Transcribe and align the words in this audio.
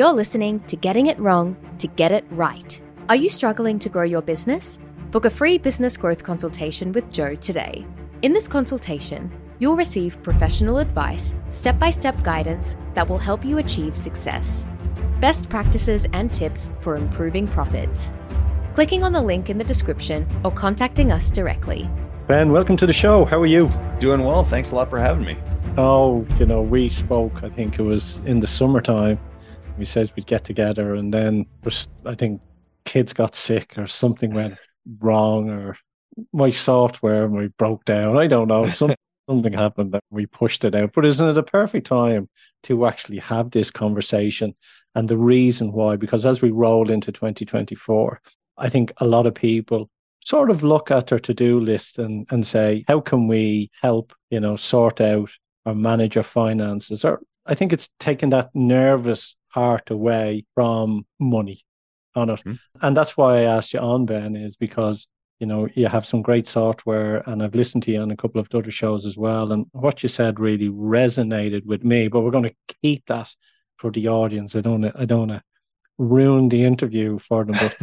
You're 0.00 0.14
listening 0.14 0.60
to 0.60 0.76
Getting 0.76 1.08
It 1.08 1.18
Wrong 1.18 1.54
to 1.76 1.86
Get 1.86 2.10
It 2.10 2.24
Right. 2.30 2.80
Are 3.10 3.16
you 3.16 3.28
struggling 3.28 3.78
to 3.80 3.90
grow 3.90 4.04
your 4.04 4.22
business? 4.22 4.78
Book 5.10 5.26
a 5.26 5.30
free 5.30 5.58
business 5.58 5.98
growth 5.98 6.22
consultation 6.22 6.90
with 6.92 7.12
Joe 7.12 7.34
today. 7.34 7.84
In 8.22 8.32
this 8.32 8.48
consultation, 8.48 9.30
you'll 9.58 9.76
receive 9.76 10.22
professional 10.22 10.78
advice, 10.78 11.34
step 11.50 11.78
by 11.78 11.90
step 11.90 12.22
guidance 12.22 12.78
that 12.94 13.06
will 13.06 13.18
help 13.18 13.44
you 13.44 13.58
achieve 13.58 13.94
success, 13.94 14.64
best 15.20 15.50
practices 15.50 16.06
and 16.14 16.32
tips 16.32 16.70
for 16.80 16.96
improving 16.96 17.46
profits. 17.46 18.14
Clicking 18.72 19.04
on 19.04 19.12
the 19.12 19.20
link 19.20 19.50
in 19.50 19.58
the 19.58 19.64
description 19.64 20.26
or 20.42 20.50
contacting 20.50 21.12
us 21.12 21.30
directly. 21.30 21.90
Ben, 22.26 22.52
welcome 22.52 22.78
to 22.78 22.86
the 22.86 22.94
show. 22.94 23.26
How 23.26 23.38
are 23.38 23.44
you? 23.44 23.68
Doing 23.98 24.24
well. 24.24 24.44
Thanks 24.44 24.70
a 24.70 24.76
lot 24.76 24.88
for 24.88 24.98
having 24.98 25.26
me. 25.26 25.36
Oh, 25.76 26.24
you 26.38 26.46
know, 26.46 26.62
we 26.62 26.88
spoke, 26.88 27.44
I 27.44 27.50
think 27.50 27.78
it 27.78 27.82
was 27.82 28.22
in 28.24 28.40
the 28.40 28.46
summertime. 28.46 29.18
We 29.80 29.86
said 29.86 30.12
we'd 30.14 30.26
get 30.26 30.44
together, 30.44 30.94
and 30.94 31.12
then 31.12 31.46
I 32.04 32.14
think 32.14 32.42
kids 32.84 33.14
got 33.14 33.34
sick 33.34 33.78
or 33.78 33.86
something 33.86 34.34
went 34.34 34.58
wrong, 34.98 35.48
or 35.48 35.78
my 36.34 36.50
software 36.50 37.26
we 37.26 37.48
broke 37.48 37.86
down. 37.86 38.18
I 38.18 38.26
don't 38.26 38.48
know. 38.48 38.66
Some, 38.66 38.94
something 39.30 39.54
happened 39.54 39.92
that 39.92 40.04
we 40.10 40.26
pushed 40.26 40.64
it 40.64 40.74
out. 40.74 40.90
But 40.94 41.06
isn't 41.06 41.30
it 41.30 41.38
a 41.38 41.42
perfect 41.42 41.86
time 41.86 42.28
to 42.64 42.84
actually 42.84 43.20
have 43.20 43.52
this 43.52 43.70
conversation? 43.70 44.54
And 44.94 45.08
the 45.08 45.16
reason 45.16 45.72
why, 45.72 45.96
because 45.96 46.26
as 46.26 46.42
we 46.42 46.50
roll 46.50 46.90
into 46.90 47.10
2024, 47.10 48.20
I 48.58 48.68
think 48.68 48.92
a 48.98 49.06
lot 49.06 49.26
of 49.26 49.34
people 49.34 49.88
sort 50.22 50.50
of 50.50 50.62
look 50.62 50.90
at 50.90 51.06
their 51.06 51.18
to-do 51.18 51.58
list 51.58 51.98
and, 51.98 52.26
and 52.30 52.46
say, 52.46 52.84
how 52.86 53.00
can 53.00 53.28
we 53.28 53.70
help, 53.80 54.12
you 54.28 54.40
know, 54.40 54.56
sort 54.56 55.00
out 55.00 55.30
or 55.64 55.74
manage 55.74 56.18
our 56.18 56.22
finances? 56.22 57.02
Or 57.02 57.22
I 57.46 57.54
think 57.54 57.72
it's 57.72 57.88
taking 57.98 58.28
that 58.30 58.50
nervous 58.54 59.36
heart 59.50 59.90
away 59.90 60.44
from 60.54 61.06
money 61.18 61.62
on 62.14 62.30
it. 62.30 62.40
Mm-hmm. 62.40 62.54
And 62.82 62.96
that's 62.96 63.16
why 63.16 63.38
I 63.38 63.42
asked 63.42 63.72
you 63.72 63.80
on, 63.80 64.06
Ben, 64.06 64.36
is 64.36 64.56
because, 64.56 65.06
you 65.38 65.46
know, 65.46 65.68
you 65.74 65.86
have 65.88 66.06
some 66.06 66.22
great 66.22 66.46
software 66.46 67.28
and 67.28 67.42
I've 67.42 67.54
listened 67.54 67.82
to 67.84 67.92
you 67.92 68.00
on 68.00 68.10
a 68.10 68.16
couple 68.16 68.40
of 68.40 68.48
other 68.54 68.70
shows 68.70 69.06
as 69.06 69.16
well. 69.16 69.52
And 69.52 69.66
what 69.72 70.02
you 70.02 70.08
said 70.08 70.40
really 70.40 70.68
resonated 70.68 71.66
with 71.66 71.84
me, 71.84 72.08
but 72.08 72.20
we're 72.20 72.30
going 72.30 72.44
to 72.44 72.76
keep 72.82 73.06
that 73.06 73.34
for 73.76 73.90
the 73.90 74.08
audience. 74.08 74.54
I 74.54 74.60
don't 74.60 74.84
I 74.84 75.04
don't 75.04 75.28
want 75.28 75.30
to 75.32 75.42
ruin 75.98 76.48
the 76.48 76.64
interview 76.64 77.18
for 77.18 77.44
them, 77.44 77.56
but 77.60 77.76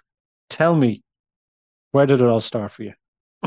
tell 0.50 0.74
me, 0.74 1.02
where 1.92 2.06
did 2.06 2.20
it 2.20 2.26
all 2.26 2.40
start 2.40 2.72
for 2.72 2.82
you? 2.82 2.94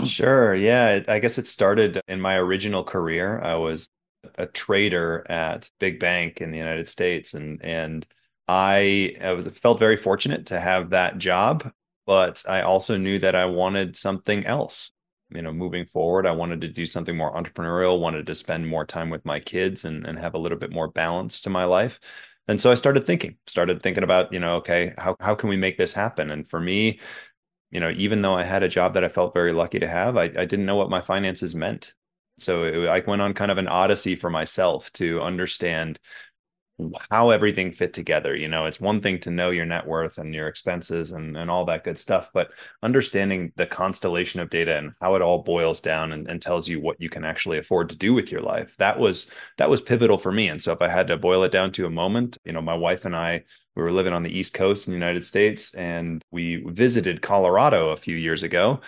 Sure. 0.06 0.54
Yeah. 0.54 1.02
I 1.08 1.20
guess 1.20 1.38
it 1.38 1.48
started 1.48 2.00
in 2.08 2.22
my 2.22 2.36
original 2.36 2.84
career. 2.84 3.42
I 3.42 3.56
was 3.56 3.90
a 4.36 4.46
trader 4.46 5.26
at 5.30 5.70
big 5.80 6.00
bank 6.00 6.42
in 6.42 6.52
the 6.52 6.58
United 6.58 6.88
States, 6.88 7.34
and 7.34 7.64
and 7.64 8.06
I, 8.48 9.16
I 9.22 9.34
was, 9.34 9.48
felt 9.48 9.80
very 9.80 9.98
fortunate 9.98 10.48
to 10.48 10.60
have 10.60 10.92
that 10.92 11.18
job. 11.18 11.72
But 12.06 12.44
I 12.48 12.62
also 12.62 12.98
knew 12.98 13.20
that 13.20 13.36
I 13.36 13.46
wanted 13.46 13.98
something 13.98 14.46
else. 14.46 14.92
You 15.30 15.42
know, 15.42 15.52
moving 15.52 15.86
forward, 15.86 16.26
I 16.26 16.32
wanted 16.32 16.62
to 16.62 16.70
do 16.70 16.86
something 16.86 17.18
more 17.18 17.36
entrepreneurial. 17.36 18.00
Wanted 18.00 18.28
to 18.28 18.36
spend 18.36 18.68
more 18.68 18.86
time 18.86 19.10
with 19.10 19.26
my 19.26 19.40
kids 19.40 19.86
and 19.86 20.06
and 20.06 20.18
have 20.20 20.34
a 20.36 20.40
little 20.40 20.58
bit 20.58 20.72
more 20.72 20.88
balance 20.88 21.42
to 21.42 21.50
my 21.50 21.66
life. 21.66 22.00
And 22.48 22.62
so 22.62 22.72
I 22.72 22.76
started 22.76 23.06
thinking, 23.06 23.38
started 23.46 23.84
thinking 23.84 24.04
about, 24.04 24.32
you 24.32 24.40
know, 24.40 24.56
okay, 24.58 24.94
how, 24.98 25.16
how 25.20 25.36
can 25.36 25.50
we 25.50 25.58
make 25.58 25.78
this 25.78 25.94
happen? 25.94 26.32
And 26.32 26.48
for 26.48 26.60
me, 26.60 27.00
you 27.72 27.80
know, 27.82 27.92
even 27.92 28.22
though 28.22 28.36
I 28.36 28.44
had 28.44 28.64
a 28.64 28.70
job 28.70 28.94
that 28.94 29.04
I 29.04 29.10
felt 29.10 29.34
very 29.34 29.52
lucky 29.52 29.80
to 29.80 29.88
have, 29.88 30.16
I, 30.16 30.24
I 30.24 30.46
didn't 30.46 30.66
know 30.66 30.78
what 30.78 30.90
my 30.90 31.02
finances 31.02 31.54
meant. 31.54 31.94
So 32.38 32.64
it, 32.64 32.88
I 32.88 33.00
went 33.06 33.22
on 33.22 33.34
kind 33.34 33.52
of 33.52 33.58
an 33.58 33.68
odyssey 33.68 34.16
for 34.16 34.30
myself 34.30 34.92
to 34.94 35.22
understand 35.22 36.00
how 37.10 37.32
everything 37.32 37.72
fit 37.72 37.94
together. 37.94 38.36
You 38.36 38.48
know, 38.48 38.66
it's 38.66 38.80
one 38.80 39.02
thing 39.02 39.20
to 39.22 39.32
know 39.32 39.50
your 39.50 39.66
net 39.66 39.88
worth 39.88 40.20
and 40.20 40.34
your 40.34 40.48
expenses 40.48 41.12
and, 41.12 41.36
and 41.36 41.50
all 41.50 41.66
that 41.66 41.84
good 41.84 41.98
stuff, 41.98 42.30
but 42.34 42.52
understanding 42.84 43.52
the 43.56 43.66
constellation 43.66 44.40
of 44.40 44.52
data 44.52 44.78
and 44.78 44.94
how 45.02 45.16
it 45.16 45.24
all 45.24 45.42
boils 45.42 45.82
down 45.82 46.12
and, 46.14 46.30
and 46.30 46.40
tells 46.40 46.68
you 46.68 46.80
what 46.80 47.02
you 47.02 47.10
can 47.10 47.26
actually 47.26 47.58
afford 47.58 47.90
to 47.90 47.98
do 47.98 48.14
with 48.14 48.32
your 48.32 48.42
life. 48.42 48.76
That 48.78 49.00
was 49.00 49.32
that 49.58 49.70
was 49.70 49.82
pivotal 49.82 50.20
for 50.20 50.32
me. 50.32 50.50
And 50.50 50.62
so 50.62 50.72
if 50.72 50.82
I 50.82 50.88
had 50.88 51.08
to 51.08 51.18
boil 51.18 51.44
it 51.44 51.52
down 51.52 51.72
to 51.74 51.88
a 51.88 51.92
moment, 51.92 52.38
you 52.46 52.52
know, 52.52 52.62
my 52.62 52.76
wife 52.76 53.06
and 53.06 53.16
I 53.16 53.44
we 53.76 53.84
were 53.84 53.92
living 53.92 54.14
on 54.14 54.24
the 54.24 54.36
East 54.36 54.54
Coast 54.54 54.88
in 54.88 54.92
the 54.92 54.98
United 55.00 55.24
States 55.24 55.74
and 55.74 56.24
we 56.32 56.64
visited 56.68 57.22
Colorado 57.22 57.90
a 57.90 57.98
few 57.98 58.16
years 58.16 58.44
ago 58.44 58.82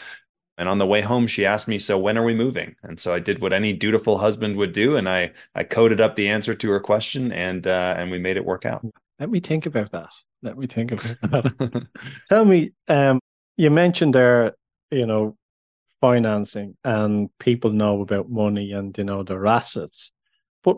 and 0.59 0.67
on 0.67 0.77
the 0.77 0.85
way 0.85 0.99
home, 0.99 1.25
she 1.25 1.45
asked 1.45 1.69
me, 1.69 1.79
"So 1.79 1.97
when 1.97 2.17
are 2.17 2.23
we 2.23 2.35
moving?" 2.35 2.75
And 2.83 2.99
so 2.99 3.13
I 3.13 3.19
did 3.19 3.41
what 3.41 3.53
any 3.53 3.71
dutiful 3.71 4.17
husband 4.17 4.57
would 4.57 4.73
do, 4.73 4.97
and 4.97 5.07
I 5.07 5.31
I 5.55 5.63
coded 5.63 6.01
up 6.01 6.15
the 6.15 6.27
answer 6.27 6.53
to 6.53 6.69
her 6.71 6.81
question, 6.81 7.31
and 7.31 7.65
uh, 7.65 7.95
and 7.97 8.11
we 8.11 8.19
made 8.19 8.35
it 8.35 8.43
work 8.43 8.65
out. 8.65 8.85
Let 9.19 9.29
me 9.29 9.39
think 9.39 9.65
about 9.65 9.91
that. 9.93 10.09
Let 10.43 10.57
me 10.57 10.67
think 10.67 10.91
about 10.91 11.17
that. 11.31 11.87
Tell 12.27 12.43
me, 12.43 12.73
um, 12.89 13.21
you 13.55 13.71
mentioned 13.71 14.13
there, 14.13 14.53
you 14.91 15.05
know, 15.05 15.37
financing, 16.01 16.75
and 16.83 17.29
people 17.39 17.71
know 17.71 18.01
about 18.01 18.29
money 18.29 18.73
and 18.73 18.95
you 18.97 19.05
know 19.05 19.23
their 19.23 19.47
assets, 19.47 20.11
but 20.63 20.75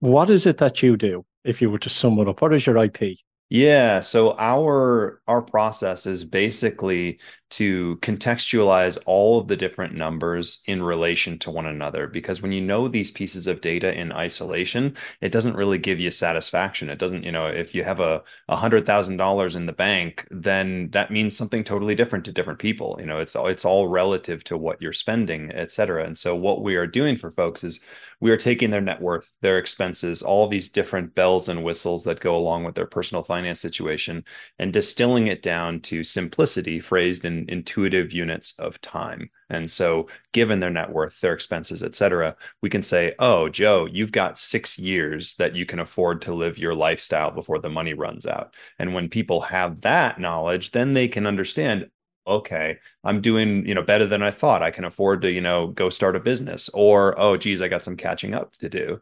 what 0.00 0.28
is 0.28 0.44
it 0.44 0.58
that 0.58 0.82
you 0.82 0.96
do? 0.96 1.24
If 1.44 1.62
you 1.62 1.70
were 1.70 1.78
to 1.78 1.88
sum 1.88 2.18
it 2.18 2.26
up, 2.26 2.42
what 2.42 2.52
is 2.52 2.66
your 2.66 2.76
IP? 2.78 3.16
Yeah, 3.52 3.98
so 4.00 4.36
our 4.38 5.20
our 5.26 5.42
process 5.42 6.06
is 6.06 6.24
basically 6.24 7.18
to 7.50 7.96
contextualize 8.00 8.96
all 9.06 9.40
of 9.40 9.48
the 9.48 9.56
different 9.56 9.92
numbers 9.92 10.62
in 10.66 10.80
relation 10.80 11.36
to 11.40 11.50
one 11.50 11.66
another 11.66 12.06
because 12.06 12.40
when 12.40 12.52
you 12.52 12.60
know 12.60 12.86
these 12.86 13.10
pieces 13.10 13.48
of 13.48 13.60
data 13.60 13.92
in 13.92 14.12
isolation, 14.12 14.96
it 15.20 15.32
doesn't 15.32 15.56
really 15.56 15.78
give 15.78 15.98
you 15.98 16.12
satisfaction. 16.12 16.88
It 16.90 17.00
doesn't, 17.00 17.24
you 17.24 17.32
know, 17.32 17.48
if 17.48 17.74
you 17.74 17.82
have 17.82 17.98
a 17.98 18.22
$100,000 18.48 19.56
in 19.56 19.66
the 19.66 19.72
bank, 19.72 20.28
then 20.30 20.88
that 20.92 21.10
means 21.10 21.36
something 21.36 21.64
totally 21.64 21.96
different 21.96 22.24
to 22.26 22.32
different 22.32 22.60
people. 22.60 22.96
You 23.00 23.06
know, 23.06 23.18
it's 23.18 23.34
all 23.34 23.48
it's 23.48 23.64
all 23.64 23.88
relative 23.88 24.44
to 24.44 24.56
what 24.56 24.80
you're 24.80 24.92
spending, 24.92 25.50
et 25.52 25.72
cetera. 25.72 26.04
And 26.06 26.16
so 26.16 26.36
what 26.36 26.62
we 26.62 26.76
are 26.76 26.86
doing 26.86 27.16
for 27.16 27.32
folks 27.32 27.64
is 27.64 27.80
we 28.20 28.30
are 28.30 28.36
taking 28.36 28.70
their 28.70 28.80
net 28.80 29.00
worth, 29.00 29.30
their 29.40 29.58
expenses, 29.58 30.22
all 30.22 30.46
these 30.48 30.68
different 30.68 31.14
bells 31.14 31.48
and 31.48 31.64
whistles 31.64 32.04
that 32.04 32.20
go 32.20 32.36
along 32.36 32.64
with 32.64 32.74
their 32.74 32.86
personal 32.86 33.24
finance 33.24 33.60
situation, 33.60 34.24
and 34.58 34.72
distilling 34.72 35.26
it 35.26 35.42
down 35.42 35.80
to 35.80 36.04
simplicity 36.04 36.80
phrased 36.80 37.24
in 37.24 37.46
intuitive 37.48 38.12
units 38.12 38.54
of 38.58 38.80
time. 38.80 39.30
And 39.48 39.68
so, 39.68 40.08
given 40.32 40.60
their 40.60 40.70
net 40.70 40.90
worth, 40.92 41.18
their 41.20 41.34
expenses, 41.34 41.82
et 41.82 41.94
cetera, 41.94 42.36
we 42.62 42.70
can 42.70 42.82
say, 42.82 43.14
oh, 43.18 43.48
Joe, 43.48 43.88
you've 43.90 44.12
got 44.12 44.38
six 44.38 44.78
years 44.78 45.34
that 45.36 45.56
you 45.56 45.66
can 45.66 45.80
afford 45.80 46.22
to 46.22 46.34
live 46.34 46.58
your 46.58 46.74
lifestyle 46.74 47.32
before 47.32 47.58
the 47.58 47.68
money 47.68 47.94
runs 47.94 48.26
out. 48.26 48.54
And 48.78 48.94
when 48.94 49.08
people 49.08 49.40
have 49.40 49.80
that 49.80 50.20
knowledge, 50.20 50.70
then 50.70 50.92
they 50.92 51.08
can 51.08 51.26
understand, 51.26 51.90
okay, 52.30 52.78
I'm 53.04 53.20
doing, 53.20 53.66
you 53.66 53.74
know, 53.74 53.82
better 53.82 54.06
than 54.06 54.22
I 54.22 54.30
thought. 54.30 54.62
I 54.62 54.70
can 54.70 54.84
afford 54.84 55.22
to, 55.22 55.30
you 55.30 55.40
know, 55.40 55.68
go 55.68 55.90
start 55.90 56.16
a 56.16 56.20
business 56.20 56.68
or, 56.74 57.18
oh, 57.20 57.36
geez, 57.36 57.60
I 57.60 57.68
got 57.68 57.84
some 57.84 57.96
catching 57.96 58.34
up 58.34 58.52
to 58.54 58.68
do. 58.68 59.00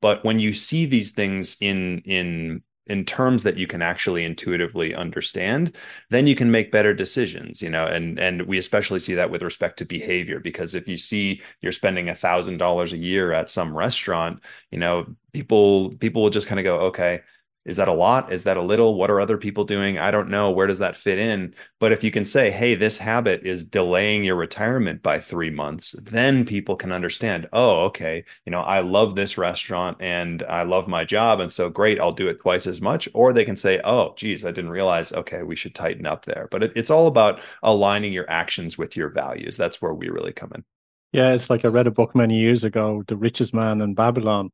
But 0.00 0.24
when 0.24 0.38
you 0.38 0.52
see 0.52 0.86
these 0.86 1.12
things 1.12 1.56
in, 1.60 2.00
in, 2.00 2.62
in 2.86 3.04
terms 3.04 3.42
that 3.44 3.56
you 3.56 3.66
can 3.66 3.80
actually 3.80 4.24
intuitively 4.24 4.94
understand 4.94 5.74
then 6.10 6.26
you 6.26 6.34
can 6.34 6.50
make 6.50 6.70
better 6.70 6.92
decisions 6.92 7.62
you 7.62 7.70
know 7.70 7.86
and 7.86 8.18
and 8.18 8.42
we 8.42 8.58
especially 8.58 8.98
see 8.98 9.14
that 9.14 9.30
with 9.30 9.42
respect 9.42 9.78
to 9.78 9.84
behavior 9.84 10.38
because 10.38 10.74
if 10.74 10.86
you 10.86 10.96
see 10.96 11.40
you're 11.62 11.72
spending 11.72 12.08
a 12.08 12.14
thousand 12.14 12.58
dollars 12.58 12.92
a 12.92 12.98
year 12.98 13.32
at 13.32 13.50
some 13.50 13.76
restaurant 13.76 14.38
you 14.70 14.78
know 14.78 15.06
people 15.32 15.94
people 15.96 16.22
will 16.22 16.30
just 16.30 16.46
kind 16.46 16.60
of 16.60 16.64
go 16.64 16.78
okay 16.80 17.20
is 17.64 17.76
that 17.76 17.88
a 17.88 17.92
lot? 17.92 18.32
Is 18.32 18.44
that 18.44 18.56
a 18.56 18.62
little? 18.62 18.94
What 18.94 19.10
are 19.10 19.20
other 19.20 19.38
people 19.38 19.64
doing? 19.64 19.98
I 19.98 20.10
don't 20.10 20.28
know. 20.28 20.50
Where 20.50 20.66
does 20.66 20.80
that 20.80 20.96
fit 20.96 21.18
in? 21.18 21.54
But 21.80 21.92
if 21.92 22.04
you 22.04 22.10
can 22.10 22.24
say, 22.24 22.50
hey, 22.50 22.74
this 22.74 22.98
habit 22.98 23.46
is 23.46 23.64
delaying 23.64 24.22
your 24.22 24.36
retirement 24.36 25.02
by 25.02 25.18
three 25.18 25.50
months, 25.50 25.92
then 26.02 26.44
people 26.44 26.76
can 26.76 26.92
understand, 26.92 27.48
oh, 27.52 27.84
okay, 27.84 28.24
you 28.44 28.50
know, 28.50 28.60
I 28.60 28.80
love 28.80 29.14
this 29.14 29.38
restaurant 29.38 29.96
and 30.00 30.42
I 30.42 30.62
love 30.62 30.88
my 30.88 31.04
job. 31.04 31.40
And 31.40 31.50
so 31.50 31.70
great, 31.70 31.98
I'll 32.00 32.12
do 32.12 32.28
it 32.28 32.40
twice 32.40 32.66
as 32.66 32.80
much. 32.82 33.08
Or 33.14 33.32
they 33.32 33.44
can 33.46 33.56
say, 33.56 33.80
oh, 33.82 34.12
geez, 34.16 34.44
I 34.44 34.50
didn't 34.50 34.70
realize, 34.70 35.12
okay, 35.12 35.42
we 35.42 35.56
should 35.56 35.74
tighten 35.74 36.04
up 36.04 36.26
there. 36.26 36.48
But 36.50 36.64
it, 36.64 36.72
it's 36.76 36.90
all 36.90 37.06
about 37.06 37.40
aligning 37.62 38.12
your 38.12 38.28
actions 38.30 38.76
with 38.76 38.94
your 38.96 39.08
values. 39.08 39.56
That's 39.56 39.80
where 39.80 39.94
we 39.94 40.08
really 40.10 40.32
come 40.32 40.52
in. 40.54 40.64
Yeah, 41.12 41.32
it's 41.32 41.48
like 41.48 41.64
I 41.64 41.68
read 41.68 41.86
a 41.86 41.92
book 41.92 42.14
many 42.14 42.40
years 42.40 42.64
ago, 42.64 43.04
The 43.06 43.16
Richest 43.16 43.54
Man 43.54 43.80
in 43.80 43.94
Babylon. 43.94 44.50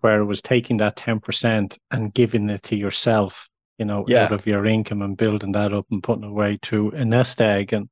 Where 0.00 0.20
it 0.20 0.24
was 0.24 0.42
taking 0.42 0.78
that 0.78 0.96
10% 0.96 1.78
and 1.90 2.14
giving 2.14 2.50
it 2.50 2.62
to 2.64 2.76
yourself, 2.76 3.48
you 3.78 3.84
know, 3.84 4.04
yeah. 4.08 4.24
out 4.24 4.32
of 4.32 4.46
your 4.46 4.66
income 4.66 5.02
and 5.02 5.16
building 5.16 5.52
that 5.52 5.72
up 5.72 5.86
and 5.90 6.02
putting 6.02 6.24
it 6.24 6.30
away 6.30 6.58
to 6.62 6.90
a 6.90 7.04
nest 7.04 7.40
egg. 7.40 7.72
And 7.72 7.88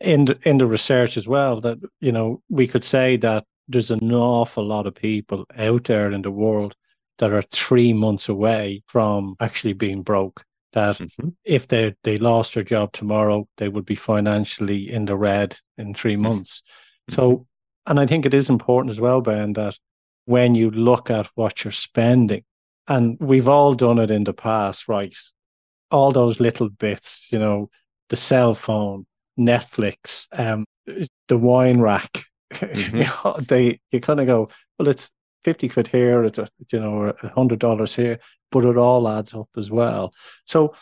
in 0.00 0.26
the, 0.26 0.38
in 0.44 0.58
the 0.58 0.66
research 0.66 1.16
as 1.16 1.28
well, 1.28 1.60
that, 1.60 1.78
you 2.00 2.12
know, 2.12 2.42
we 2.48 2.66
could 2.66 2.84
say 2.84 3.16
that 3.18 3.44
there's 3.68 3.90
an 3.90 4.12
awful 4.12 4.66
lot 4.66 4.86
of 4.86 4.94
people 4.94 5.44
out 5.56 5.84
there 5.84 6.10
in 6.10 6.22
the 6.22 6.30
world 6.30 6.74
that 7.18 7.32
are 7.32 7.42
three 7.42 7.92
months 7.92 8.28
away 8.28 8.82
from 8.86 9.36
actually 9.40 9.74
being 9.74 10.02
broke. 10.02 10.42
That 10.72 10.96
mm-hmm. 10.96 11.28
if 11.44 11.68
they 11.68 11.94
they 12.04 12.16
lost 12.16 12.54
their 12.54 12.62
job 12.62 12.92
tomorrow, 12.92 13.48
they 13.56 13.68
would 13.68 13.86
be 13.86 13.94
financially 13.94 14.90
in 14.90 15.06
the 15.06 15.16
red 15.16 15.56
in 15.76 15.94
three 15.94 16.14
mm-hmm. 16.14 16.22
months. 16.22 16.62
Mm-hmm. 17.10 17.14
So, 17.14 17.46
and 17.86 17.98
I 17.98 18.06
think 18.06 18.26
it 18.26 18.34
is 18.34 18.50
important 18.50 18.90
as 18.90 19.00
well, 19.00 19.20
Ben, 19.20 19.54
that 19.54 19.76
when 20.28 20.54
you 20.54 20.70
look 20.70 21.10
at 21.10 21.26
what 21.36 21.64
you're 21.64 21.72
spending 21.72 22.44
And 22.86 23.16
we've 23.18 23.48
all 23.48 23.74
done 23.74 23.98
it 23.98 24.10
in 24.10 24.24
the 24.24 24.34
past, 24.34 24.86
right? 24.86 25.16
All 25.90 26.12
those 26.12 26.38
little 26.38 26.68
bits, 26.68 27.28
you 27.32 27.38
know, 27.38 27.70
the 28.10 28.16
cell 28.16 28.54
phone, 28.54 29.06
Netflix, 29.38 30.26
um, 30.32 30.66
the 31.28 31.38
wine 31.38 31.80
rack. 31.80 32.24
Mm-hmm. 32.50 33.40
you 33.40 33.44
they 33.46 33.78
you 33.92 34.00
kind 34.00 34.20
of 34.20 34.26
go, 34.26 34.48
well, 34.78 34.88
it's 34.88 35.10
fifty 35.44 35.68
quid 35.68 35.86
here, 35.88 36.24
it's 36.24 36.38
you 36.72 36.80
know, 36.80 37.12
a 37.22 37.28
hundred 37.28 37.58
dollars 37.58 37.94
here, 37.94 38.18
but 38.50 38.64
it 38.64 38.78
all 38.78 39.06
adds 39.06 39.34
up 39.34 39.50
as 39.58 39.70
well. 39.70 40.14
So, 40.46 40.74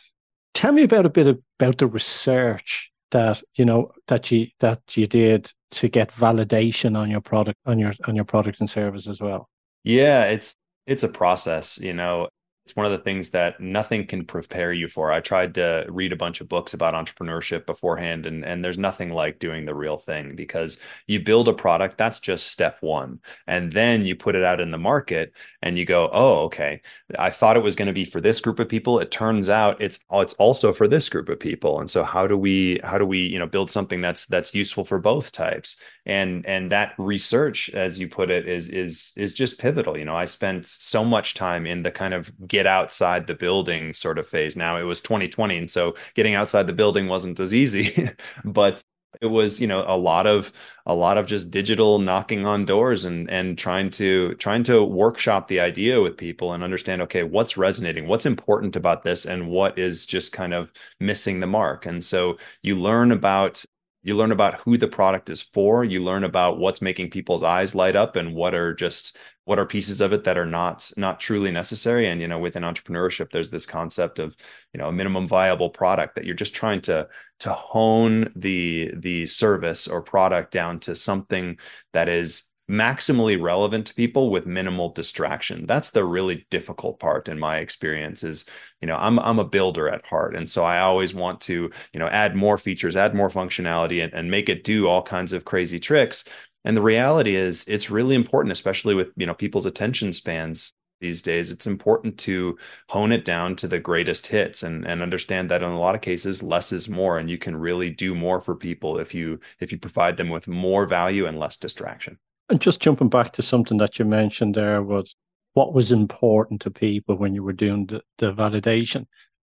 tell 0.54 0.70
me 0.72 0.84
about 0.84 1.06
a 1.06 1.10
bit 1.10 1.26
about 1.58 1.78
the 1.78 1.88
research 1.88 2.92
that 3.10 3.42
you 3.54 3.64
know 3.64 3.92
that 4.08 4.30
you 4.30 4.48
that 4.60 4.80
you 4.96 5.06
did 5.06 5.52
to 5.72 5.88
get 5.88 6.10
validation 6.10 6.96
on 6.96 7.10
your 7.10 7.20
product 7.20 7.58
on 7.66 7.78
your 7.78 7.92
on 8.06 8.16
your 8.16 8.24
product 8.24 8.60
and 8.60 8.70
service 8.70 9.06
as 9.06 9.20
well. 9.20 9.48
Yeah, 9.84 10.24
it's 10.24 10.54
it's 10.86 11.02
a 11.02 11.08
process, 11.08 11.78
you 11.78 11.92
know 11.92 12.28
it's 12.66 12.74
one 12.74 12.84
of 12.84 12.90
the 12.90 12.98
things 12.98 13.30
that 13.30 13.60
nothing 13.60 14.04
can 14.04 14.24
prepare 14.24 14.72
you 14.72 14.88
for. 14.88 15.12
I 15.12 15.20
tried 15.20 15.54
to 15.54 15.86
read 15.88 16.12
a 16.12 16.16
bunch 16.16 16.40
of 16.40 16.48
books 16.48 16.74
about 16.74 16.94
entrepreneurship 16.94 17.64
beforehand, 17.64 18.26
and, 18.26 18.44
and 18.44 18.64
there's 18.64 18.76
nothing 18.76 19.10
like 19.10 19.38
doing 19.38 19.66
the 19.66 19.74
real 19.74 19.96
thing 19.96 20.34
because 20.34 20.76
you 21.06 21.20
build 21.20 21.46
a 21.46 21.52
product, 21.52 21.96
that's 21.96 22.18
just 22.18 22.48
step 22.48 22.78
one. 22.80 23.20
And 23.46 23.70
then 23.70 24.04
you 24.04 24.16
put 24.16 24.34
it 24.34 24.42
out 24.42 24.60
in 24.60 24.72
the 24.72 24.78
market 24.78 25.32
and 25.62 25.78
you 25.78 25.84
go, 25.84 26.10
oh, 26.12 26.40
okay, 26.46 26.82
I 27.16 27.30
thought 27.30 27.56
it 27.56 27.62
was 27.62 27.76
going 27.76 27.86
to 27.86 27.92
be 27.92 28.04
for 28.04 28.20
this 28.20 28.40
group 28.40 28.58
of 28.58 28.68
people. 28.68 28.98
It 28.98 29.12
turns 29.12 29.48
out 29.48 29.80
it's 29.80 30.00
it's 30.14 30.34
also 30.34 30.72
for 30.72 30.88
this 30.88 31.08
group 31.08 31.28
of 31.28 31.38
people. 31.38 31.78
And 31.78 31.88
so 31.88 32.02
how 32.02 32.26
do 32.26 32.36
we 32.36 32.80
how 32.82 32.98
do 32.98 33.06
we, 33.06 33.18
you 33.18 33.38
know, 33.38 33.46
build 33.46 33.70
something 33.70 34.00
that's 34.00 34.26
that's 34.26 34.56
useful 34.56 34.84
for 34.84 34.98
both 34.98 35.30
types? 35.30 35.76
And 36.06 36.46
and 36.46 36.70
that 36.72 36.94
research, 36.98 37.68
as 37.70 37.98
you 37.98 38.08
put 38.08 38.30
it, 38.30 38.48
is 38.48 38.68
is 38.68 39.12
is 39.16 39.34
just 39.34 39.58
pivotal. 39.58 39.98
You 39.98 40.04
know, 40.04 40.16
I 40.16 40.24
spent 40.24 40.66
so 40.66 41.04
much 41.04 41.34
time 41.34 41.66
in 41.66 41.82
the 41.82 41.90
kind 41.90 42.14
of 42.14 42.30
get 42.46 42.66
outside 42.66 43.26
the 43.26 43.34
building 43.34 43.92
sort 43.94 44.18
of 44.18 44.28
phase. 44.28 44.56
Now 44.56 44.78
it 44.78 44.84
was 44.84 45.00
2020, 45.00 45.56
and 45.58 45.70
so 45.70 45.94
getting 46.14 46.34
outside 46.34 46.66
the 46.66 46.72
building 46.72 47.08
wasn't 47.08 47.40
as 47.40 47.52
easy, 47.52 48.08
but 48.44 48.82
it 49.20 49.26
was 49.26 49.60
you 49.60 49.66
know 49.66 49.84
a 49.86 49.96
lot 49.96 50.26
of 50.26 50.52
a 50.86 50.94
lot 50.94 51.18
of 51.18 51.26
just 51.26 51.50
digital 51.50 51.98
knocking 51.98 52.46
on 52.46 52.64
doors 52.64 53.04
and 53.04 53.30
and 53.30 53.56
trying 53.58 53.90
to 53.90 54.34
trying 54.34 54.62
to 54.62 54.82
workshop 54.84 55.48
the 55.48 55.60
idea 55.60 56.00
with 56.00 56.16
people 56.16 56.52
and 56.52 56.62
understand 56.62 57.02
okay 57.02 57.22
what's 57.22 57.56
resonating 57.56 58.06
what's 58.06 58.26
important 58.26 58.76
about 58.76 59.02
this 59.02 59.24
and 59.24 59.48
what 59.48 59.78
is 59.78 60.06
just 60.06 60.32
kind 60.32 60.52
of 60.54 60.70
missing 61.00 61.40
the 61.40 61.46
mark 61.46 61.86
and 61.86 62.04
so 62.04 62.36
you 62.62 62.76
learn 62.76 63.12
about 63.12 63.64
you 64.06 64.14
learn 64.14 64.30
about 64.30 64.60
who 64.60 64.78
the 64.78 64.86
product 64.86 65.28
is 65.30 65.42
for 65.42 65.82
you 65.84 66.02
learn 66.02 66.22
about 66.22 66.58
what's 66.58 66.80
making 66.80 67.10
people's 67.10 67.42
eyes 67.42 67.74
light 67.74 67.96
up 67.96 68.14
and 68.14 68.34
what 68.36 68.54
are 68.54 68.72
just 68.72 69.18
what 69.46 69.58
are 69.58 69.66
pieces 69.66 70.00
of 70.00 70.12
it 70.12 70.22
that 70.22 70.38
are 70.38 70.46
not 70.46 70.90
not 70.96 71.18
truly 71.18 71.50
necessary. 71.50 72.06
And 72.08 72.20
you 72.20 72.28
know 72.28 72.38
within 72.38 72.62
entrepreneurship 72.62 73.32
there's 73.32 73.50
this 73.50 73.66
concept 73.66 74.20
of 74.20 74.36
you 74.72 74.78
know 74.78 74.88
a 74.88 74.92
minimum 74.92 75.26
viable 75.26 75.70
product 75.70 76.14
that 76.14 76.24
you're 76.24 76.36
just 76.36 76.54
trying 76.54 76.82
to 76.82 77.08
to 77.40 77.52
hone 77.52 78.32
the 78.36 78.92
the 78.94 79.26
service 79.26 79.88
or 79.88 80.02
product 80.02 80.52
down 80.52 80.78
to 80.80 80.94
something 80.94 81.58
that 81.92 82.08
is 82.08 82.48
maximally 82.70 83.40
relevant 83.40 83.86
to 83.86 83.94
people 83.94 84.30
with 84.30 84.46
minimal 84.46 84.90
distraction. 84.90 85.66
That's 85.66 85.90
the 85.90 86.04
really 86.04 86.46
difficult 86.50 86.98
part 86.98 87.28
in 87.28 87.38
my 87.38 87.58
experience 87.58 88.24
is 88.24 88.44
you 88.80 88.88
know 88.88 88.96
i'm 88.96 89.18
i'm 89.20 89.38
a 89.38 89.44
builder 89.44 89.88
at 89.88 90.04
heart. 90.06 90.34
And 90.36 90.48
so 90.48 90.64
i 90.64 90.80
always 90.80 91.14
want 91.14 91.40
to 91.42 91.70
you 91.92 92.00
know 92.00 92.08
add 92.08 92.34
more 92.34 92.58
features 92.58 92.96
add 92.96 93.14
more 93.14 93.28
functionality 93.28 94.02
and, 94.02 94.12
and 94.14 94.30
make 94.30 94.48
it 94.48 94.64
do 94.64 94.88
all 94.88 95.02
kinds 95.02 95.32
of 95.32 95.44
crazy 95.44 95.78
tricks. 95.78 96.24
And 96.64 96.76
the 96.76 96.82
reality 96.82 97.36
is 97.36 97.64
it's 97.68 97.90
really 97.90 98.16
important 98.16 98.52
especially 98.52 98.94
with 98.94 99.10
you 99.16 99.26
know 99.26 99.34
people's 99.34 99.66
attention 99.66 100.12
spans 100.12 100.72
these 101.00 101.22
days. 101.22 101.50
It's 101.50 101.66
important 101.66 102.18
to 102.20 102.58
hone 102.88 103.12
it 103.12 103.24
down 103.24 103.54
to 103.56 103.68
the 103.68 103.78
greatest 103.78 104.26
hits 104.26 104.64
and 104.64 104.84
and 104.86 105.02
understand 105.02 105.50
that 105.50 105.62
in 105.62 105.70
a 105.70 105.78
lot 105.78 105.94
of 105.94 106.00
cases 106.00 106.42
less 106.42 106.72
is 106.72 106.88
more 106.88 107.18
and 107.18 107.30
you 107.30 107.38
can 107.38 107.56
really 107.56 107.90
do 107.90 108.14
more 108.14 108.40
for 108.40 108.56
people 108.56 108.98
if 108.98 109.14
you 109.14 109.38
if 109.60 109.70
you 109.70 109.78
provide 109.78 110.16
them 110.16 110.30
with 110.30 110.48
more 110.48 110.86
value 110.86 111.26
and 111.26 111.38
less 111.38 111.56
distraction 111.56 112.18
and 112.48 112.60
just 112.60 112.80
jumping 112.80 113.08
back 113.08 113.32
to 113.32 113.42
something 113.42 113.78
that 113.78 113.98
you 113.98 114.04
mentioned 114.04 114.54
there 114.54 114.82
was 114.82 115.14
what 115.54 115.72
was 115.72 115.90
important 115.90 116.60
to 116.60 116.70
people 116.70 117.16
when 117.16 117.34
you 117.34 117.42
were 117.42 117.52
doing 117.52 117.86
the, 117.86 118.02
the 118.18 118.32
validation. 118.32 119.06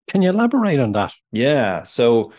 Can 0.10 0.22
you 0.22 0.30
elaborate 0.30 0.80
on 0.80 0.92
that? 0.94 1.14
Yeah. 1.32 1.84
So 1.84 2.32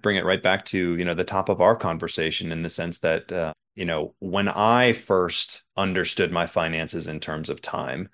bring 0.00 0.16
it 0.16 0.24
right 0.24 0.42
back 0.42 0.64
to, 0.66 0.96
you 0.96 1.04
know, 1.04 1.14
the 1.14 1.24
top 1.24 1.48
of 1.48 1.60
our 1.60 1.76
conversation 1.76 2.52
in 2.52 2.62
the 2.62 2.68
sense 2.68 2.98
that, 3.00 3.30
uh, 3.30 3.52
you 3.74 3.84
know, 3.84 4.14
when 4.18 4.48
I 4.48 4.92
first 4.92 5.62
understood 5.76 6.32
my 6.32 6.46
finances 6.46 7.06
in 7.06 7.20
terms 7.20 7.48
of 7.48 7.60
time, 7.60 8.08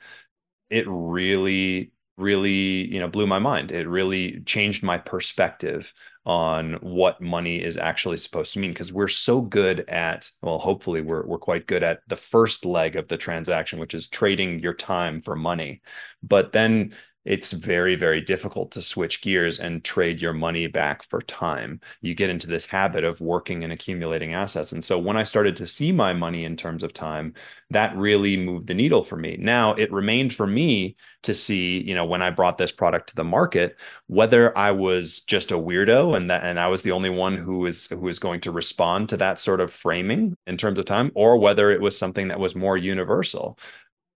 it 0.68 0.84
really 0.88 1.92
really 2.20 2.92
you 2.92 3.00
know 3.00 3.08
blew 3.08 3.26
my 3.26 3.38
mind. 3.38 3.72
It 3.72 3.88
really 3.88 4.40
changed 4.46 4.82
my 4.82 4.98
perspective 4.98 5.92
on 6.26 6.74
what 6.74 7.20
money 7.20 7.62
is 7.62 7.78
actually 7.78 8.18
supposed 8.18 8.52
to 8.52 8.58
mean 8.58 8.72
because 8.72 8.92
we're 8.92 9.08
so 9.08 9.40
good 9.40 9.80
at 9.88 10.28
well 10.42 10.58
hopefully 10.58 11.00
we're 11.00 11.24
we're 11.26 11.38
quite 11.38 11.66
good 11.66 11.82
at 11.82 12.00
the 12.08 12.16
first 12.16 12.66
leg 12.66 12.94
of 12.96 13.08
the 13.08 13.16
transaction 13.16 13.78
which 13.80 13.94
is 13.94 14.08
trading 14.08 14.58
your 14.60 14.74
time 14.74 15.22
for 15.22 15.34
money. 15.34 15.80
But 16.22 16.52
then 16.52 16.94
it's 17.24 17.52
very 17.52 17.94
very 17.96 18.20
difficult 18.20 18.70
to 18.72 18.82
switch 18.82 19.20
gears 19.22 19.60
and 19.60 19.84
trade 19.84 20.22
your 20.22 20.32
money 20.32 20.66
back 20.66 21.02
for 21.02 21.20
time. 21.22 21.80
You 22.00 22.14
get 22.14 22.30
into 22.30 22.46
this 22.46 22.66
habit 22.66 23.04
of 23.04 23.20
working 23.20 23.62
and 23.64 23.72
accumulating 23.72 24.34
assets. 24.34 24.72
And 24.72 24.84
so 24.84 24.98
when 24.98 25.16
i 25.16 25.22
started 25.22 25.56
to 25.56 25.66
see 25.66 25.92
my 25.92 26.12
money 26.12 26.44
in 26.44 26.56
terms 26.56 26.82
of 26.82 26.92
time 26.92 27.34
that 27.70 27.96
really 27.96 28.36
moved 28.36 28.66
the 28.66 28.74
needle 28.74 29.02
for 29.02 29.16
me. 29.16 29.36
Now 29.38 29.74
it 29.74 29.92
remained 29.92 30.32
for 30.32 30.46
me 30.46 30.96
to 31.22 31.34
see 31.34 31.82
you 31.82 31.94
know 31.94 32.04
when 32.04 32.22
i 32.22 32.30
brought 32.30 32.56
this 32.56 32.72
product 32.72 33.10
to 33.10 33.16
the 33.16 33.24
market 33.24 33.76
whether 34.06 34.56
i 34.56 34.70
was 34.70 35.20
just 35.20 35.52
a 35.52 35.58
weirdo 35.58 36.16
and 36.16 36.30
that 36.30 36.42
and 36.44 36.58
i 36.58 36.66
was 36.66 36.80
the 36.80 36.92
only 36.92 37.10
one 37.10 37.36
who 37.36 37.58
was 37.58 37.88
who 37.88 37.98
was 37.98 38.18
going 38.18 38.40
to 38.40 38.50
respond 38.50 39.08
to 39.08 39.18
that 39.18 39.38
sort 39.38 39.60
of 39.60 39.70
framing 39.70 40.34
in 40.46 40.56
terms 40.56 40.78
of 40.78 40.86
time 40.86 41.10
or 41.14 41.36
whether 41.36 41.70
it 41.70 41.80
was 41.80 41.96
something 41.96 42.28
that 42.28 42.40
was 42.40 42.54
more 42.54 42.76
universal. 42.76 43.58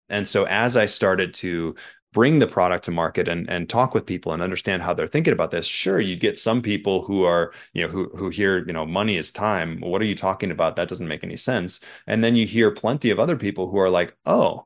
And 0.09 0.29
so 0.29 0.45
as 0.45 0.77
I 0.77 0.87
started 0.87 1.35
to 1.35 1.77
bring 2.14 2.38
the 2.38 2.46
product 2.46 2.84
to 2.84 2.90
market 2.90 3.28
and 3.28 3.50
and 3.50 3.69
talk 3.69 3.93
with 3.93 4.06
people 4.06 4.32
and 4.32 4.43
understand 4.43 4.82
how 4.82 4.94
they're 4.94 5.06
thinking 5.06 5.34
about 5.34 5.50
this. 5.50 5.66
Sure 5.66 6.00
you 6.00 6.16
get 6.16 6.38
some 6.38 6.62
people 6.62 7.02
who 7.02 7.25
are 7.25 7.52
you 7.75 7.82
know 7.82 7.88
who 7.88 8.08
who 8.16 8.31
hear 8.31 8.64
you 8.66 8.72
know 8.72 8.87
money 8.87 9.19
is 9.19 9.31
time. 9.31 9.81
What 9.81 10.00
are 10.00 10.06
you 10.06 10.16
talking 10.16 10.50
about? 10.50 10.76
That 10.76 10.88
doesn't 10.88 11.08
make 11.08 11.25
any 11.25 11.37
sense. 11.37 11.81
And 12.06 12.25
then 12.25 12.37
you 12.37 12.46
hear 12.46 12.70
plenty 12.70 13.11
of 13.11 13.19
other 13.19 13.37
people 13.37 13.69
who 13.69 13.78
are 13.78 13.90
like 13.90 14.16
oh 14.25 14.64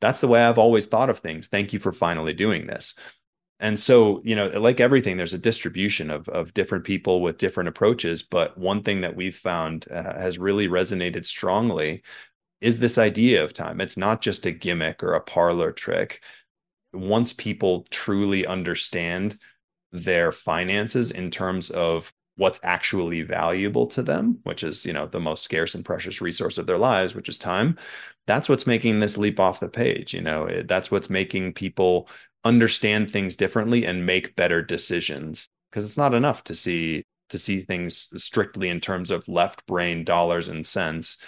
that's 0.00 0.20
the 0.20 0.28
way 0.28 0.40
i've 0.42 0.58
always 0.58 0.86
thought 0.86 1.08
of 1.08 1.20
things. 1.20 1.46
Thank 1.46 1.72
you 1.72 1.78
for 1.78 1.92
finally 1.92 2.34
doing 2.34 2.66
this. 2.66 2.94
And 3.60 3.78
so 3.78 4.20
you 4.24 4.36
know 4.36 4.48
like 4.48 4.80
everything 4.80 5.16
there's 5.16 5.34
a 5.34 5.38
distribution 5.38 6.10
of 6.10 6.28
of 6.28 6.52
different 6.52 6.84
people 6.84 7.22
with 7.22 7.38
different 7.38 7.68
approaches 7.68 8.22
but 8.22 8.58
one 8.58 8.82
thing 8.82 9.00
that 9.00 9.16
we've 9.16 9.36
found 9.36 9.86
uh, 9.90 10.14
has 10.20 10.38
really 10.38 10.68
resonated 10.68 11.24
strongly 11.24 12.02
is 12.60 12.78
this 12.78 12.98
idea 12.98 13.44
of 13.44 13.54
time. 13.54 13.80
It's 13.80 13.96
not 13.96 14.20
just 14.20 14.46
a 14.46 14.50
gimmick 14.50 15.02
or 15.02 15.14
a 15.14 15.20
parlor 15.20 15.72
trick 15.72 16.20
once 16.98 17.32
people 17.32 17.86
truly 17.90 18.46
understand 18.46 19.38
their 19.92 20.32
finances 20.32 21.10
in 21.10 21.30
terms 21.30 21.70
of 21.70 22.12
what's 22.36 22.60
actually 22.62 23.22
valuable 23.22 23.86
to 23.86 24.02
them 24.02 24.38
which 24.44 24.62
is 24.62 24.86
you 24.86 24.92
know 24.92 25.06
the 25.06 25.18
most 25.18 25.42
scarce 25.42 25.74
and 25.74 25.84
precious 25.84 26.20
resource 26.20 26.56
of 26.56 26.66
their 26.66 26.78
lives 26.78 27.14
which 27.14 27.28
is 27.28 27.36
time 27.36 27.76
that's 28.26 28.48
what's 28.48 28.66
making 28.66 29.00
this 29.00 29.16
leap 29.16 29.40
off 29.40 29.58
the 29.58 29.68
page 29.68 30.14
you 30.14 30.20
know? 30.20 30.48
That's 30.66 30.90
what's 30.90 31.10
making 31.10 31.54
people 31.54 32.08
understand 32.44 33.10
things 33.10 33.34
differently 33.34 33.84
and 33.84 34.06
make 34.06 34.36
better 34.36 34.62
decisions 34.62 35.48
because 35.70 35.84
it's 35.84 35.96
not 35.96 36.14
enough 36.14 36.44
to 36.44 36.54
see 36.54 37.02
to 37.30 37.38
see 37.38 37.60
things 37.60 38.08
strictly 38.22 38.68
in 38.68 38.80
terms 38.80 39.10
of 39.10 39.28
left 39.28 39.66
brain 39.66 40.04
dollars 40.04 40.48
and 40.48 40.64
cents 40.64 41.18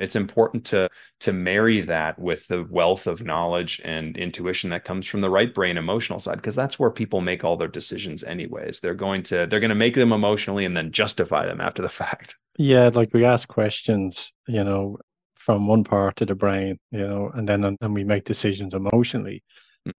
it's 0.00 0.16
important 0.16 0.64
to 0.66 0.88
to 1.20 1.32
marry 1.32 1.80
that 1.82 2.18
with 2.18 2.48
the 2.48 2.64
wealth 2.70 3.06
of 3.06 3.22
knowledge 3.22 3.80
and 3.84 4.16
intuition 4.16 4.70
that 4.70 4.84
comes 4.84 5.06
from 5.06 5.20
the 5.20 5.30
right 5.30 5.54
brain 5.54 5.76
emotional 5.76 6.18
side 6.18 6.36
because 6.36 6.56
that's 6.56 6.78
where 6.78 6.90
people 6.90 7.20
make 7.20 7.44
all 7.44 7.56
their 7.56 7.68
decisions 7.68 8.24
anyways. 8.24 8.80
They're 8.80 8.94
going 8.94 9.22
to 9.24 9.46
they're 9.46 9.60
going 9.60 9.68
to 9.68 9.74
make 9.74 9.94
them 9.94 10.12
emotionally 10.12 10.64
and 10.64 10.76
then 10.76 10.90
justify 10.90 11.46
them 11.46 11.60
after 11.60 11.82
the 11.82 11.88
fact. 12.02 12.36
Yeah 12.58 12.90
like 12.92 13.10
we 13.12 13.24
ask 13.24 13.48
questions 13.48 14.32
you 14.48 14.64
know 14.64 14.98
from 15.36 15.66
one 15.66 15.84
part 15.84 16.20
of 16.20 16.28
the 16.28 16.34
brain 16.34 16.78
you 16.90 17.06
know 17.06 17.30
and 17.34 17.48
then 17.48 17.76
and 17.80 17.94
we 17.94 18.04
make 18.04 18.24
decisions 18.24 18.74
emotionally. 18.74 19.42
Mm. 19.86 19.92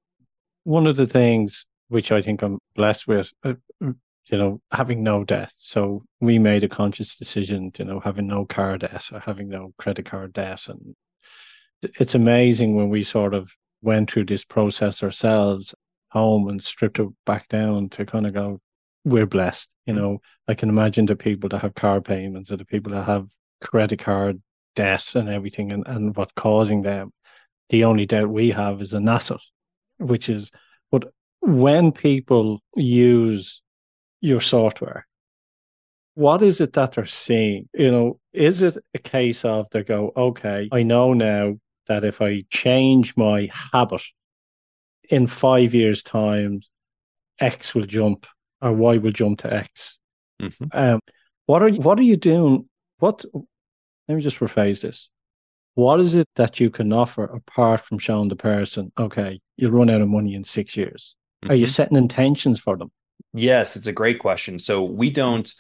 one 0.64 0.88
of 0.88 0.96
the 0.96 1.08
things 1.08 1.66
which 1.88 2.12
i 2.12 2.22
think 2.22 2.44
i'm 2.44 2.60
blessed 2.76 3.08
with 3.08 3.32
uh, 3.44 3.54
you 4.26 4.38
know, 4.38 4.62
having 4.72 5.04
no 5.04 5.24
debt. 5.24 5.52
So 5.58 6.04
we 6.20 6.40
made 6.40 6.64
a 6.64 6.70
conscious 6.70 7.16
decision, 7.16 7.72
you 7.78 7.86
know, 7.86 8.00
having 8.00 8.28
no 8.28 8.46
car 8.46 8.78
debt 8.78 9.06
or 9.12 9.20
having 9.20 9.50
no 9.50 9.74
credit 9.78 10.06
card 10.06 10.34
debt. 10.34 10.68
And 10.68 10.96
it's 12.00 12.16
amazing 12.16 12.76
when 12.76 12.90
we 12.90 13.04
sort 13.04 13.34
of 13.34 13.52
went 13.82 14.12
through 14.12 14.26
this 14.26 14.44
process 14.44 15.02
ourselves 15.04 15.74
home 16.10 16.48
and 16.48 16.64
stripped 16.64 17.00
it 17.00 17.08
back 17.26 17.48
down 17.50 17.90
to 17.90 18.06
kind 18.06 18.28
of 18.28 18.34
go, 18.34 18.60
we're 19.04 19.26
blessed. 19.26 19.74
You 19.86 19.94
know, 19.94 20.22
I 20.48 20.54
can 20.54 20.70
imagine 20.70 21.06
the 21.06 21.16
people 21.16 21.50
that 21.50 21.60
have 21.60 21.74
car 21.74 22.02
payments 22.02 22.52
or 22.52 22.58
the 22.58 22.66
people 22.66 22.92
that 22.94 23.04
have 23.04 23.28
credit 23.60 24.00
card 24.00 24.42
debt 24.76 25.16
and 25.16 25.30
everything 25.30 25.72
and, 25.72 25.84
and 25.88 26.16
what 26.16 26.36
causing 26.36 26.84
them. 26.84 27.12
The 27.70 27.86
only 27.86 28.06
debt 28.06 28.30
we 28.30 28.52
have 28.52 28.82
is 28.82 28.94
an 28.94 29.08
asset 29.08 29.40
which 30.02 30.30
is, 30.30 30.52
but 30.92 31.06
when 31.42 31.92
people 31.92 32.62
use 32.76 33.61
your 34.22 34.40
software, 34.40 35.06
what 36.14 36.42
is 36.42 36.62
it 36.62 36.74
that 36.74 36.94
they're 36.94 37.06
seeing? 37.06 37.68
You 37.74 37.92
know, 37.92 38.20
is 38.34 38.62
it 38.62 38.78
a 38.94 39.00
case 39.00 39.44
of 39.44 39.68
they 39.72 39.84
go, 39.84 40.12
okay, 40.16 40.70
I 40.72 40.84
know 40.84 41.14
now 41.14 41.56
that 41.88 42.04
if 42.04 42.22
I 42.22 42.44
change 42.50 43.16
my 43.18 43.50
habit 43.74 44.02
in 45.10 45.28
five 45.28 45.74
years' 45.74 46.04
time, 46.04 46.62
X 47.40 47.74
will 47.76 47.86
jump 47.86 48.28
or 48.62 48.72
Y 48.72 48.98
will 48.98 49.12
jump 49.12 49.40
to 49.40 49.54
X. 49.54 50.00
Mm-hmm. 50.42 50.66
Um, 50.72 51.00
what 51.48 51.64
are 51.64 51.68
you, 51.68 51.82
what 51.82 52.00
are 52.00 52.04
you 52.04 52.18
doing? 52.18 52.70
What? 53.00 53.26
Let 54.08 54.16
me 54.16 54.22
just 54.22 54.40
rephrase 54.40 54.82
this. 54.82 55.10
What 55.76 56.00
is 56.00 56.16
it 56.16 56.28
that 56.36 56.60
you 56.60 56.70
can 56.70 56.92
offer 56.94 57.24
apart 57.24 57.82
from 57.82 57.98
showing 57.98 58.28
the 58.28 58.36
person, 58.36 58.92
okay, 59.00 59.40
you'll 59.56 59.72
run 59.72 59.90
out 59.90 60.02
of 60.02 60.10
money 60.10 60.36
in 60.36 60.44
six 60.44 60.76
years? 60.76 61.16
Mm-hmm. 61.44 61.52
Are 61.52 61.56
you 61.56 61.66
mm-hmm. 61.66 61.72
setting 61.72 61.98
intentions 61.98 62.60
for 62.60 62.78
them? 62.78 62.92
Yes, 63.34 63.76
it's 63.76 63.88
a 63.88 63.94
great 63.94 64.20
question. 64.20 64.60
So 64.60 64.84
we 64.84 65.08
mm-hmm. 65.08 65.16
don't 65.16 65.54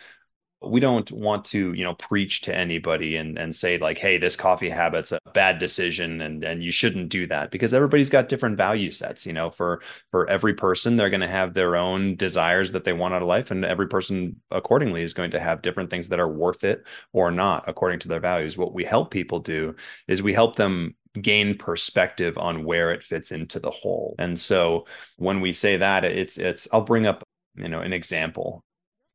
we 0.63 0.79
don't 0.79 1.11
want 1.11 1.43
to 1.43 1.73
you 1.73 1.83
know 1.83 1.95
preach 1.95 2.41
to 2.41 2.55
anybody 2.55 3.15
and 3.15 3.37
and 3.37 3.55
say 3.55 3.77
like 3.79 3.97
hey 3.97 4.17
this 4.17 4.35
coffee 4.35 4.69
habit's 4.69 5.11
a 5.11 5.19
bad 5.33 5.57
decision 5.57 6.21
and 6.21 6.43
and 6.43 6.63
you 6.63 6.71
shouldn't 6.71 7.09
do 7.09 7.25
that 7.25 7.49
because 7.49 7.73
everybody's 7.73 8.09
got 8.09 8.29
different 8.29 8.57
value 8.57 8.91
sets 8.91 9.25
you 9.25 9.33
know 9.33 9.49
for 9.49 9.81
for 10.11 10.29
every 10.29 10.53
person 10.53 10.95
they're 10.95 11.09
going 11.09 11.19
to 11.19 11.27
have 11.27 11.53
their 11.53 11.75
own 11.75 12.15
desires 12.15 12.71
that 12.71 12.83
they 12.83 12.93
want 12.93 13.13
out 13.13 13.23
of 13.23 13.27
life 13.27 13.49
and 13.49 13.65
every 13.65 13.87
person 13.87 14.39
accordingly 14.51 15.01
is 15.01 15.13
going 15.15 15.31
to 15.31 15.39
have 15.39 15.63
different 15.63 15.89
things 15.89 16.09
that 16.09 16.19
are 16.19 16.31
worth 16.31 16.63
it 16.63 16.85
or 17.11 17.31
not 17.31 17.63
according 17.67 17.99
to 17.99 18.07
their 18.07 18.19
values. 18.19 18.57
What 18.57 18.73
we 18.73 18.83
help 18.83 19.09
people 19.11 19.39
do 19.39 19.75
is 20.07 20.21
we 20.21 20.33
help 20.33 20.55
them 20.55 20.95
gain 21.19 21.57
perspective 21.57 22.37
on 22.37 22.63
where 22.63 22.91
it 22.91 23.03
fits 23.03 23.31
into 23.31 23.59
the 23.59 23.71
whole. 23.71 24.15
And 24.19 24.39
so 24.39 24.85
when 25.17 25.41
we 25.41 25.51
say 25.51 25.77
that 25.77 26.05
it's 26.05 26.37
it's 26.37 26.67
i'll 26.71 26.81
bring 26.81 27.07
up 27.07 27.23
you 27.55 27.69
know 27.69 27.79
an 27.81 27.93
example 27.93 28.63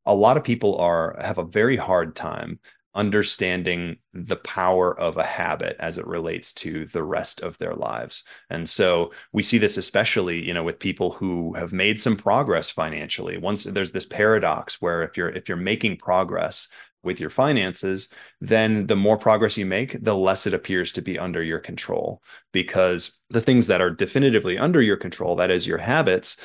a 0.04 0.14
lot 0.14 0.36
of 0.36 0.44
people 0.44 0.76
are 0.78 1.16
have 1.20 1.38
a 1.38 1.44
very 1.44 1.76
hard 1.76 2.14
time 2.14 2.58
understanding 2.96 3.98
the 4.14 4.36
power 4.36 4.98
of 4.98 5.18
a 5.18 5.22
habit 5.22 5.76
as 5.78 5.98
it 5.98 6.06
relates 6.06 6.52
to 6.54 6.86
the 6.86 7.02
rest 7.02 7.42
of 7.42 7.56
their 7.58 7.74
lives. 7.74 8.24
And 8.48 8.66
so 8.66 9.12
we 9.32 9.42
see 9.42 9.58
this 9.58 9.76
especially, 9.76 10.42
you 10.42 10.54
know, 10.54 10.64
with 10.64 10.78
people 10.78 11.12
who 11.12 11.52
have 11.52 11.74
made 11.74 12.00
some 12.00 12.16
progress 12.16 12.70
financially. 12.70 13.36
Once 13.36 13.64
there's 13.64 13.92
this 13.92 14.06
paradox 14.06 14.80
where 14.80 15.02
if 15.02 15.16
you're 15.16 15.28
if 15.28 15.46
you're 15.46 15.58
making 15.58 15.98
progress 15.98 16.68
with 17.02 17.20
your 17.20 17.30
finances, 17.30 18.08
then 18.40 18.86
the 18.86 18.96
more 18.96 19.18
progress 19.18 19.56
you 19.58 19.66
make, 19.66 20.02
the 20.02 20.16
less 20.16 20.46
it 20.46 20.54
appears 20.54 20.90
to 20.92 21.02
be 21.02 21.18
under 21.18 21.42
your 21.42 21.60
control 21.60 22.22
because 22.52 23.18
the 23.30 23.40
things 23.40 23.66
that 23.66 23.82
are 23.82 23.90
definitively 23.90 24.58
under 24.58 24.82
your 24.82 24.96
control, 24.96 25.36
that 25.36 25.50
is 25.50 25.66
your 25.66 25.78
habits, 25.78 26.38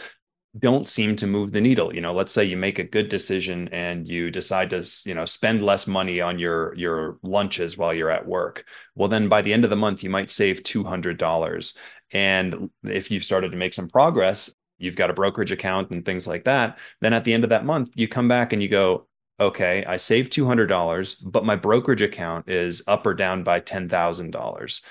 don't 0.59 0.87
seem 0.87 1.15
to 1.15 1.27
move 1.27 1.51
the 1.51 1.61
needle. 1.61 1.93
You 1.95 2.01
know 2.01 2.13
let's 2.13 2.31
say 2.31 2.43
you 2.43 2.57
make 2.57 2.79
a 2.79 2.83
good 2.83 3.07
decision 3.09 3.69
and 3.69 4.07
you 4.07 4.29
decide 4.29 4.69
to 4.71 4.85
you 5.05 5.13
know 5.13 5.25
spend 5.25 5.63
less 5.63 5.87
money 5.87 6.19
on 6.19 6.39
your 6.39 6.75
your 6.75 7.17
lunches 7.23 7.77
while 7.77 7.93
you're 7.93 8.11
at 8.11 8.27
work. 8.27 8.65
Well 8.95 9.07
then 9.07 9.29
by 9.29 9.41
the 9.41 9.53
end 9.53 9.63
of 9.63 9.69
the 9.69 9.75
month 9.75 10.03
you 10.03 10.09
might 10.09 10.29
save 10.29 10.63
$200 10.63 11.73
and 12.13 12.69
if 12.83 13.09
you've 13.09 13.23
started 13.23 13.51
to 13.51 13.57
make 13.57 13.73
some 13.73 13.87
progress 13.89 14.53
you've 14.77 14.95
got 14.95 15.09
a 15.09 15.13
brokerage 15.13 15.51
account 15.51 15.91
and 15.91 16.03
things 16.03 16.27
like 16.27 16.43
that 16.43 16.79
then 16.99 17.13
at 17.13 17.23
the 17.23 17.33
end 17.33 17.43
of 17.43 17.51
that 17.51 17.65
month 17.65 17.89
you 17.95 18.07
come 18.07 18.27
back 18.27 18.51
and 18.51 18.61
you 18.61 18.67
go 18.67 19.07
okay 19.39 19.85
i 19.85 19.95
saved 19.95 20.33
$200 20.33 21.23
but 21.25 21.45
my 21.45 21.55
brokerage 21.55 22.01
account 22.01 22.49
is 22.49 22.83
up 22.87 23.05
or 23.05 23.13
down 23.13 23.43
by 23.43 23.59
$10000 23.59 24.81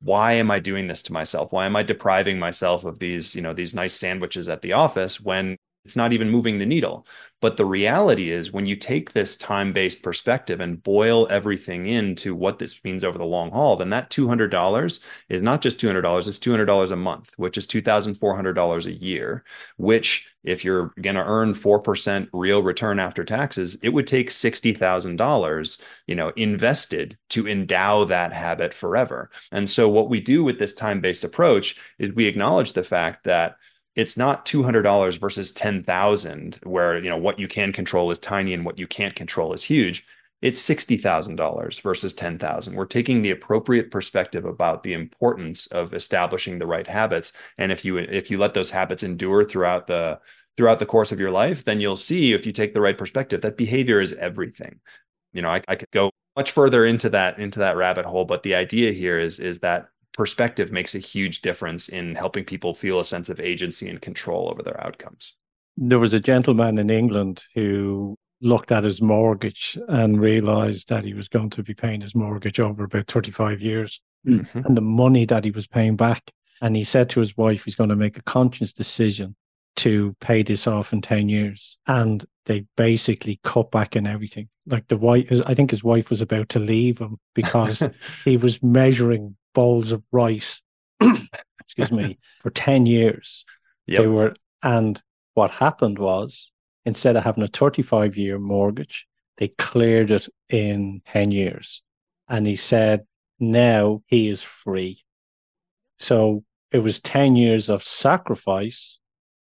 why 0.00 0.34
am 0.34 0.50
i 0.50 0.58
doing 0.58 0.86
this 0.86 1.02
to 1.02 1.12
myself? 1.12 1.52
Why 1.52 1.66
am 1.66 1.76
i 1.76 1.82
depriving 1.82 2.38
myself 2.38 2.84
of 2.84 2.98
these 2.98 3.34
you 3.34 3.42
know 3.42 3.52
these 3.52 3.74
nice 3.74 3.94
sandwiches 3.94 4.48
at 4.48 4.62
the 4.62 4.72
office 4.72 5.20
when 5.20 5.56
it's 5.86 5.94
not 5.94 6.12
even 6.12 6.28
moving 6.28 6.58
the 6.58 6.66
needle. 6.66 7.06
But 7.40 7.56
the 7.56 7.64
reality 7.64 8.32
is, 8.32 8.50
when 8.50 8.66
you 8.66 8.74
take 8.74 9.12
this 9.12 9.36
time 9.36 9.72
based 9.72 10.02
perspective 10.02 10.58
and 10.58 10.82
boil 10.82 11.28
everything 11.30 11.86
into 11.86 12.34
what 12.34 12.58
this 12.58 12.82
means 12.82 13.04
over 13.04 13.18
the 13.18 13.24
long 13.24 13.52
haul, 13.52 13.76
then 13.76 13.90
that 13.90 14.10
$200 14.10 15.00
is 15.28 15.42
not 15.42 15.60
just 15.60 15.78
$200, 15.78 16.26
it's 16.26 16.38
$200 16.40 16.90
a 16.90 16.96
month, 16.96 17.30
which 17.36 17.56
is 17.56 17.68
$2,400 17.68 18.86
a 18.86 18.92
year, 18.92 19.44
which, 19.76 20.26
if 20.42 20.64
you're 20.64 20.92
going 21.00 21.14
to 21.14 21.24
earn 21.24 21.54
4% 21.54 22.28
real 22.32 22.64
return 22.64 22.98
after 22.98 23.22
taxes, 23.22 23.78
it 23.80 23.90
would 23.90 24.08
take 24.08 24.30
$60,000, 24.30 25.82
you 26.08 26.16
know, 26.16 26.32
invested 26.34 27.16
to 27.28 27.46
endow 27.46 28.04
that 28.06 28.32
habit 28.32 28.74
forever. 28.74 29.30
And 29.52 29.70
so, 29.70 29.88
what 29.88 30.10
we 30.10 30.20
do 30.20 30.42
with 30.42 30.58
this 30.58 30.74
time 30.74 31.00
based 31.00 31.22
approach 31.22 31.76
is 32.00 32.12
we 32.12 32.26
acknowledge 32.26 32.72
the 32.72 32.82
fact 32.82 33.22
that 33.24 33.56
it's 33.96 34.16
not 34.18 34.44
$200 34.44 35.18
versus 35.18 35.50
10,000 35.52 36.60
where 36.62 36.98
you 37.02 37.08
know 37.08 37.16
what 37.16 37.38
you 37.38 37.48
can 37.48 37.72
control 37.72 38.10
is 38.10 38.18
tiny 38.18 38.52
and 38.52 38.64
what 38.64 38.78
you 38.78 38.86
can't 38.86 39.16
control 39.16 39.54
is 39.54 39.64
huge. 39.64 40.06
It's 40.42 40.62
$60,000 40.62 41.80
versus 41.80 42.12
10,000 42.14 42.74
we're 42.74 42.84
taking 42.84 43.22
the 43.22 43.30
appropriate 43.30 43.90
perspective 43.90 44.44
about 44.44 44.82
the 44.82 44.92
importance 44.92 45.66
of 45.68 45.94
establishing 45.94 46.58
the 46.58 46.66
right 46.66 46.86
habits. 46.86 47.32
And 47.58 47.72
if 47.72 47.84
you 47.84 47.96
if 47.96 48.30
you 48.30 48.38
let 48.38 48.54
those 48.54 48.70
habits 48.70 49.02
endure 49.02 49.44
throughout 49.44 49.86
the 49.86 50.20
throughout 50.56 50.78
the 50.78 50.86
course 50.86 51.10
of 51.10 51.20
your 51.20 51.30
life 51.30 51.64
then 51.64 51.80
you'll 51.80 51.96
see 51.96 52.32
if 52.34 52.46
you 52.46 52.52
take 52.52 52.74
the 52.74 52.80
right 52.80 52.98
perspective 52.98 53.40
that 53.40 53.56
behavior 53.56 54.00
is 54.00 54.12
everything. 54.12 54.80
You 55.32 55.42
know 55.42 55.48
I, 55.48 55.62
I 55.66 55.76
could 55.76 55.90
go 55.90 56.10
much 56.36 56.50
further 56.50 56.84
into 56.84 57.08
that 57.10 57.38
into 57.38 57.60
that 57.60 57.76
rabbit 57.78 58.04
hole 58.04 58.26
but 58.26 58.42
the 58.42 58.56
idea 58.56 58.92
here 58.92 59.18
is 59.18 59.38
is 59.38 59.60
that 59.60 59.88
perspective 60.16 60.72
makes 60.72 60.94
a 60.94 60.98
huge 60.98 61.42
difference 61.42 61.88
in 61.88 62.14
helping 62.14 62.44
people 62.44 62.74
feel 62.74 63.00
a 63.00 63.04
sense 63.04 63.28
of 63.28 63.38
agency 63.40 63.88
and 63.88 64.00
control 64.00 64.48
over 64.50 64.62
their 64.62 64.80
outcomes. 64.84 65.34
There 65.76 65.98
was 65.98 66.14
a 66.14 66.20
gentleman 66.20 66.78
in 66.78 66.90
England 66.90 67.44
who 67.54 68.16
looked 68.40 68.72
at 68.72 68.84
his 68.84 69.02
mortgage 69.02 69.78
and 69.88 70.20
realized 70.20 70.88
that 70.88 71.04
he 71.04 71.14
was 71.14 71.28
going 71.28 71.50
to 71.50 71.62
be 71.62 71.74
paying 71.74 72.00
his 72.00 72.14
mortgage 72.14 72.60
over 72.60 72.84
about 72.84 73.06
35 73.08 73.60
years 73.60 74.00
mm-hmm. 74.26 74.58
and 74.58 74.76
the 74.76 74.82
money 74.82 75.26
that 75.26 75.44
he 75.44 75.50
was 75.50 75.66
paying 75.66 75.96
back. 75.96 76.32
And 76.62 76.74
he 76.74 76.84
said 76.84 77.10
to 77.10 77.20
his 77.20 77.36
wife, 77.36 77.64
he's 77.64 77.74
going 77.74 77.90
to 77.90 77.96
make 77.96 78.16
a 78.16 78.22
conscious 78.22 78.72
decision 78.72 79.36
to 79.76 80.16
pay 80.20 80.42
this 80.42 80.66
off 80.66 80.92
in 80.92 81.02
10 81.02 81.28
years. 81.28 81.76
And 81.86 82.24
they 82.46 82.64
basically 82.76 83.40
cut 83.44 83.70
back 83.70 83.96
in 83.96 84.06
everything. 84.06 84.48
Like 84.66 84.88
the 84.88 84.96
wife, 84.96 85.26
I 85.46 85.52
think 85.52 85.70
his 85.70 85.84
wife 85.84 86.08
was 86.08 86.22
about 86.22 86.48
to 86.50 86.58
leave 86.58 86.98
him 86.98 87.18
because 87.34 87.82
he 88.24 88.38
was 88.38 88.62
measuring 88.62 89.36
bowls 89.56 89.90
of 89.90 90.02
rice, 90.12 90.60
excuse 91.60 91.90
me, 91.90 92.18
for 92.42 92.50
10 92.50 92.84
years. 92.84 93.46
Yep. 93.86 93.98
They 93.98 94.06
were, 94.06 94.34
and 94.62 95.02
what 95.32 95.50
happened 95.50 95.98
was 95.98 96.50
instead 96.84 97.16
of 97.16 97.24
having 97.24 97.42
a 97.42 97.48
35 97.48 98.18
year 98.18 98.38
mortgage, 98.38 99.06
they 99.38 99.48
cleared 99.48 100.10
it 100.10 100.28
in 100.50 101.00
10 101.06 101.30
years. 101.30 101.80
And 102.28 102.46
he 102.46 102.54
said, 102.54 103.06
now 103.40 104.02
he 104.08 104.28
is 104.28 104.42
free. 104.42 105.02
So 105.98 106.44
it 106.70 106.80
was 106.80 107.00
10 107.00 107.36
years 107.36 107.70
of 107.70 107.82
sacrifice 107.82 108.98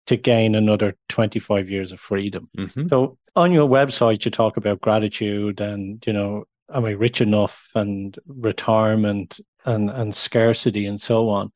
to 0.07 0.17
gain 0.17 0.55
another 0.55 0.97
25 1.11 1.69
years 1.69 1.93
of 1.93 2.01
freedom. 2.01 2.49
Mm-hmm. 2.57 2.89
So 2.89 3.19
on 3.37 3.53
your 3.53 3.69
website, 3.69 4.25
you 4.25 4.31
talk 4.31 4.57
about 4.57 4.81
gratitude 4.81 5.61
and, 5.61 6.03
you 6.07 6.15
know, 6.15 6.45
am 6.73 6.87
I 6.87 6.93
rich 6.93 7.21
enough 7.21 7.71
and 7.75 8.17
retirement 8.27 9.41
and 9.65 9.91
and 9.91 10.15
scarcity 10.15 10.87
and 10.87 11.01
so 11.01 11.29
on. 11.29 11.53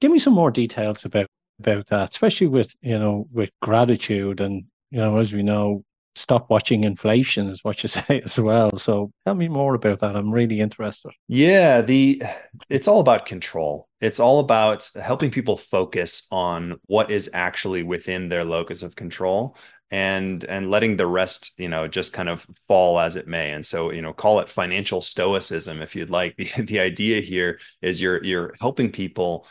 Give 0.00 0.10
me 0.10 0.18
some 0.18 0.34
more 0.34 0.50
details 0.50 1.04
about 1.04 1.26
about 1.58 1.86
that, 1.88 2.10
especially 2.10 2.46
with 2.46 2.74
you 2.80 2.98
know 2.98 3.26
with 3.32 3.50
gratitude 3.62 4.40
and 4.40 4.64
you 4.90 4.98
know 4.98 5.18
as 5.18 5.32
we 5.32 5.42
know, 5.42 5.84
stop 6.18 6.50
watching 6.50 6.84
inflation 6.84 7.48
is 7.48 7.64
what 7.64 7.82
you 7.82 7.88
say 7.88 8.20
as 8.24 8.38
well. 8.38 8.76
So 8.76 9.10
tell 9.24 9.34
me 9.34 9.48
more 9.48 9.74
about 9.74 10.00
that. 10.00 10.16
I'm 10.16 10.32
really 10.32 10.60
interested. 10.60 11.12
Yeah, 11.28 11.80
the 11.80 12.22
it's 12.68 12.88
all 12.88 13.00
about 13.00 13.26
control. 13.26 13.88
It's 14.00 14.20
all 14.20 14.40
about 14.40 14.88
helping 15.00 15.30
people 15.30 15.56
focus 15.56 16.26
on 16.30 16.78
what 16.86 17.10
is 17.10 17.30
actually 17.32 17.82
within 17.82 18.28
their 18.28 18.44
locus 18.44 18.82
of 18.82 18.94
control 18.94 19.56
and 19.90 20.44
and 20.44 20.70
letting 20.70 20.96
the 20.96 21.06
rest 21.06 21.52
you 21.56 21.68
know 21.68 21.88
just 21.88 22.12
kind 22.12 22.28
of 22.28 22.46
fall 22.66 22.98
as 23.00 23.16
it 23.16 23.26
may. 23.26 23.52
And 23.52 23.64
so 23.64 23.90
you 23.90 24.02
know 24.02 24.12
call 24.12 24.40
it 24.40 24.48
financial 24.48 25.00
stoicism 25.00 25.82
if 25.82 25.96
you'd 25.96 26.10
like. 26.10 26.36
The, 26.56 26.62
the 26.62 26.80
idea 26.80 27.20
here 27.20 27.58
is 27.82 28.00
you're 28.00 28.22
you're 28.24 28.54
helping 28.60 28.90
people 28.90 29.46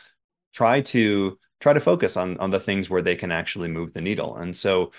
try 0.54 0.80
to 0.82 1.38
try 1.60 1.72
to 1.72 1.80
focus 1.80 2.16
on 2.16 2.38
on 2.38 2.50
the 2.50 2.60
things 2.60 2.88
where 2.88 3.02
they 3.02 3.16
can 3.16 3.32
actually 3.32 3.68
move 3.68 3.92
the 3.92 4.00
needle. 4.00 4.36
And 4.36 4.56
so 4.56 4.92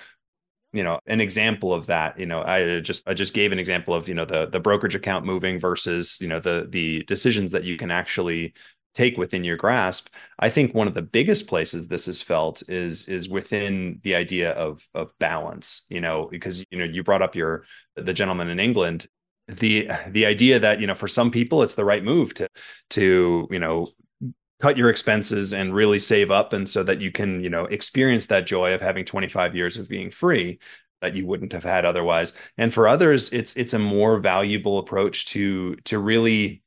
you 0.72 0.84
know 0.84 1.00
an 1.08 1.20
example 1.20 1.74
of 1.74 1.88
that 1.88 2.20
you 2.20 2.26
know 2.26 2.44
i 2.44 2.80
just 2.80 3.08
i 3.08 3.14
just 3.14 3.34
gave 3.34 3.52
an 3.52 3.60
example 3.60 3.94
of 3.94 4.08
you 4.08 4.14
know 4.14 4.26
the 4.26 4.46
the 4.48 4.60
brokerage 4.60 4.96
account 4.96 5.26
moving 5.26 5.60
versus 5.60 6.20
you 6.22 6.28
know 6.28 6.40
the 6.40 6.68
the 6.70 7.04
decisions 7.06 7.52
that 7.52 7.64
you 7.64 7.76
can 7.76 7.90
actually 7.90 8.54
take 8.94 9.18
within 9.18 9.44
your 9.44 9.58
grasp 9.58 10.10
i 10.40 10.50
think 10.50 10.74
one 10.74 10.88
of 10.88 10.94
the 10.94 11.02
biggest 11.02 11.48
places 11.48 11.88
this 11.88 12.08
is 12.08 12.22
felt 12.22 12.64
is 12.70 13.08
is 13.08 13.30
within 13.30 14.00
the 14.04 14.16
idea 14.16 14.52
of 14.52 14.88
of 14.94 15.12
balance 15.20 15.86
you 15.90 16.02
know 16.02 16.28
because 16.32 16.64
you 16.72 16.78
know 16.78 16.86
you 16.86 17.04
brought 17.04 17.22
up 17.22 17.36
your 17.36 17.64
the 17.96 18.14
gentleman 18.14 18.50
in 18.50 18.60
england 18.60 19.08
the 19.48 19.90
the 20.10 20.26
idea 20.26 20.60
that 20.60 20.80
you 20.80 20.88
know 20.88 20.96
for 20.96 21.08
some 21.08 21.32
people 21.32 21.64
it's 21.64 21.76
the 21.76 21.86
right 21.86 22.04
move 22.04 22.34
to 22.34 22.48
to 22.90 23.48
you 23.52 23.60
know 23.60 23.88
cut 24.60 24.78
your 24.78 24.90
expenses 24.90 25.54
and 25.54 25.74
really 25.74 26.00
save 26.00 26.32
up 26.32 26.54
and 26.54 26.68
so 26.68 26.84
that 26.84 27.00
you 27.00 27.12
can 27.12 27.42
you 27.44 27.50
know 27.50 27.66
experience 27.66 28.26
that 28.26 28.46
joy 28.46 28.74
of 28.74 28.82
having 28.82 29.06
25 29.06 29.56
years 29.56 29.78
of 29.78 29.88
being 29.88 30.12
free 30.12 30.60
that 31.02 31.16
you 31.16 31.26
wouldn't 31.26 31.54
have 31.54 31.64
had 31.64 31.86
otherwise. 31.86 32.34
And 32.58 32.74
for 32.74 32.88
others 32.88 33.30
it's 33.30 33.56
it's 33.56 33.74
a 33.74 33.80
more 33.80 34.20
valuable 34.20 34.80
approach 34.80 35.26
to 35.28 35.76
to 35.86 36.00
really 36.00 36.62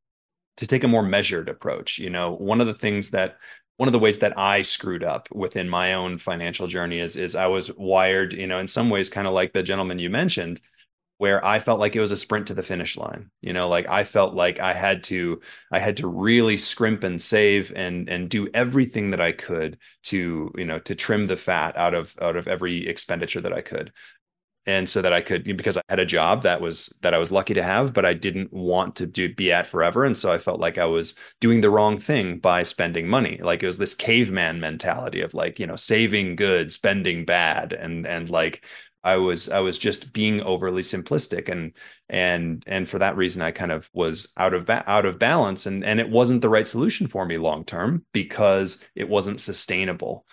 to 0.56 0.66
take 0.66 0.84
a 0.84 0.88
more 0.88 1.02
measured 1.02 1.48
approach 1.48 1.98
you 1.98 2.10
know 2.10 2.32
one 2.32 2.60
of 2.60 2.66
the 2.66 2.74
things 2.74 3.10
that 3.10 3.36
one 3.76 3.88
of 3.88 3.92
the 3.92 3.98
ways 3.98 4.18
that 4.18 4.38
I 4.38 4.62
screwed 4.62 5.02
up 5.02 5.28
within 5.32 5.68
my 5.68 5.94
own 5.94 6.18
financial 6.18 6.66
journey 6.66 7.00
is 7.00 7.16
is 7.16 7.34
I 7.34 7.46
was 7.46 7.72
wired, 7.74 8.32
you 8.32 8.46
know, 8.46 8.58
in 8.58 8.68
some 8.68 8.90
ways 8.90 9.10
kind 9.10 9.26
of 9.26 9.32
like 9.32 9.52
the 9.52 9.62
gentleman 9.62 9.98
you 9.98 10.10
mentioned, 10.10 10.60
where 11.18 11.44
I 11.44 11.58
felt 11.60 11.80
like 11.80 11.96
it 11.96 12.00
was 12.00 12.12
a 12.12 12.16
sprint 12.16 12.48
to 12.48 12.54
the 12.54 12.62
finish 12.62 12.96
line. 12.96 13.30
You 13.40 13.52
know, 13.52 13.68
like 13.68 13.88
I 13.90 14.04
felt 14.04 14.34
like 14.34 14.60
I 14.60 14.74
had 14.74 15.02
to 15.04 15.40
I 15.72 15.78
had 15.78 15.96
to 15.98 16.06
really 16.06 16.56
scrimp 16.56 17.02
and 17.04 17.20
save 17.20 17.72
and 17.74 18.08
and 18.08 18.28
do 18.28 18.48
everything 18.54 19.10
that 19.10 19.20
I 19.20 19.32
could 19.32 19.78
to, 20.04 20.52
you 20.56 20.64
know, 20.64 20.78
to 20.80 20.94
trim 20.94 21.26
the 21.26 21.36
fat 21.36 21.76
out 21.76 21.94
of 21.94 22.14
out 22.20 22.36
of 22.36 22.48
every 22.48 22.86
expenditure 22.88 23.40
that 23.40 23.52
I 23.52 23.62
could 23.62 23.92
and 24.66 24.88
so 24.88 25.02
that 25.02 25.12
I 25.12 25.20
could 25.20 25.44
because 25.56 25.76
I 25.76 25.82
had 25.88 25.98
a 25.98 26.06
job 26.06 26.42
that 26.42 26.60
was 26.60 26.92
that 27.02 27.14
I 27.14 27.18
was 27.18 27.32
lucky 27.32 27.54
to 27.54 27.62
have, 27.62 27.92
but 27.92 28.04
I 28.04 28.14
didn't 28.14 28.52
want 28.52 28.96
to 28.96 29.06
do 29.06 29.34
be 29.34 29.52
at 29.52 29.66
forever, 29.66 30.04
and 30.04 30.16
so 30.16 30.32
I 30.32 30.38
felt 30.38 30.60
like 30.60 30.78
I 30.78 30.84
was 30.84 31.14
doing 31.40 31.60
the 31.60 31.70
wrong 31.70 31.98
thing 31.98 32.38
by 32.38 32.62
spending 32.62 33.08
money. 33.08 33.38
Like 33.42 33.62
it 33.62 33.66
was 33.66 33.78
this 33.78 33.94
caveman 33.94 34.60
mentality 34.60 35.20
of 35.22 35.34
like 35.34 35.58
you 35.58 35.66
know 35.66 35.76
saving 35.76 36.36
good, 36.36 36.72
spending 36.72 37.24
bad, 37.24 37.72
and 37.72 38.06
and 38.06 38.30
like 38.30 38.64
I 39.04 39.16
was 39.16 39.48
I 39.48 39.60
was 39.60 39.78
just 39.78 40.12
being 40.12 40.40
overly 40.42 40.82
simplistic, 40.82 41.48
and 41.48 41.72
and 42.08 42.62
and 42.66 42.88
for 42.88 42.98
that 43.00 43.16
reason 43.16 43.42
I 43.42 43.50
kind 43.50 43.72
of 43.72 43.90
was 43.92 44.32
out 44.36 44.54
of 44.54 44.66
ba- 44.66 44.84
out 44.86 45.06
of 45.06 45.18
balance, 45.18 45.66
and 45.66 45.84
and 45.84 45.98
it 45.98 46.08
wasn't 46.08 46.40
the 46.40 46.48
right 46.48 46.66
solution 46.66 47.08
for 47.08 47.26
me 47.26 47.36
long 47.38 47.64
term 47.64 48.04
because 48.12 48.82
it 48.94 49.08
wasn't 49.08 49.40
sustainable 49.40 50.24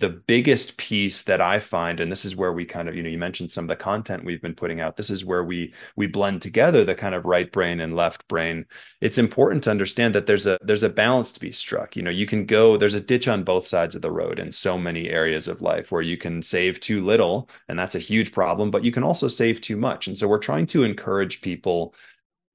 the 0.00 0.10
biggest 0.10 0.76
piece 0.76 1.22
that 1.22 1.40
I 1.40 1.58
find, 1.58 1.98
and 1.98 2.10
this 2.10 2.24
is 2.24 2.36
where 2.36 2.52
we 2.52 2.64
kind 2.64 2.88
of, 2.88 2.94
you 2.94 3.02
know, 3.02 3.08
you 3.08 3.18
mentioned 3.18 3.50
some 3.50 3.64
of 3.64 3.68
the 3.68 3.76
content 3.76 4.24
we've 4.24 4.40
been 4.40 4.54
putting 4.54 4.80
out. 4.80 4.96
This 4.96 5.10
is 5.10 5.24
where 5.24 5.42
we 5.42 5.74
we 5.96 6.06
blend 6.06 6.40
together 6.40 6.84
the 6.84 6.94
kind 6.94 7.14
of 7.14 7.24
right 7.24 7.50
brain 7.50 7.80
and 7.80 7.96
left 7.96 8.26
brain. 8.28 8.64
It's 9.00 9.18
important 9.18 9.64
to 9.64 9.70
understand 9.70 10.14
that 10.14 10.26
there's 10.26 10.46
a 10.46 10.56
there's 10.62 10.84
a 10.84 10.88
balance 10.88 11.32
to 11.32 11.40
be 11.40 11.50
struck. 11.50 11.96
You 11.96 12.02
know, 12.02 12.10
you 12.10 12.26
can 12.26 12.46
go 12.46 12.76
there's 12.76 12.94
a 12.94 13.00
ditch 13.00 13.26
on 13.26 13.42
both 13.42 13.66
sides 13.66 13.96
of 13.96 14.02
the 14.02 14.12
road 14.12 14.38
in 14.38 14.52
so 14.52 14.78
many 14.78 15.08
areas 15.08 15.48
of 15.48 15.62
life 15.62 15.90
where 15.90 16.02
you 16.02 16.16
can 16.16 16.42
save 16.42 16.78
too 16.78 17.04
little, 17.04 17.50
and 17.68 17.76
that's 17.78 17.96
a 17.96 18.00
huge 18.00 18.32
problem. 18.32 18.70
But 18.70 18.84
you 18.84 18.92
can 18.92 19.02
also 19.02 19.26
save 19.26 19.60
too 19.60 19.76
much, 19.76 20.06
and 20.06 20.16
so 20.16 20.28
we're 20.28 20.38
trying 20.38 20.66
to 20.68 20.84
encourage 20.84 21.40
people 21.40 21.94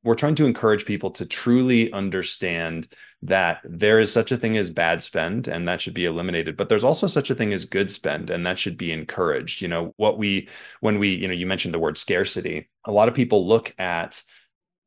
we're 0.03 0.15
trying 0.15 0.35
to 0.35 0.45
encourage 0.45 0.85
people 0.85 1.11
to 1.11 1.25
truly 1.25 1.91
understand 1.93 2.87
that 3.21 3.61
there 3.63 3.99
is 3.99 4.11
such 4.11 4.31
a 4.31 4.37
thing 4.37 4.57
as 4.57 4.69
bad 4.69 5.01
spend 5.01 5.47
and 5.47 5.67
that 5.67 5.79
should 5.81 5.93
be 5.93 6.05
eliminated 6.05 6.57
but 6.57 6.69
there's 6.69 6.83
also 6.83 7.07
such 7.07 7.29
a 7.29 7.35
thing 7.35 7.53
as 7.53 7.65
good 7.65 7.89
spend 7.89 8.29
and 8.29 8.45
that 8.45 8.59
should 8.59 8.77
be 8.77 8.91
encouraged. 8.91 9.61
You 9.61 9.67
know 9.67 9.93
what 9.97 10.17
we 10.17 10.49
when 10.81 10.99
we 10.99 11.09
you 11.09 11.27
know 11.27 11.33
you 11.33 11.45
mentioned 11.45 11.73
the 11.73 11.79
word 11.79 11.97
scarcity 11.97 12.69
a 12.85 12.91
lot 12.91 13.07
of 13.07 13.13
people 13.13 13.47
look 13.47 13.73
at 13.79 14.23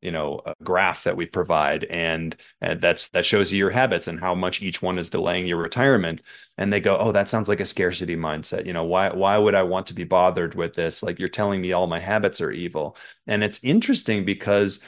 you 0.01 0.11
know 0.11 0.41
a 0.45 0.53
graph 0.63 1.03
that 1.05 1.17
we 1.17 1.25
provide 1.25 1.83
and, 1.85 2.35
and 2.61 2.79
that's 2.79 3.07
that 3.09 3.25
shows 3.25 3.51
you 3.51 3.57
your 3.57 3.71
habits 3.71 4.07
and 4.07 4.19
how 4.19 4.35
much 4.35 4.61
each 4.61 4.81
one 4.81 4.99
is 4.99 5.09
delaying 5.09 5.47
your 5.47 5.57
retirement 5.57 6.21
and 6.57 6.71
they 6.71 6.79
go 6.79 6.97
oh 6.99 7.11
that 7.11 7.29
sounds 7.29 7.49
like 7.49 7.59
a 7.59 7.65
scarcity 7.65 8.15
mindset. 8.15 8.65
You 8.65 8.73
know 8.73 8.83
why 8.85 9.09
why 9.09 9.37
would 9.37 9.55
i 9.55 9.63
want 9.63 9.87
to 9.87 9.93
be 9.95 10.03
bothered 10.03 10.53
with 10.55 10.75
this? 10.75 11.01
Like 11.01 11.19
you're 11.19 11.29
telling 11.29 11.61
me 11.61 11.71
all 11.71 11.87
my 11.87 11.99
habits 11.99 12.41
are 12.41 12.51
evil. 12.51 12.95
And 13.25 13.43
it's 13.43 13.63
interesting 13.63 14.23
because 14.25 14.81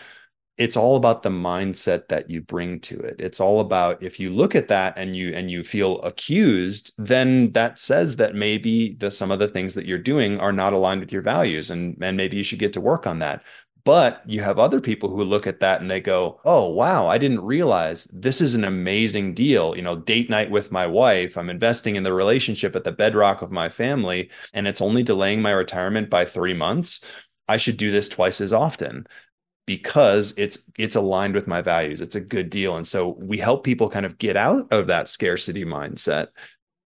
it's 0.59 0.75
all 0.75 0.97
about 0.97 1.23
the 1.23 1.29
mindset 1.29 2.09
that 2.09 2.29
you 2.29 2.41
bring 2.41 2.81
to 2.81 2.99
it. 2.99 3.15
It's 3.17 3.39
all 3.39 3.61
about 3.61 4.03
if 4.03 4.19
you 4.19 4.29
look 4.29 4.55
at 4.55 4.67
that 4.67 4.97
and 4.97 5.15
you 5.15 5.33
and 5.33 5.49
you 5.49 5.63
feel 5.63 6.01
accused 6.01 6.93
then 6.97 7.53
that 7.53 7.79
says 7.79 8.17
that 8.17 8.35
maybe 8.35 8.95
the 8.99 9.09
some 9.09 9.31
of 9.31 9.39
the 9.39 9.47
things 9.47 9.73
that 9.75 9.85
you're 9.85 9.97
doing 9.97 10.37
are 10.39 10.51
not 10.51 10.73
aligned 10.73 10.99
with 10.99 11.13
your 11.13 11.21
values 11.21 11.71
and 11.71 11.97
and 12.01 12.17
maybe 12.17 12.35
you 12.37 12.43
should 12.43 12.59
get 12.59 12.73
to 12.73 12.81
work 12.81 13.07
on 13.07 13.19
that. 13.19 13.41
But 13.85 14.21
you 14.27 14.41
have 14.41 14.59
other 14.59 14.81
people 14.81 15.09
who 15.09 15.23
look 15.23 15.47
at 15.47 15.61
that 15.61 15.79
and 15.81 15.89
they 15.89 16.01
go 16.01 16.41
oh 16.43 16.67
wow 16.67 17.07
i 17.07 17.17
didn't 17.17 17.41
realize 17.41 18.03
this 18.11 18.41
is 18.41 18.53
an 18.53 18.65
amazing 18.65 19.33
deal. 19.33 19.75
You 19.77 19.81
know 19.81 19.95
date 19.95 20.29
night 20.29 20.51
with 20.51 20.73
my 20.73 20.85
wife 20.85 21.37
i'm 21.37 21.49
investing 21.49 21.95
in 21.95 22.03
the 22.03 22.13
relationship 22.13 22.75
at 22.75 22.83
the 22.83 22.91
bedrock 22.91 23.41
of 23.41 23.51
my 23.51 23.69
family 23.69 24.29
and 24.53 24.67
it's 24.67 24.81
only 24.81 25.03
delaying 25.03 25.41
my 25.41 25.51
retirement 25.51 26.09
by 26.09 26.25
3 26.25 26.53
months. 26.53 27.01
I 27.47 27.57
should 27.57 27.77
do 27.77 27.91
this 27.91 28.09
twice 28.09 28.41
as 28.41 28.53
often 28.53 29.07
because 29.69 30.33
it's 30.35 30.63
it's 30.79 30.95
aligned 30.95 31.35
with 31.35 31.45
my 31.45 31.61
values. 31.61 32.01
It's 32.01 32.15
a 32.15 32.19
good 32.19 32.49
deal. 32.49 32.75
And 32.75 32.87
so 32.87 33.09
we 33.19 33.37
help 33.37 33.63
people 33.63 33.87
kind 33.87 34.03
of 34.03 34.17
get 34.17 34.35
out 34.35 34.73
of 34.73 34.87
that 34.87 35.07
scarcity 35.07 35.63
mindset 35.63 36.29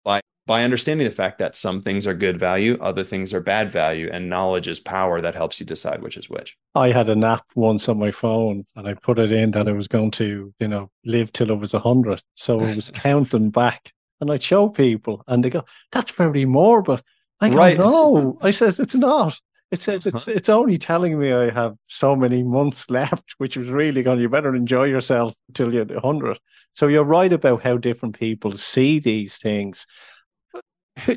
by 0.03 0.19
by 0.45 0.65
understanding 0.65 1.07
the 1.07 1.15
fact 1.15 1.39
that 1.39 1.55
some 1.55 1.79
things 1.79 2.05
are 2.05 2.13
good 2.13 2.37
value 2.37 2.77
other 2.81 3.05
things 3.05 3.33
are 3.33 3.39
bad 3.39 3.71
value 3.71 4.09
and 4.11 4.29
knowledge 4.29 4.67
is 4.67 4.81
power 4.81 5.21
that 5.21 5.33
helps 5.33 5.61
you 5.61 5.65
decide 5.65 6.01
which 6.01 6.17
is 6.17 6.29
which. 6.29 6.57
I 6.75 6.91
had 6.91 7.09
an 7.09 7.23
app 7.23 7.45
once 7.55 7.87
on 7.87 7.97
my 7.97 8.11
phone 8.11 8.65
and 8.75 8.85
i 8.85 8.93
put 8.95 9.17
it 9.17 9.31
in 9.31 9.51
that 9.51 9.69
i 9.69 9.71
was 9.71 9.87
going 9.87 10.11
to 10.11 10.53
you 10.59 10.67
know 10.67 10.89
live 11.05 11.31
till 11.31 11.51
i 11.51 11.55
was 11.55 11.71
100 11.71 12.21
so 12.35 12.59
it 12.59 12.75
was 12.75 12.91
counting 12.93 13.49
back 13.49 13.93
and 14.19 14.29
i'd 14.29 14.43
show 14.43 14.67
people 14.67 15.23
and 15.27 15.41
they 15.41 15.49
go 15.49 15.63
that's 15.93 16.11
very 16.11 16.43
morbid 16.43 17.01
i 17.39 17.49
go 17.49 17.55
right. 17.55 17.77
no. 17.77 18.37
I 18.41 18.51
says 18.51 18.77
it's 18.81 18.95
not 18.95 19.39
it 19.73 19.81
says 19.81 20.05
it's 20.05 20.27
it's 20.27 20.49
only 20.49 20.77
telling 20.77 21.17
me 21.17 21.33
I 21.33 21.49
have 21.49 21.75
so 21.87 22.15
many 22.15 22.43
months 22.43 22.87
left, 22.91 23.33
which 23.39 23.57
is 23.57 23.69
really 23.69 24.03
going. 24.03 24.17
To 24.17 24.21
you 24.21 24.29
better 24.29 24.55
enjoy 24.55 24.83
yourself 24.83 25.33
till 25.55 25.73
you're 25.73 25.99
hundred. 25.99 26.39
So 26.73 26.87
you're 26.87 27.03
right 27.03 27.33
about 27.33 27.63
how 27.63 27.77
different 27.77 28.17
people 28.17 28.51
see 28.53 28.99
these 28.99 29.37
things. 29.37 29.87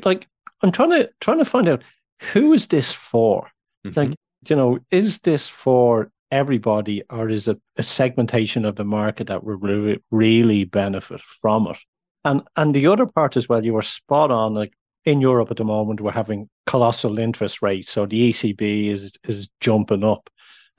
Like 0.03 0.27
I'm 0.63 0.71
trying 0.71 0.89
to 0.89 1.11
trying 1.21 1.37
to 1.37 1.45
find 1.45 1.69
out 1.69 1.83
who 2.33 2.51
is 2.51 2.67
this 2.67 2.91
for. 2.91 3.51
Mm-hmm. 3.85 3.99
Like 3.99 4.15
you 4.49 4.55
know, 4.55 4.79
is 4.89 5.19
this 5.19 5.47
for 5.47 6.11
everybody, 6.31 7.03
or 7.11 7.29
is 7.29 7.47
it 7.47 7.61
a 7.75 7.83
segmentation 7.83 8.65
of 8.65 8.75
the 8.75 8.83
market 8.83 9.27
that 9.27 9.43
will 9.43 9.57
really, 9.57 9.99
really 10.09 10.63
benefit 10.63 11.21
from 11.21 11.67
it? 11.67 11.77
And 12.25 12.41
and 12.55 12.73
the 12.73 12.87
other 12.87 13.05
part 13.05 13.37
as 13.37 13.47
well, 13.47 13.63
you 13.63 13.73
were 13.73 13.83
spot 13.83 14.31
on. 14.31 14.55
Like 14.55 14.73
in 15.07 15.21
Europe 15.21 15.49
at 15.49 15.55
the 15.55 15.63
moment, 15.63 16.01
we're 16.01 16.11
having 16.11 16.49
colossal 16.65 17.17
interest 17.17 17.61
rates. 17.61 17.89
So 17.89 18.05
the 18.05 18.29
ECB 18.29 18.91
is 18.91 19.13
is 19.23 19.47
jumping 19.61 20.03
up, 20.03 20.29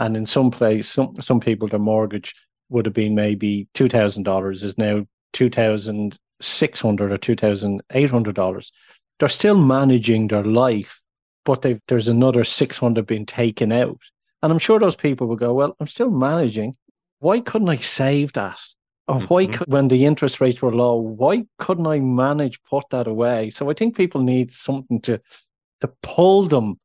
and 0.01 0.19
in 0.19 0.27
some 0.27 0.51
place, 0.51 0.91
some 0.91 1.15
some 1.19 1.41
people 1.41 1.67
their 1.67 1.79
mortgage 1.79 2.35
would 2.69 2.85
have 2.85 2.93
been 2.93 3.15
maybe 3.15 3.69
two 3.73 3.89
thousand 3.89 4.25
dollars 4.25 4.63
is 4.63 4.77
now 4.77 5.07
two 5.33 5.49
thousand 5.49 6.19
six 6.43 6.79
hundred 6.79 7.11
or 7.11 7.17
two 7.17 7.37
thousand 7.37 7.81
eight 7.95 8.11
hundred 8.11 8.35
dollars. 8.35 8.71
They're 9.19 9.31
still 9.31 9.57
managing 9.57 10.29
their 10.29 10.45
life, 10.45 11.01
but 11.47 11.65
there's 11.89 12.09
another 12.09 12.45
six 12.45 12.77
hundred 12.77 13.07
being 13.07 13.25
taken 13.25 13.73
out. 13.73 13.99
And 14.43 14.53
I'm 14.53 14.59
sure 14.59 14.79
those 14.79 14.95
people 14.95 15.27
will 15.27 15.37
go, 15.37 15.55
well, 15.55 15.75
I'm 15.81 15.89
still 15.89 16.11
managing. 16.11 16.75
Why 17.21 17.41
couldn't 17.41 17.71
I 17.71 17.77
save 17.77 18.35
that? 18.35 18.61
Or 19.09 19.21
why 19.23 19.45
mm-hmm. 19.45 19.53
could, 19.53 19.73
when 19.73 19.89
the 19.89 20.05
interest 20.05 20.41
rates 20.41 20.61
were 20.61 20.75
low, 20.75 20.97
why 20.97 21.47
couldn't 21.59 21.87
I 21.87 21.99
manage 21.99 22.63
put 22.65 22.85
that 22.91 23.07
away? 23.07 23.49
So 23.51 23.71
I 23.71 23.75
think 23.75 23.97
people 23.97 24.21
need 24.21 24.53
something 24.53 25.01
to 25.03 25.21
to 25.81 25.89
pull 26.03 26.49
them 26.49 26.79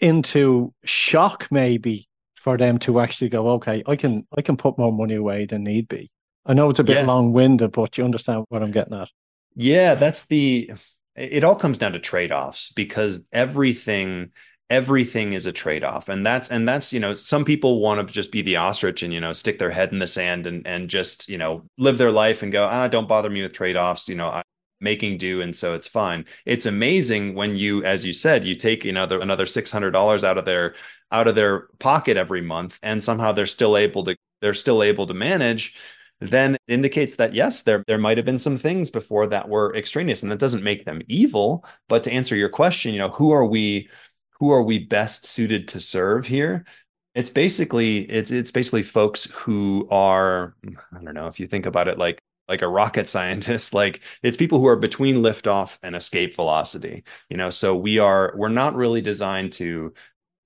into 0.00 0.72
shock, 0.84 1.48
maybe 1.50 2.08
for 2.36 2.56
them 2.56 2.78
to 2.78 3.00
actually 3.00 3.30
go, 3.30 3.48
okay, 3.52 3.82
I 3.86 3.96
can 3.96 4.26
I 4.36 4.42
can 4.42 4.56
put 4.56 4.78
more 4.78 4.92
money 4.92 5.14
away 5.14 5.46
than 5.46 5.64
need 5.64 5.88
be. 5.88 6.10
I 6.46 6.52
know 6.52 6.70
it's 6.70 6.78
a 6.78 6.84
bit 6.84 6.96
yeah. 6.96 7.06
long 7.06 7.32
winded, 7.32 7.72
but 7.72 7.96
you 7.98 8.04
understand 8.04 8.44
what 8.50 8.62
I'm 8.62 8.70
getting 8.70 8.94
at. 8.94 9.08
Yeah, 9.56 9.94
that's 9.94 10.26
the. 10.26 10.72
It 11.16 11.44
all 11.44 11.54
comes 11.54 11.78
down 11.78 11.92
to 11.92 12.00
trade 12.00 12.32
offs 12.32 12.70
because 12.74 13.22
everything 13.32 14.30
everything 14.70 15.34
is 15.34 15.44
a 15.44 15.52
trade-off 15.52 16.08
and 16.08 16.26
that's 16.26 16.50
and 16.50 16.66
that's 16.66 16.92
you 16.92 16.98
know 16.98 17.12
some 17.12 17.44
people 17.44 17.80
want 17.80 18.06
to 18.06 18.12
just 18.12 18.32
be 18.32 18.40
the 18.40 18.56
ostrich 18.56 19.02
and 19.02 19.12
you 19.12 19.20
know 19.20 19.32
stick 19.32 19.58
their 19.58 19.70
head 19.70 19.92
in 19.92 19.98
the 19.98 20.06
sand 20.06 20.46
and 20.46 20.66
and 20.66 20.88
just 20.88 21.28
you 21.28 21.36
know 21.36 21.62
live 21.76 21.98
their 21.98 22.10
life 22.10 22.42
and 22.42 22.50
go 22.50 22.64
ah 22.64 22.88
don't 22.88 23.08
bother 23.08 23.28
me 23.28 23.42
with 23.42 23.52
trade-offs 23.52 24.08
you 24.08 24.14
know 24.14 24.30
I'm 24.30 24.42
making 24.80 25.18
do 25.18 25.42
and 25.42 25.54
so 25.54 25.74
it's 25.74 25.86
fine 25.86 26.24
it's 26.46 26.66
amazing 26.66 27.34
when 27.34 27.56
you 27.56 27.84
as 27.84 28.06
you 28.06 28.12
said 28.12 28.44
you 28.44 28.54
take 28.54 28.84
another 28.84 29.20
another 29.20 29.44
$600 29.44 30.24
out 30.24 30.38
of 30.38 30.44
their 30.44 30.74
out 31.12 31.28
of 31.28 31.34
their 31.34 31.68
pocket 31.78 32.16
every 32.16 32.40
month 32.40 32.78
and 32.82 33.02
somehow 33.02 33.32
they're 33.32 33.46
still 33.46 33.76
able 33.76 34.02
to 34.04 34.16
they're 34.40 34.54
still 34.54 34.82
able 34.82 35.06
to 35.06 35.14
manage 35.14 35.74
then 36.20 36.54
it 36.54 36.60
indicates 36.68 37.16
that 37.16 37.34
yes, 37.34 37.62
there 37.62 37.84
there 37.86 37.98
might 37.98 38.16
have 38.16 38.24
been 38.24 38.38
some 38.38 38.56
things 38.56 38.90
before 38.90 39.26
that 39.26 39.48
were 39.48 39.74
extraneous, 39.76 40.22
and 40.22 40.30
that 40.30 40.38
doesn't 40.38 40.62
make 40.62 40.84
them 40.84 41.02
evil. 41.08 41.64
But 41.88 42.04
to 42.04 42.12
answer 42.12 42.36
your 42.36 42.48
question, 42.48 42.94
you 42.94 43.00
know, 43.00 43.10
who 43.10 43.32
are 43.32 43.44
we 43.44 43.88
who 44.34 44.50
are 44.50 44.62
we 44.62 44.78
best 44.78 45.26
suited 45.26 45.68
to 45.68 45.80
serve 45.80 46.26
here 46.26 46.64
it's 47.14 47.30
basically 47.30 47.98
it's 48.10 48.30
it's 48.30 48.50
basically 48.50 48.82
folks 48.82 49.24
who 49.32 49.86
are 49.90 50.54
i 50.92 51.02
don't 51.02 51.14
know 51.14 51.26
if 51.26 51.38
you 51.38 51.46
think 51.46 51.66
about 51.66 51.88
it 51.88 51.98
like 51.98 52.18
like 52.48 52.62
a 52.62 52.68
rocket 52.68 53.08
scientist 53.14 53.74
like 53.74 54.00
it's 54.22 54.36
people 54.36 54.58
who 54.58 54.66
are 54.66 54.76
between 54.76 55.16
liftoff 55.16 55.78
and 55.82 55.94
escape 55.94 56.34
velocity 56.34 57.04
you 57.28 57.36
know 57.36 57.50
so 57.50 57.74
we 57.74 57.98
are 57.98 58.32
we're 58.36 58.48
not 58.48 58.74
really 58.74 59.00
designed 59.00 59.52
to 59.52 59.92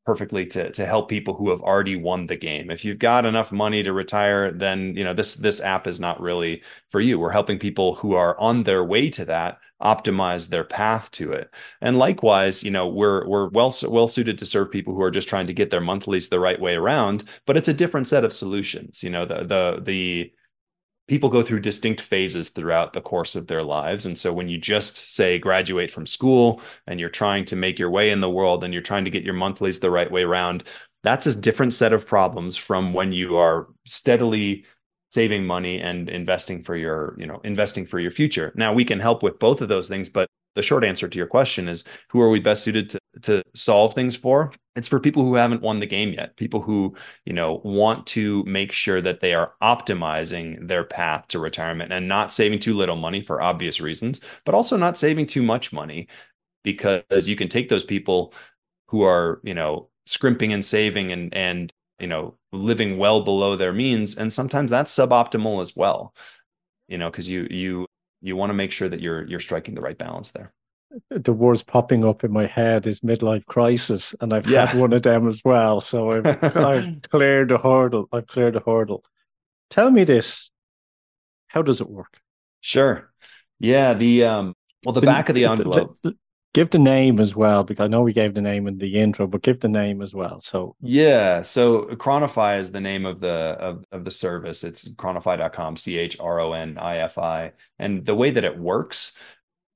perfectly 0.09 0.46
to 0.46 0.70
to 0.72 0.87
help 0.87 1.11
people 1.11 1.35
who 1.35 1.51
have 1.51 1.61
already 1.61 1.94
won 1.94 2.24
the 2.24 2.35
game. 2.35 2.70
If 2.70 2.83
you've 2.83 2.98
got 2.98 3.27
enough 3.27 3.53
money 3.53 3.83
to 3.83 3.92
retire, 3.92 4.51
then 4.51 4.96
you 4.96 5.05
know 5.05 5.12
this 5.12 5.35
this 5.35 5.61
app 5.61 5.87
is 5.87 6.01
not 6.01 6.18
really 6.18 6.62
for 6.88 6.98
you. 6.98 7.18
We're 7.18 7.31
helping 7.31 7.59
people 7.59 7.94
who 7.94 8.14
are 8.14 8.35
on 8.40 8.62
their 8.62 8.83
way 8.83 9.11
to 9.11 9.27
that 9.27 9.59
optimize 9.83 10.49
their 10.49 10.64
path 10.64 11.11
to 11.12 11.33
it. 11.33 11.51
And 11.81 11.99
likewise, 11.99 12.62
you 12.64 12.71
know, 12.71 12.88
we're 12.88 13.27
we're 13.27 13.49
well 13.49 13.75
well 13.85 14.09
suited 14.09 14.38
to 14.38 14.47
serve 14.47 14.71
people 14.71 14.95
who 14.95 15.03
are 15.03 15.11
just 15.11 15.29
trying 15.29 15.47
to 15.47 15.55
get 15.55 15.71
their 15.71 15.81
monthlies 15.81 16.29
the 16.29 16.41
right 16.41 16.61
way 16.61 16.75
around, 16.75 17.25
but 17.47 17.57
it's 17.57 17.69
a 17.69 17.75
different 17.75 18.09
set 18.09 18.25
of 18.25 18.33
solutions. 18.33 19.03
You 19.03 19.11
know, 19.11 19.25
the 19.25 19.45
the 19.45 19.83
the 19.83 20.33
people 21.09 21.31
go 21.31 21.43
through 21.43 21.61
distinct 21.61 22.03
phases 22.03 22.51
throughout 22.51 22.93
the 22.93 23.01
course 23.01 23.35
of 23.35 23.47
their 23.47 23.62
lives. 23.62 24.05
And 24.07 24.17
so 24.17 24.33
when 24.33 24.49
you 24.49 24.59
just 24.59 25.14
say 25.14 25.38
graduate 25.38 25.91
from 25.91 26.07
school 26.07 26.61
and 26.87 27.01
you're 27.01 27.09
trying 27.09 27.47
to 27.47 27.57
make 27.57 27.79
your 27.79 27.91
way 27.91 28.11
in 28.11 28.21
the 28.21 28.31
world 28.31 28.62
and 28.62 28.75
you're 28.75 28.83
trying 28.83 29.05
to 29.07 29.11
get 29.11 29.25
your 29.25 29.35
monthlies 29.35 29.81
the 29.81 29.91
right 29.91 30.11
way 30.11 30.23
around, 30.23 30.64
that's 31.03 31.27
a 31.27 31.35
different 31.35 31.73
set 31.73 31.95
of 31.95 32.07
problems 32.07 32.57
from 32.57 32.93
when 32.93 33.12
you 33.12 33.37
are 33.38 33.69
steadily 33.87 34.67
saving 35.11 35.47
money 35.47 35.81
and 35.81 36.09
investing 36.09 36.62
for 36.62 36.77
your, 36.77 37.14
you 37.18 37.27
know, 37.27 37.40
investing 37.44 37.87
for 37.87 37.99
your 37.99 38.11
future. 38.11 38.53
Now 38.57 38.73
we 38.73 38.85
can 38.85 39.01
help 39.01 39.23
with 39.23 39.38
both 39.38 39.62
of 39.62 39.68
those 39.68 39.88
things, 39.88 40.09
but 40.09 40.29
the 40.59 40.62
short 40.62 40.83
answer 40.83 41.09
to 41.09 41.18
your 41.18 41.27
question 41.27 41.68
is 41.68 41.85
who 42.09 42.21
are 42.21 42.31
we 42.31 42.40
best 42.40 42.64
suited 42.64 42.90
to, 42.90 42.99
to 43.23 43.44
solve 43.55 43.94
things 43.94 44.16
for 44.16 44.53
it's 44.75 44.88
for 44.88 44.99
people 44.99 45.23
who 45.23 45.37
haven't 45.37 45.62
won 45.62 45.79
the 45.79 45.87
game 45.87 46.12
yet 46.12 46.37
people 46.37 46.61
who 46.61 46.92
you 47.25 47.33
know 47.33 47.61
want 47.62 48.05
to 48.09 48.42
make 48.44 48.73
sure 48.73 49.01
that 49.01 49.21
they 49.21 49.35
are 49.35 49.53
optimizing 49.62 50.66
their 50.66 50.83
path 50.83 51.29
to 51.29 51.38
retirement 51.38 51.92
and 51.92 52.09
not 52.09 52.33
saving 52.33 52.59
too 52.59 52.75
little 52.75 52.97
money 52.97 53.21
for 53.21 53.40
obvious 53.40 53.81
reasons 53.81 54.21
but 54.44 54.55
also 54.55 54.77
not 54.77 54.99
saving 54.99 55.27
too 55.27 55.44
much 55.44 55.73
money 55.73 56.09
because 56.64 57.29
you 57.29 57.37
can 57.37 57.49
take 57.49 57.68
those 57.68 57.85
people 57.85 58.35
who 58.88 59.03
are 59.03 59.40
you 59.44 59.55
know 59.55 59.88
scrimping 60.07 60.53
and 60.53 60.64
saving 60.64 61.12
and 61.12 61.33
and 61.35 61.73
you 61.98 62.06
know 62.06 62.34
living 62.52 62.98
well 62.98 63.22
below 63.22 63.56
their 63.56 63.72
means 63.72 64.16
and 64.16 64.32
sometimes 64.32 64.70
that's 64.70 64.94
suboptimal 64.94 65.61
as 65.61 65.74
well 65.74 66.14
you 66.87 66.98
know 66.98 67.11
because 67.11 67.28
you 67.28 67.46
you 67.50 67.87
you 68.20 68.37
want 68.37 68.50
to 68.50 68.54
make 68.54 68.72
sure 68.72 68.88
that 68.88 69.00
you're 69.00 69.26
you're 69.26 69.40
striking 69.40 69.74
the 69.74 69.80
right 69.80 69.98
balance 69.98 70.32
there. 70.32 70.52
The 71.11 71.32
words 71.32 71.62
popping 71.62 72.04
up 72.04 72.24
in 72.24 72.32
my 72.32 72.46
head 72.46 72.87
is 72.87 73.00
midlife 73.00 73.44
crisis 73.44 74.14
and 74.20 74.32
i've 74.32 74.46
yeah. 74.46 74.66
had 74.66 74.80
one 74.80 74.92
of 74.94 75.02
them 75.02 75.28
as 75.28 75.42
well 75.44 75.80
so 75.80 76.12
i've, 76.12 76.26
I've 76.56 77.02
cleared 77.11 77.50
the 77.50 77.58
hurdle 77.58 78.08
i've 78.12 78.26
cleared 78.26 78.54
the 78.54 78.62
hurdle. 78.64 79.04
Tell 79.70 79.90
me 79.90 80.04
this. 80.04 80.50
How 81.48 81.61
does 81.61 81.82
it 81.82 81.90
work? 81.90 82.18
Sure. 82.61 83.11
Yeah 83.61 83.92
the 83.92 84.24
um 84.24 84.54
well 84.82 84.94
the 84.94 85.02
back 85.02 85.28
of 85.28 85.34
the 85.34 85.44
envelope 85.44 85.96
give 86.54 86.70
the 86.70 86.78
name 86.78 87.20
as 87.20 87.37
well 87.37 87.62
because 87.62 87.84
I 87.84 87.88
know 87.88 88.02
we 88.02 88.12
gave 88.12 88.34
the 88.34 88.40
name 88.40 88.66
in 88.66 88.78
the 88.78 88.96
intro, 88.96 89.26
but 89.26 89.42
give 89.42 89.61
the 89.61 89.68
name 89.68 90.02
as 90.02 90.14
well. 90.14 90.40
So 90.40 90.68
mm. 90.68 90.74
yeah, 90.82 91.42
so 91.42 91.82
Chronify 91.92 92.61
is 92.61 92.70
the 92.70 92.80
name 92.80 93.06
of 93.06 93.20
the 93.20 93.28
of, 93.28 93.84
of 93.92 94.04
the 94.04 94.11
service. 94.11 94.64
It's 94.64 94.88
chronify.com, 94.88 95.76
C 95.76 95.98
H 95.98 96.16
R 96.20 96.40
O 96.40 96.52
N 96.52 96.78
I 96.78 96.98
F 96.98 97.18
I, 97.18 97.52
and 97.78 98.04
the 98.04 98.14
way 98.14 98.30
that 98.30 98.44
it 98.44 98.58
works 98.58 99.12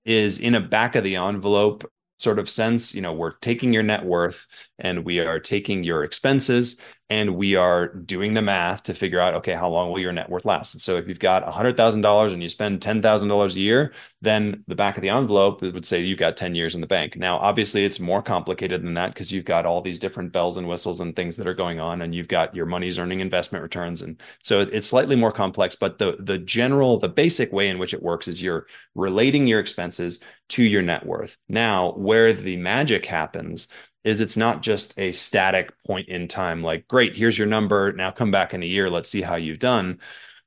is 0.05 0.39
in 0.39 0.55
a 0.55 0.61
back 0.61 0.97
of 0.97 1.05
the 1.05 1.17
envelope 1.17 1.91
sort 2.19 2.39
of 2.39 2.49
sense. 2.49 2.95
You 2.95 3.03
know, 3.03 3.13
we're 3.13 3.33
taking 3.33 3.73
your 3.73 3.83
net 3.83 4.05
worth 4.05 4.47
and 4.79 5.05
we 5.05 5.19
are 5.19 5.41
taking 5.41 5.85
your 5.85 6.05
expenses 6.05 6.79
and 7.13 7.37
we 7.37 7.57
are 7.57 7.89
doing 7.89 8.33
the 8.33 8.41
math 8.41 8.85
to 8.85 8.95
figure 8.95 9.21
out 9.21 9.35
okay 9.35 9.53
how 9.53 9.69
long 9.69 9.93
will 9.93 9.99
your 9.99 10.13
net 10.13 10.31
worth 10.31 10.47
last? 10.47 10.73
And 10.73 10.81
so 10.81 10.97
if 10.97 11.07
you've 11.07 11.19
got 11.19 11.45
$100000 11.45 12.33
and 12.33 12.43
you 12.43 12.49
spend 12.49 12.81
$10000 12.81 13.55
a 13.55 13.61
year 13.61 13.93
then 14.23 14.65
the 14.67 14.75
back 14.75 14.97
of 14.97 15.03
the 15.03 15.11
envelope 15.11 15.61
would 15.61 15.85
say 15.85 16.01
you've 16.01 16.19
got 16.19 16.39
10 16.39 16.55
years 16.55 16.75
in 16.75 16.81
the 16.81 16.87
bank. 16.87 17.19
Now 17.19 17.37
obviously 17.37 17.85
it's 17.85 18.01
more 18.01 18.23
complicated 18.23 18.83
than 18.83 18.95
that 18.95 19.13
because 19.13 19.31
you've 19.31 19.45
got 19.45 19.67
all 19.67 19.83
these 19.83 19.99
different 19.99 20.33
bells 20.33 20.57
and 20.57 20.67
whistles 20.67 21.03
and 21.03 21.15
things 21.15 21.37
that 21.37 21.47
are 21.47 21.53
going 21.53 21.81
on 21.81 22.01
and 22.01 22.15
you've 22.15 22.29
got 22.29 22.57
your 22.57 22.65
money's 22.65 22.99
earning 22.99 23.21
investment 23.21 23.63
returns 23.63 24.01
and 24.01 24.19
so 24.43 24.61
it's 24.61 24.87
slightly 24.87 25.17
more 25.17 25.33
complex 25.33 25.75
but 25.75 25.99
the 25.99 26.17
the 26.21 26.39
general 26.39 26.99
the 26.99 27.11
basic 27.11 27.53
way 27.53 27.69
in 27.69 27.79
which 27.79 27.93
it 27.93 28.03
works 28.03 28.27
is 28.27 28.41
you're 28.41 28.67
relating 28.95 29.47
your 29.47 29.61
expenses 29.61 30.23
to 30.49 30.63
your 30.63 30.83
net 30.83 31.05
worth. 31.05 31.37
Now 31.49 31.93
where 31.93 32.33
the 32.33 32.57
magic 32.57 33.05
happens 33.05 33.69
is 34.05 34.21
it's 34.21 34.37
not 34.37 34.63
just 34.63 34.99
a 34.99 35.13
static 35.13 35.73
point 35.85 36.09
in 36.09 36.29
time 36.29 36.63
like 36.63 36.87
great 36.89 37.15
here's 37.15 37.39
your 37.39 37.47
number 37.47 37.93
now 37.93 38.11
come 38.11 38.31
back 38.31 38.55
in 38.55 38.63
a 38.63 38.67
year 38.67 38.91
let's 38.91 39.11
see 39.11 39.23
how 39.23 39.37
you've 39.37 39.59
done. 39.59 39.99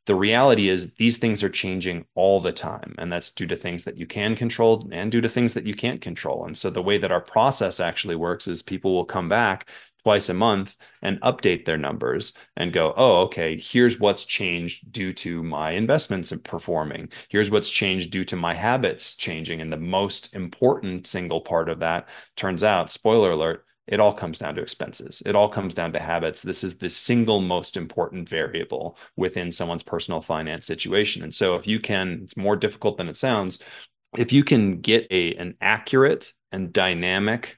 The 0.06 0.15
reality 0.15 0.70
is 0.70 0.94
these 0.96 1.18
things 1.18 1.44
are 1.44 1.50
changing 1.50 2.06
all 2.13 2.39
the 2.39 2.52
time 2.52 2.94
and 3.00 3.12
that's 3.12 3.32
due 3.32 3.48
to 3.48 3.56
things 3.56 3.86
that 3.86 3.98
you 3.98 4.06
can 4.06 4.36
control 4.36 4.88
and 4.91 5.12
due 5.12 5.22
to 5.22 5.30
things 5.30 5.56
that 5.56 5.65
you 5.65 5.74
can't 5.74 6.00
control. 6.00 6.46
And 6.46 6.56
so 6.56 6.70
the 6.70 6.82
way 6.82 7.00
that 7.00 7.12
our 7.12 7.22
process 7.22 7.80
actually 7.80 8.15
works 8.15 8.48
is 8.48 8.62
people 8.62 8.94
will 8.94 9.06
come 9.06 9.30
back 9.30 9.68
twice 10.06 10.30
a 10.30 10.34
month 10.36 10.76
and 11.02 11.20
update 11.22 11.65
their 11.65 11.80
numbers 11.80 12.34
and 12.58 12.72
go, 12.72 12.94
oh, 12.96 13.22
okay, 13.22 13.58
here's 13.60 14.00
what's 14.00 14.24
changed 14.24 14.91
due 14.91 15.12
to 15.12 15.41
my 15.41 15.72
investments 15.72 16.32
performing. 16.44 17.10
Here's 17.30 17.50
what's 17.50 17.72
changed 17.72 18.12
due 18.12 18.24
to 18.26 18.36
my 18.36 18.54
habits 18.54 19.15
changing. 19.15 19.62
And 19.62 19.74
the 19.74 19.78
most 19.78 20.36
important 20.36 21.08
single 21.08 21.41
part 21.41 21.70
of 21.70 21.80
that 21.80 22.08
turns 22.36 22.63
out, 22.63 22.91
spoiler 22.91 23.32
alert, 23.32 23.65
it 23.88 24.00
all 24.00 24.13
comes 24.13 24.38
down 24.38 24.54
to 24.56 24.62
expenses. 24.62 25.24
It 25.26 25.36
all 25.36 25.50
comes 25.50 25.74
down 25.74 25.91
to 25.94 26.00
habits. 26.00 26.44
This 26.44 26.63
is 26.63 26.78
the 26.78 26.89
single 26.89 27.41
most 27.41 27.76
important 27.76 28.30
variable 28.30 29.00
within 29.15 29.52
someone's 29.52 29.82
personal 29.82 30.22
finance 30.22 30.68
situation. 30.68 31.24
And 31.24 31.34
so 31.34 31.56
if 31.56 31.65
you 31.65 31.80
can, 31.80 32.20
it's 32.22 32.38
more 32.38 32.56
difficult 32.56 32.98
than 32.98 33.10
it 33.10 33.15
sounds. 33.15 33.58
If 34.15 34.32
you 34.32 34.44
can 34.44 34.82
get 34.82 35.08
a 35.10 35.34
an 35.34 35.56
accurate 35.62 36.32
and 36.52 36.72
dynamic 36.72 37.58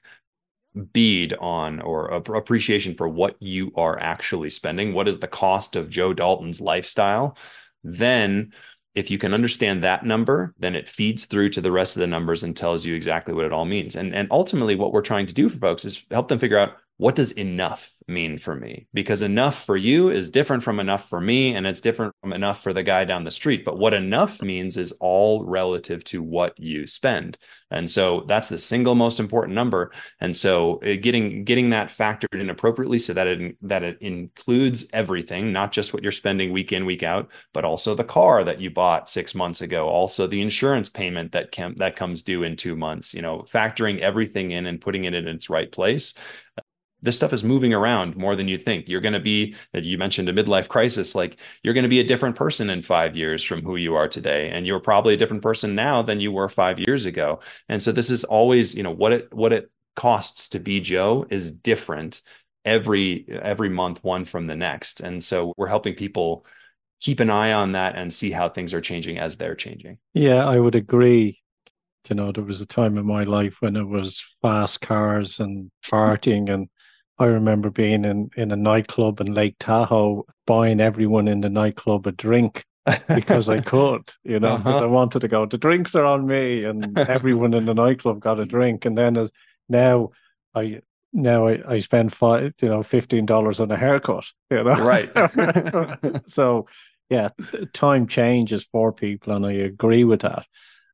bead 0.93 1.33
on 1.39 1.81
or 1.81 2.07
appreciation 2.07 2.95
for 2.95 3.07
what 3.07 3.35
you 3.41 3.71
are 3.75 3.99
actually 3.99 4.49
spending. 4.49 4.93
What 4.93 5.07
is 5.07 5.19
the 5.19 5.27
cost 5.27 5.75
of 5.75 5.89
Joe 5.89 6.13
Dalton's 6.13 6.61
lifestyle? 6.61 7.37
Then, 7.83 8.53
if 8.95 9.11
you 9.11 9.17
can 9.17 9.33
understand 9.33 9.83
that 9.83 10.05
number, 10.05 10.55
then 10.57 10.75
it 10.75 10.89
feeds 10.89 11.25
through 11.25 11.51
to 11.51 11.61
the 11.61 11.71
rest 11.71 11.95
of 11.95 11.99
the 11.99 12.07
numbers 12.07 12.43
and 12.43 12.55
tells 12.55 12.83
you 12.85 12.95
exactly 12.95 13.33
what 13.33 13.45
it 13.45 13.53
all 13.53 13.65
means. 13.65 13.95
And, 13.95 14.15
and 14.15 14.27
ultimately, 14.31 14.75
what 14.75 14.91
we're 14.91 15.01
trying 15.01 15.27
to 15.27 15.33
do 15.33 15.49
for 15.49 15.57
folks 15.59 15.85
is 15.85 16.03
help 16.09 16.27
them 16.27 16.39
figure 16.39 16.57
out 16.57 16.77
what 16.97 17.15
does 17.15 17.31
enough 17.33 17.91
mean 18.07 18.39
for 18.39 18.55
me? 18.55 18.87
Because 18.93 19.21
enough 19.21 19.65
for 19.65 19.77
you 19.77 20.09
is 20.09 20.29
different 20.31 20.63
from 20.63 20.79
enough 20.79 21.09
for 21.09 21.21
me 21.21 21.53
and 21.53 21.67
it's 21.67 21.81
different 21.81 22.15
from 22.21 22.33
enough 22.33 22.63
for 22.63 22.73
the 22.73 22.81
guy 22.81 23.05
down 23.05 23.23
the 23.23 23.31
street. 23.31 23.63
But 23.63 23.77
what 23.77 23.93
enough 23.93 24.41
means 24.41 24.77
is 24.77 24.93
all 24.93 25.43
relative 25.43 26.03
to 26.05 26.23
what 26.23 26.57
you 26.57 26.87
spend. 26.87 27.37
And 27.69 27.87
so 27.87 28.23
that's 28.27 28.49
the 28.49 28.57
single 28.57 28.95
most 28.95 29.19
important 29.19 29.53
number. 29.53 29.91
And 30.21 30.35
so 30.35 30.79
uh, 30.81 30.95
getting 30.99 31.43
getting 31.43 31.69
that 31.71 31.89
factored 31.89 32.39
in 32.39 32.49
appropriately 32.49 32.97
so 32.97 33.13
that 33.13 33.27
it 33.27 33.57
that 33.61 33.83
it 33.83 33.97
includes 34.01 34.87
everything 34.93 35.51
not 35.51 35.71
just 35.71 35.93
what 35.93 36.01
you're 36.01 36.11
spending 36.11 36.51
week 36.51 36.71
in 36.71 36.85
week 36.85 37.03
out 37.03 37.29
but 37.53 37.65
also 37.65 37.93
the 37.93 38.03
car 38.03 38.43
that 38.43 38.59
you 38.59 38.69
bought 38.69 39.09
6 39.09 39.35
months 39.35 39.61
ago 39.61 39.87
also 39.87 40.27
the 40.27 40.41
insurance 40.41 40.89
payment 40.89 41.31
that 41.33 41.51
can 41.51 41.75
that 41.77 41.95
comes 41.95 42.21
due 42.21 42.43
in 42.43 42.55
2 42.55 42.75
months 42.75 43.13
you 43.13 43.21
know 43.21 43.45
factoring 43.51 43.99
everything 43.99 44.51
in 44.51 44.65
and 44.65 44.81
putting 44.81 45.05
it 45.05 45.13
in 45.13 45.27
its 45.27 45.49
right 45.49 45.71
place 45.71 46.13
this 47.01 47.15
stuff 47.15 47.33
is 47.33 47.43
moving 47.43 47.73
around 47.73 48.17
more 48.17 48.35
than 48.35 48.47
you 48.47 48.57
think. 48.57 48.87
You're 48.87 49.01
going 49.01 49.13
to 49.13 49.19
be, 49.19 49.55
that 49.73 49.83
you 49.83 49.97
mentioned 49.97 50.29
a 50.29 50.33
midlife 50.33 50.67
crisis, 50.67 51.13
like 51.13 51.37
you're 51.63 51.73
going 51.73 51.83
to 51.83 51.89
be 51.89 51.99
a 51.99 52.03
different 52.03 52.35
person 52.35 52.69
in 52.69 52.81
five 52.81 53.15
years 53.15 53.43
from 53.43 53.61
who 53.61 53.75
you 53.75 53.95
are 53.95 54.07
today. 54.07 54.49
And 54.49 54.65
you're 54.65 54.79
probably 54.79 55.13
a 55.13 55.17
different 55.17 55.43
person 55.43 55.75
now 55.75 56.01
than 56.01 56.19
you 56.19 56.31
were 56.31 56.49
five 56.49 56.79
years 56.79 57.05
ago. 57.05 57.39
And 57.69 57.81
so 57.81 57.91
this 57.91 58.09
is 58.09 58.23
always, 58.23 58.73
you 58.73 58.83
know, 58.83 58.91
what 58.91 59.13
it, 59.13 59.33
what 59.33 59.53
it 59.53 59.71
costs 59.95 60.49
to 60.49 60.59
be 60.59 60.79
Joe 60.79 61.25
is 61.29 61.51
different 61.51 62.21
every, 62.65 63.27
every 63.29 63.69
month, 63.69 64.03
one 64.03 64.25
from 64.25 64.47
the 64.47 64.55
next. 64.55 65.01
And 65.01 65.23
so 65.23 65.53
we're 65.55 65.67
helping 65.67 65.95
people 65.95 66.45
keep 66.99 67.19
an 67.19 67.29
eye 67.29 67.53
on 67.53 67.73
that 67.73 67.95
and 67.95 68.11
see 68.11 68.31
how 68.31 68.49
things 68.49 68.73
are 68.73 68.81
changing 68.81 69.19
as 69.19 69.37
they're 69.37 69.55
changing. 69.55 69.99
Yeah, 70.13 70.45
I 70.45 70.59
would 70.59 70.75
agree. 70.75 71.41
You 72.09 72.15
know, 72.15 72.31
there 72.31 72.43
was 72.43 72.61
a 72.61 72.65
time 72.65 72.97
in 72.97 73.05
my 73.05 73.23
life 73.23 73.57
when 73.59 73.75
it 73.75 73.87
was 73.87 74.25
fast 74.41 74.81
cars 74.81 75.39
and 75.39 75.69
partying 75.85 76.49
and 76.49 76.69
I 77.19 77.25
remember 77.25 77.69
being 77.69 78.05
in, 78.05 78.29
in 78.37 78.51
a 78.51 78.55
nightclub 78.55 79.19
in 79.19 79.33
Lake 79.33 79.55
Tahoe, 79.59 80.25
buying 80.45 80.79
everyone 80.79 81.27
in 81.27 81.41
the 81.41 81.49
nightclub 81.49 82.05
a 82.05 82.11
drink 82.11 82.63
because 83.07 83.49
I 83.49 83.61
could, 83.61 84.11
you 84.23 84.39
know, 84.39 84.57
because 84.57 84.75
uh-huh. 84.75 84.85
I 84.85 84.87
wanted 84.87 85.19
to 85.19 85.27
go. 85.27 85.45
The 85.45 85.57
drinks 85.57 85.95
are 85.95 86.05
on 86.05 86.27
me, 86.27 86.63
and 86.63 86.97
everyone 86.97 87.53
in 87.53 87.65
the 87.65 87.73
nightclub 87.73 88.19
got 88.19 88.39
a 88.39 88.45
drink. 88.55 88.85
And 88.85 88.97
then 88.97 89.17
as 89.17 89.31
now, 89.67 90.11
I 90.53 90.81
now 91.11 91.47
I, 91.47 91.61
I 91.67 91.79
spend 91.79 92.13
five, 92.13 92.53
you 92.61 92.69
know, 92.69 92.83
fifteen 92.83 93.25
dollars 93.25 93.59
on 93.59 93.71
a 93.71 93.77
haircut. 93.77 94.25
You 94.51 94.63
know, 94.63 94.75
right? 94.75 95.11
so, 96.27 96.67
yeah, 97.09 97.29
time 97.73 98.07
changes 98.07 98.63
for 98.71 98.93
people, 98.93 99.33
and 99.33 99.45
I 99.45 99.53
agree 99.53 100.03
with 100.03 100.21
that. 100.21 100.45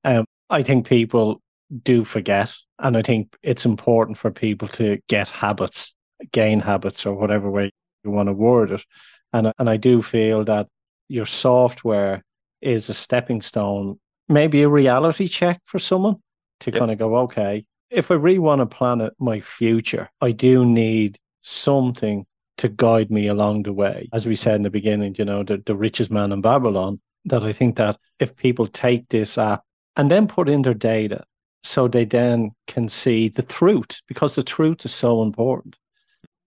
Um, 0.06 0.26
I 0.50 0.64
think 0.64 0.88
people 0.88 1.42
do 1.84 2.04
forget, 2.04 2.54
and 2.80 2.96
I 2.96 3.02
think 3.02 3.36
it's 3.44 3.66
important 3.66 4.18
for 4.18 4.32
people 4.32 4.68
to 4.70 5.00
get 5.10 5.30
habits 5.30 5.94
gain 6.32 6.60
habits 6.60 7.06
or 7.06 7.14
whatever 7.14 7.50
way 7.50 7.72
you 8.04 8.12
want 8.12 8.28
to 8.28 8.34
word 8.34 8.72
it. 8.72 8.84
And, 9.32 9.52
and 9.58 9.70
I 9.70 9.78
do 9.78 10.02
feel 10.02 10.44
that 10.46 10.68
your 11.10 11.26
software 11.26 12.24
is 12.62 12.90
a 12.90 12.94
stepping 12.94 13.42
stone, 13.42 14.00
maybe 14.30 14.62
a 14.62 14.70
reality 14.70 15.28
check 15.28 15.62
for 15.66 15.80
someone 15.80 16.18
to 16.62 16.72
yep. 16.72 16.80
kind 16.80 16.92
of 16.92 16.98
go, 16.98 17.18
okay, 17.18 17.66
if 17.90 18.10
I 18.10 18.16
really 18.16 18.40
want 18.40 18.60
to 18.60 18.66
plan 18.66 19.02
it, 19.02 19.14
my 19.20 19.40
future, 19.40 20.10
I 20.22 20.32
do 20.32 20.66
need 20.66 21.20
something 21.42 22.26
to 22.58 22.70
guide 22.70 23.12
me 23.12 23.28
along 23.28 23.64
the 23.64 23.74
way. 23.74 24.08
As 24.14 24.26
we 24.26 24.36
said 24.36 24.56
in 24.56 24.62
the 24.64 24.70
beginning, 24.70 25.16
you 25.18 25.26
know, 25.26 25.44
the, 25.44 25.62
the 25.66 25.76
richest 25.76 26.12
man 26.12 26.32
in 26.32 26.42
Babylon, 26.42 27.02
that 27.26 27.44
I 27.44 27.54
think 27.54 27.76
that 27.78 27.98
if 28.20 28.36
people 28.36 28.68
take 28.68 29.10
this 29.10 29.38
app 29.38 29.64
and 29.96 30.10
then 30.10 30.28
put 30.28 30.50
in 30.50 30.62
their 30.62 30.74
data 30.74 31.24
so 31.64 31.88
they 31.88 32.06
then 32.06 32.52
can 32.68 32.90
see 32.90 33.30
the 33.30 33.44
truth, 33.44 34.02
because 34.08 34.36
the 34.36 34.44
truth 34.44 34.86
is 34.86 34.94
so 34.94 35.22
important. 35.22 35.78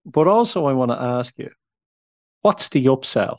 But 0.07 0.29
also, 0.29 0.66
I 0.66 0.73
want 0.73 0.92
to 0.92 1.03
ask 1.03 1.35
you, 1.37 1.51
what's 2.42 2.69
the 2.69 2.85
upsell? 2.85 3.38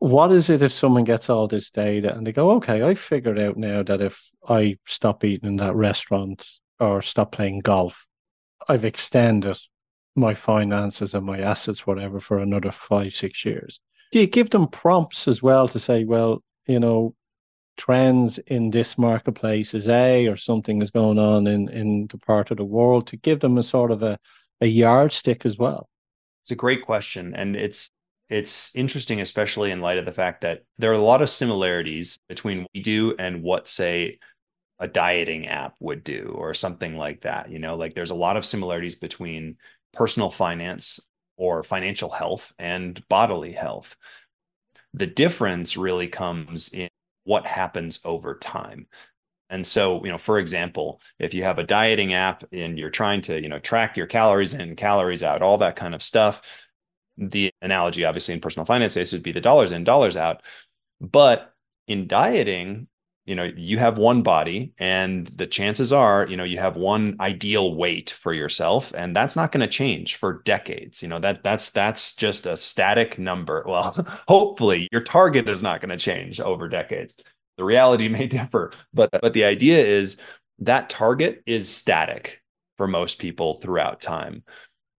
What 0.00 0.32
is 0.32 0.50
it 0.50 0.60
if 0.60 0.72
someone 0.72 1.04
gets 1.04 1.30
all 1.30 1.46
this 1.46 1.70
data 1.70 2.12
and 2.12 2.26
they 2.26 2.32
go, 2.32 2.50
okay, 2.52 2.82
I 2.82 2.94
figured 2.96 3.38
out 3.38 3.56
now 3.56 3.84
that 3.84 4.00
if 4.00 4.28
I 4.48 4.78
stop 4.86 5.24
eating 5.24 5.48
in 5.48 5.56
that 5.56 5.76
restaurant 5.76 6.46
or 6.80 7.00
stop 7.00 7.32
playing 7.32 7.60
golf, 7.60 8.08
I've 8.68 8.84
extended 8.84 9.56
my 10.16 10.34
finances 10.34 11.14
and 11.14 11.24
my 11.24 11.38
assets, 11.38 11.86
whatever, 11.86 12.18
for 12.18 12.38
another 12.38 12.72
five, 12.72 13.14
six 13.14 13.44
years. 13.44 13.78
Do 14.10 14.18
you 14.18 14.26
give 14.26 14.50
them 14.50 14.66
prompts 14.66 15.28
as 15.28 15.42
well 15.42 15.68
to 15.68 15.78
say, 15.78 16.04
well, 16.04 16.42
you 16.66 16.80
know, 16.80 17.14
trends 17.76 18.38
in 18.38 18.70
this 18.70 18.98
marketplace 18.98 19.74
is 19.74 19.88
A 19.88 20.26
or 20.26 20.36
something 20.36 20.82
is 20.82 20.90
going 20.90 21.18
on 21.18 21.46
in, 21.46 21.68
in 21.68 22.08
the 22.08 22.18
part 22.18 22.50
of 22.50 22.56
the 22.56 22.64
world 22.64 23.06
to 23.06 23.16
give 23.16 23.40
them 23.40 23.56
a 23.58 23.62
sort 23.62 23.92
of 23.92 24.02
a, 24.02 24.18
a 24.60 24.66
yardstick 24.66 25.46
as 25.46 25.56
well? 25.56 25.88
It's 26.42 26.50
a 26.50 26.56
great 26.56 26.84
question. 26.84 27.34
And 27.34 27.56
it's 27.56 27.90
it's 28.28 28.74
interesting, 28.76 29.20
especially 29.20 29.72
in 29.72 29.80
light 29.80 29.98
of 29.98 30.04
the 30.04 30.12
fact 30.12 30.42
that 30.42 30.62
there 30.78 30.90
are 30.92 30.94
a 30.94 30.98
lot 31.00 31.20
of 31.20 31.28
similarities 31.28 32.18
between 32.28 32.60
what 32.60 32.70
we 32.72 32.80
do 32.80 33.14
and 33.18 33.42
what, 33.42 33.66
say, 33.66 34.18
a 34.78 34.86
dieting 34.86 35.48
app 35.48 35.74
would 35.80 36.04
do 36.04 36.32
or 36.36 36.54
something 36.54 36.96
like 36.96 37.22
that. 37.22 37.50
You 37.50 37.58
know, 37.58 37.74
like 37.76 37.92
there's 37.92 38.12
a 38.12 38.14
lot 38.14 38.36
of 38.36 38.46
similarities 38.46 38.94
between 38.94 39.56
personal 39.92 40.30
finance 40.30 41.00
or 41.36 41.62
financial 41.64 42.08
health 42.08 42.52
and 42.58 43.02
bodily 43.08 43.52
health. 43.52 43.96
The 44.94 45.06
difference 45.06 45.76
really 45.76 46.08
comes 46.08 46.68
in 46.72 46.88
what 47.24 47.46
happens 47.46 48.00
over 48.04 48.36
time. 48.36 48.86
And 49.50 49.66
so, 49.66 50.02
you 50.04 50.10
know, 50.10 50.18
for 50.18 50.38
example, 50.38 51.00
if 51.18 51.34
you 51.34 51.42
have 51.42 51.58
a 51.58 51.64
dieting 51.64 52.14
app 52.14 52.44
and 52.52 52.78
you're 52.78 52.90
trying 52.90 53.20
to, 53.22 53.42
you 53.42 53.48
know, 53.48 53.58
track 53.58 53.96
your 53.96 54.06
calories 54.06 54.54
in, 54.54 54.76
calories 54.76 55.22
out, 55.22 55.42
all 55.42 55.58
that 55.58 55.76
kind 55.76 55.94
of 55.94 56.02
stuff, 56.02 56.40
the 57.18 57.52
analogy 57.60 58.04
obviously 58.04 58.32
in 58.32 58.40
personal 58.40 58.64
finance 58.64 58.94
case 58.94 59.12
would 59.12 59.22
be 59.22 59.32
the 59.32 59.40
dollars 59.40 59.72
in, 59.72 59.84
dollars 59.84 60.16
out. 60.16 60.42
But 61.00 61.52
in 61.86 62.06
dieting, 62.06 62.86
you 63.26 63.36
know 63.36 63.44
you 63.44 63.78
have 63.78 63.96
one 63.98 64.22
body 64.22 64.72
and 64.78 65.26
the 65.28 65.46
chances 65.46 65.92
are 65.92 66.26
you 66.26 66.36
know 66.36 66.42
you 66.42 66.58
have 66.58 66.74
one 66.74 67.16
ideal 67.20 67.74
weight 67.74 68.10
for 68.10 68.32
yourself 68.32 68.92
and 68.96 69.14
that's 69.14 69.36
not 69.36 69.52
going 69.52 69.60
to 69.60 69.68
change 69.68 70.16
for 70.16 70.42
decades. 70.44 71.00
You 71.02 71.08
know 71.08 71.20
that 71.20 71.44
that's 71.44 71.70
that's 71.70 72.14
just 72.14 72.46
a 72.46 72.56
static 72.56 73.18
number. 73.20 73.64
Well 73.68 73.92
hopefully 74.28 74.88
your 74.90 75.02
target 75.02 75.48
is 75.48 75.62
not 75.62 75.80
going 75.80 75.90
to 75.90 75.96
change 75.96 76.40
over 76.40 76.68
decades 76.68 77.16
the 77.60 77.64
reality 77.64 78.08
may 78.18 78.26
differ 78.26 78.72
but 78.92 79.10
but 79.20 79.34
the 79.34 79.44
idea 79.44 79.78
is 79.78 80.16
that 80.60 80.90
target 80.90 81.42
is 81.46 81.68
static 81.68 82.40
for 82.76 82.86
most 82.86 83.18
people 83.18 83.54
throughout 83.54 84.00
time. 84.00 84.42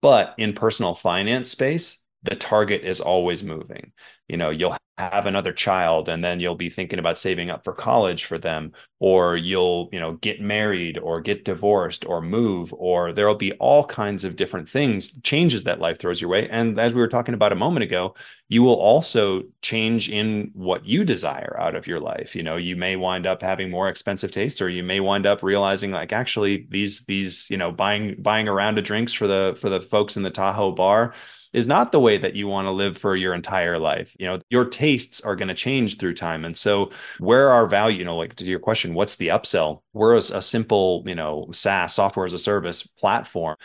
But 0.02 0.34
in 0.38 0.54
personal 0.54 0.94
finance 0.94 1.50
space 1.50 1.99
the 2.22 2.36
target 2.36 2.84
is 2.84 3.00
always 3.00 3.42
moving. 3.42 3.92
You 4.28 4.36
know 4.36 4.50
you'll 4.50 4.76
have 4.98 5.26
another 5.26 5.52
child 5.52 6.08
and 6.08 6.22
then 6.22 6.40
you'll 6.40 6.54
be 6.54 6.68
thinking 6.68 6.98
about 6.98 7.16
saving 7.16 7.50
up 7.50 7.64
for 7.64 7.72
college 7.72 8.26
for 8.26 8.38
them 8.38 8.72
or 8.98 9.36
you'll 9.36 9.88
you 9.92 9.98
know 9.98 10.12
get 10.16 10.40
married 10.40 10.98
or 10.98 11.20
get 11.20 11.44
divorced 11.44 12.04
or 12.04 12.20
move 12.20 12.72
or 12.76 13.12
there'll 13.12 13.34
be 13.34 13.52
all 13.54 13.84
kinds 13.86 14.24
of 14.24 14.36
different 14.36 14.68
things 14.68 15.18
changes 15.22 15.64
that 15.64 15.80
life 15.80 15.98
throws 15.98 16.20
your 16.20 16.30
way. 16.30 16.48
And 16.50 16.78
as 16.78 16.92
we 16.92 17.00
were 17.00 17.08
talking 17.08 17.34
about 17.34 17.52
a 17.52 17.56
moment 17.56 17.84
ago 17.84 18.14
you 18.48 18.62
will 18.62 18.74
also 18.74 19.44
change 19.62 20.10
in 20.10 20.50
what 20.54 20.84
you 20.84 21.04
desire 21.04 21.56
out 21.58 21.76
of 21.76 21.86
your 21.86 22.00
life. 22.00 22.34
You 22.36 22.42
know 22.42 22.56
you 22.56 22.76
may 22.76 22.96
wind 22.96 23.26
up 23.26 23.40
having 23.40 23.70
more 23.70 23.88
expensive 23.88 24.32
taste 24.32 24.60
or 24.60 24.68
you 24.68 24.82
may 24.82 25.00
wind 25.00 25.24
up 25.26 25.42
realizing 25.42 25.92
like 25.92 26.12
actually 26.12 26.66
these 26.68 27.04
these 27.06 27.48
you 27.48 27.56
know 27.56 27.72
buying 27.72 28.16
buying 28.18 28.48
a 28.48 28.52
round 28.52 28.78
of 28.78 28.84
drinks 28.84 29.12
for 29.12 29.26
the 29.26 29.56
for 29.58 29.70
the 29.70 29.80
folks 29.80 30.16
in 30.16 30.22
the 30.22 30.30
Tahoe 30.30 30.72
bar 30.72 31.14
is 31.52 31.66
not 31.66 31.92
the 31.92 32.00
way 32.00 32.16
that 32.18 32.34
you 32.34 32.46
want 32.46 32.66
to 32.66 32.70
live 32.70 32.96
for 32.96 33.16
your 33.16 33.34
entire 33.34 33.78
life. 33.78 34.16
You 34.18 34.26
know, 34.26 34.40
your 34.50 34.64
tastes 34.64 35.20
are 35.20 35.36
going 35.36 35.48
to 35.48 35.54
change 35.54 35.98
through 35.98 36.14
time. 36.14 36.44
And 36.44 36.56
so 36.56 36.90
where 37.18 37.50
our 37.50 37.66
value, 37.66 37.98
you 37.98 38.04
know, 38.04 38.16
like 38.16 38.36
to 38.36 38.44
your 38.44 38.60
question, 38.60 38.94
what's 38.94 39.16
the 39.16 39.28
upsell? 39.28 39.82
We're 39.92 40.14
a, 40.14 40.18
a 40.18 40.42
simple, 40.42 41.02
you 41.06 41.14
know, 41.14 41.48
SaaS 41.52 41.94
software 41.94 42.26
as 42.26 42.32
a 42.32 42.38
service 42.38 42.86
platform 42.86 43.56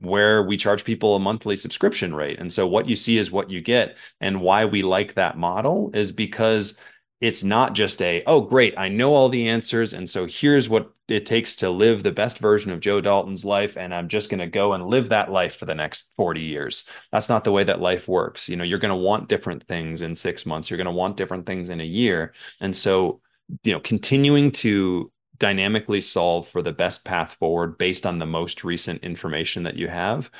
where 0.00 0.42
we 0.42 0.56
charge 0.56 0.84
people 0.84 1.14
a 1.14 1.20
monthly 1.20 1.56
subscription 1.56 2.12
rate. 2.12 2.40
And 2.40 2.52
so 2.52 2.66
what 2.66 2.88
you 2.88 2.96
see 2.96 3.18
is 3.18 3.30
what 3.30 3.50
you 3.50 3.60
get. 3.60 3.96
And 4.20 4.40
why 4.40 4.64
we 4.64 4.82
like 4.82 5.14
that 5.14 5.38
model 5.38 5.92
is 5.94 6.10
because 6.10 6.76
it's 7.22 7.42
not 7.42 7.72
just 7.72 8.02
a 8.02 8.22
oh 8.26 8.42
great 8.42 8.74
i 8.76 8.88
know 8.88 9.14
all 9.14 9.30
the 9.30 9.48
answers 9.48 9.94
and 9.94 10.10
so 10.10 10.26
here's 10.26 10.68
what 10.68 10.92
it 11.08 11.24
takes 11.24 11.56
to 11.56 11.70
live 11.70 12.02
the 12.02 12.12
best 12.12 12.38
version 12.38 12.70
of 12.70 12.80
joe 12.80 13.00
dalton's 13.00 13.44
life 13.44 13.78
and 13.78 13.94
i'm 13.94 14.08
just 14.08 14.28
going 14.28 14.40
to 14.40 14.46
go 14.46 14.74
and 14.74 14.86
live 14.86 15.08
that 15.08 15.30
life 15.30 15.56
for 15.56 15.66
the 15.66 15.74
next 15.74 16.12
40 16.16 16.40
years. 16.40 16.84
That's 17.12 17.28
not 17.28 17.44
the 17.44 17.52
way 17.52 17.62
that 17.64 17.80
life 17.80 18.08
works. 18.08 18.48
You 18.48 18.56
know 18.56 18.64
you're 18.64 18.78
going 18.78 18.90
to 18.90 18.96
want 18.96 19.28
different 19.28 19.62
things 19.62 20.02
in 20.02 20.14
6 20.14 20.46
months. 20.46 20.68
You're 20.68 20.76
going 20.76 20.86
to 20.86 20.92
want 20.92 21.16
different 21.16 21.46
things 21.46 21.70
in 21.70 21.80
a 21.80 21.84
year. 21.84 22.34
And 22.60 22.74
so 22.74 23.20
you 23.62 23.72
know 23.72 23.80
continuing 23.80 24.50
to 24.52 25.12
dynamically 25.38 26.00
solve 26.00 26.48
for 26.48 26.62
the 26.62 26.72
best 26.72 27.04
path 27.04 27.34
forward 27.34 27.78
based 27.78 28.06
on 28.06 28.18
the 28.18 28.26
most 28.26 28.64
recent 28.64 29.02
information 29.02 29.62
that 29.64 29.76
you 29.76 29.88
have 29.88 30.30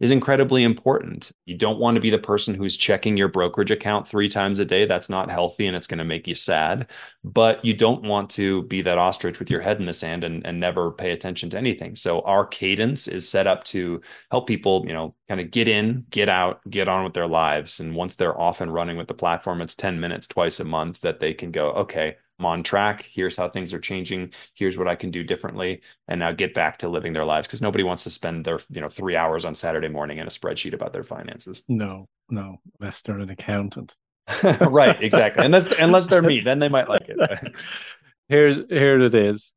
is 0.00 0.10
incredibly 0.10 0.64
important. 0.64 1.30
You 1.44 1.56
don't 1.56 1.78
want 1.78 1.94
to 1.94 2.00
be 2.00 2.08
the 2.08 2.18
person 2.18 2.54
who's 2.54 2.76
checking 2.76 3.18
your 3.18 3.28
brokerage 3.28 3.70
account 3.70 4.08
three 4.08 4.30
times 4.30 4.58
a 4.58 4.64
day. 4.64 4.86
That's 4.86 5.10
not 5.10 5.30
healthy 5.30 5.66
and 5.66 5.76
it's 5.76 5.86
going 5.86 5.98
to 5.98 6.04
make 6.04 6.26
you 6.26 6.34
sad. 6.34 6.86
But 7.22 7.62
you 7.62 7.74
don't 7.74 8.02
want 8.02 8.30
to 8.30 8.62
be 8.62 8.80
that 8.82 8.96
ostrich 8.96 9.38
with 9.38 9.50
your 9.50 9.60
head 9.60 9.78
in 9.78 9.84
the 9.84 9.92
sand 9.92 10.24
and, 10.24 10.44
and 10.46 10.58
never 10.58 10.90
pay 10.90 11.10
attention 11.10 11.50
to 11.50 11.58
anything. 11.58 11.96
So 11.96 12.22
our 12.22 12.46
cadence 12.46 13.08
is 13.08 13.28
set 13.28 13.46
up 13.46 13.62
to 13.64 14.00
help 14.30 14.46
people, 14.46 14.84
you 14.86 14.94
know, 14.94 15.14
kind 15.28 15.40
of 15.40 15.50
get 15.50 15.68
in, 15.68 16.06
get 16.08 16.30
out, 16.30 16.60
get 16.70 16.88
on 16.88 17.04
with 17.04 17.12
their 17.12 17.28
lives. 17.28 17.78
And 17.78 17.94
once 17.94 18.14
they're 18.14 18.38
off 18.40 18.62
and 18.62 18.72
running 18.72 18.96
with 18.96 19.08
the 19.08 19.14
platform, 19.14 19.60
it's 19.60 19.74
10 19.74 20.00
minutes 20.00 20.26
twice 20.26 20.60
a 20.60 20.64
month 20.64 21.02
that 21.02 21.20
they 21.20 21.34
can 21.34 21.50
go, 21.50 21.72
okay, 21.72 22.16
I'm 22.40 22.46
on 22.46 22.62
track. 22.62 23.06
Here's 23.12 23.36
how 23.36 23.50
things 23.50 23.74
are 23.74 23.78
changing. 23.78 24.32
Here's 24.54 24.78
what 24.78 24.88
I 24.88 24.94
can 24.94 25.10
do 25.10 25.22
differently. 25.22 25.82
And 26.08 26.20
now 26.20 26.32
get 26.32 26.54
back 26.54 26.78
to 26.78 26.88
living 26.88 27.12
their 27.12 27.26
lives 27.26 27.46
because 27.46 27.60
nobody 27.60 27.84
wants 27.84 28.04
to 28.04 28.10
spend 28.10 28.46
their, 28.46 28.58
you 28.70 28.80
know, 28.80 28.88
three 28.88 29.14
hours 29.14 29.44
on 29.44 29.54
Saturday 29.54 29.88
morning 29.88 30.18
in 30.18 30.26
a 30.26 30.30
spreadsheet 30.30 30.72
about 30.72 30.94
their 30.94 31.02
finances. 31.02 31.62
No, 31.68 32.08
no, 32.30 32.56
unless 32.80 33.02
they're 33.02 33.18
an 33.18 33.28
accountant. 33.28 33.94
right, 34.60 35.02
exactly. 35.02 35.44
Unless 35.44 35.72
unless 35.78 36.06
they're 36.06 36.22
me, 36.22 36.40
then 36.40 36.60
they 36.60 36.70
might 36.70 36.88
like 36.88 37.08
it. 37.08 37.54
Here's 38.30 38.56
here 38.70 38.98
it 38.98 39.14
is. 39.14 39.52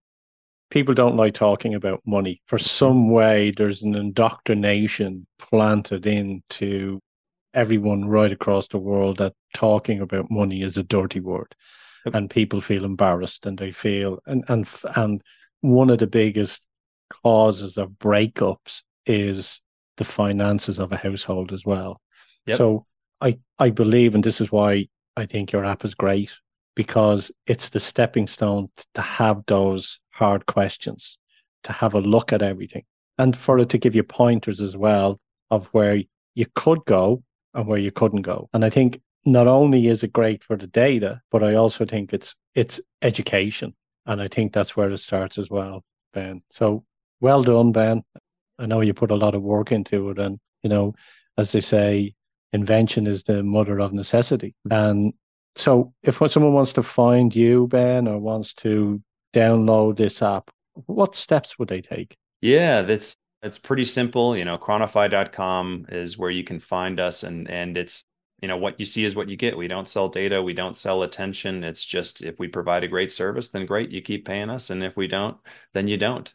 People 0.70 0.94
don't 0.94 1.16
like 1.16 1.36
talking 1.36 1.76
about 1.76 2.02
money. 2.06 2.42
For 2.48 2.58
some 2.58 3.12
way, 3.12 3.54
there's 3.56 3.82
an 3.82 3.96
indoctrination 3.96 5.26
planted 5.40 6.06
into 6.06 7.00
everyone 7.54 8.06
right 8.06 8.32
across 8.32 8.68
the 8.68 8.80
world 8.80 9.20
that 9.20 9.34
talking 9.54 10.02
about 10.02 10.32
money 10.32 10.64
is 10.64 10.78
a 10.78 10.84
dirty 10.84 11.22
word 11.22 11.56
and 12.14 12.30
people 12.30 12.62
feel 12.62 12.86
embarrassed 12.86 13.46
and 13.46 13.58
they 13.58 13.72
feel 13.72 14.20
and 14.26 14.44
and 14.48 14.68
and 14.96 15.22
one 15.62 15.90
of 15.90 16.00
the 16.00 16.08
biggest 16.08 16.68
causes 17.10 17.78
of 17.78 17.90
breakups 17.92 18.82
is 19.06 19.62
the 19.98 20.04
finances 20.04 20.80
of 20.80 20.92
a 20.92 20.98
household 20.98 21.54
as 21.54 21.66
well. 21.66 22.02
Yep. 22.46 22.58
So 22.58 22.86
I 23.22 23.40
I 23.60 23.70
believe, 23.70 24.16
and 24.16 24.24
this 24.24 24.42
is 24.42 24.52
why 24.52 24.88
I 25.16 25.26
think 25.26 25.52
your 25.52 25.66
app 25.66 25.86
is 25.86 25.96
great 25.96 26.32
because 26.76 27.32
it's 27.46 27.70
the 27.70 27.80
stepping 27.80 28.28
stone 28.28 28.70
to 28.96 29.02
have 29.02 29.44
those 29.46 30.00
hard 30.10 30.46
questions, 30.48 31.18
to 31.64 31.72
have 31.72 31.94
a 31.94 32.02
look 32.02 32.34
at 32.34 32.42
everything, 32.42 32.84
and 33.18 33.38
for 33.38 33.60
it 33.60 33.70
to 33.70 33.78
give 33.78 33.96
you 33.96 34.04
pointers 34.04 34.60
as 34.60 34.76
well 34.76 35.20
of 35.52 35.68
where 35.68 36.02
you 36.36 36.46
could 36.56 36.84
go 36.86 37.24
and 37.54 37.68
where 37.68 37.78
you 37.78 37.92
couldn't 37.92 38.24
go. 38.24 38.50
And 38.54 38.66
I 38.66 38.70
think 38.70 39.00
not 39.26 39.48
only 39.48 39.88
is 39.88 40.04
it 40.04 40.14
great 40.14 40.44
for 40.44 40.58
the 40.58 40.68
data, 40.68 41.22
but 41.32 41.44
I 41.44 41.56
also 41.56 41.86
think 41.86 42.14
it's 42.14 42.36
it's 42.56 42.82
education, 43.02 43.74
and 44.06 44.22
I 44.22 44.28
think 44.28 44.54
that's 44.54 44.76
where 44.76 44.92
it 44.92 44.98
starts 45.00 45.38
as 45.38 45.50
well, 45.50 45.84
Ben. 46.14 46.44
So 46.52 46.84
well 47.22 47.44
done, 47.44 47.72
Ben. 47.72 48.04
I 48.60 48.66
know 48.66 48.82
you 48.82 48.94
put 48.94 49.12
a 49.12 49.16
lot 49.16 49.36
of 49.36 49.42
work 49.42 49.72
into 49.72 50.10
it, 50.10 50.20
and 50.20 50.40
you 50.62 50.70
know, 50.70 50.96
as 51.38 51.52
they 51.52 51.62
say, 51.62 52.14
invention 52.52 53.08
is 53.08 53.24
the 53.24 53.44
mother 53.44 53.80
of 53.80 53.94
necessity. 53.94 54.56
And 54.70 55.14
so, 55.56 55.94
if 56.04 56.20
someone 56.30 56.54
wants 56.54 56.74
to 56.74 56.84
find 56.84 57.36
you, 57.36 57.68
Ben, 57.68 58.08
or 58.08 58.20
wants 58.20 58.54
to 58.56 59.02
download 59.34 59.98
this 59.98 60.22
app, 60.22 60.50
what 60.86 61.16
steps 61.16 61.58
would 61.60 61.68
they 61.68 61.82
take? 61.82 62.16
Yeah, 62.42 62.82
that's 62.82 63.16
it's 63.42 63.60
pretty 63.60 63.86
simple. 63.86 64.36
You 64.36 64.46
know, 64.46 64.58
chronify.com 64.58 65.88
is 65.90 66.18
where 66.18 66.30
you 66.30 66.44
can 66.44 66.60
find 66.60 67.00
us 67.00 67.24
and 67.24 67.50
and 67.50 67.78
it's 67.78 68.04
you 68.44 68.50
know 68.50 68.58
what 68.58 68.78
you 68.78 68.86
see 68.86 69.06
is 69.06 69.16
what 69.16 69.30
you 69.30 69.38
get. 69.38 69.56
We 69.56 69.70
don't 69.70 69.88
sell 69.88 70.10
data. 70.10 70.44
We 70.44 70.52
don't 70.52 70.76
sell 70.76 71.04
attention. 71.04 71.64
It's 71.64 71.86
just 71.86 72.22
if 72.22 72.40
we 72.40 72.50
provide 72.50 72.84
a 72.84 72.90
great 72.90 73.10
service 73.10 73.48
then 73.48 73.66
great 73.66 73.90
you 73.90 74.02
keep 74.02 74.26
paying 74.26 74.50
us. 74.50 74.70
And 74.70 74.84
if 74.84 74.98
we 74.98 75.08
don't 75.08 75.38
then 75.74 75.88
you 75.88 75.96
don't. 75.96 76.32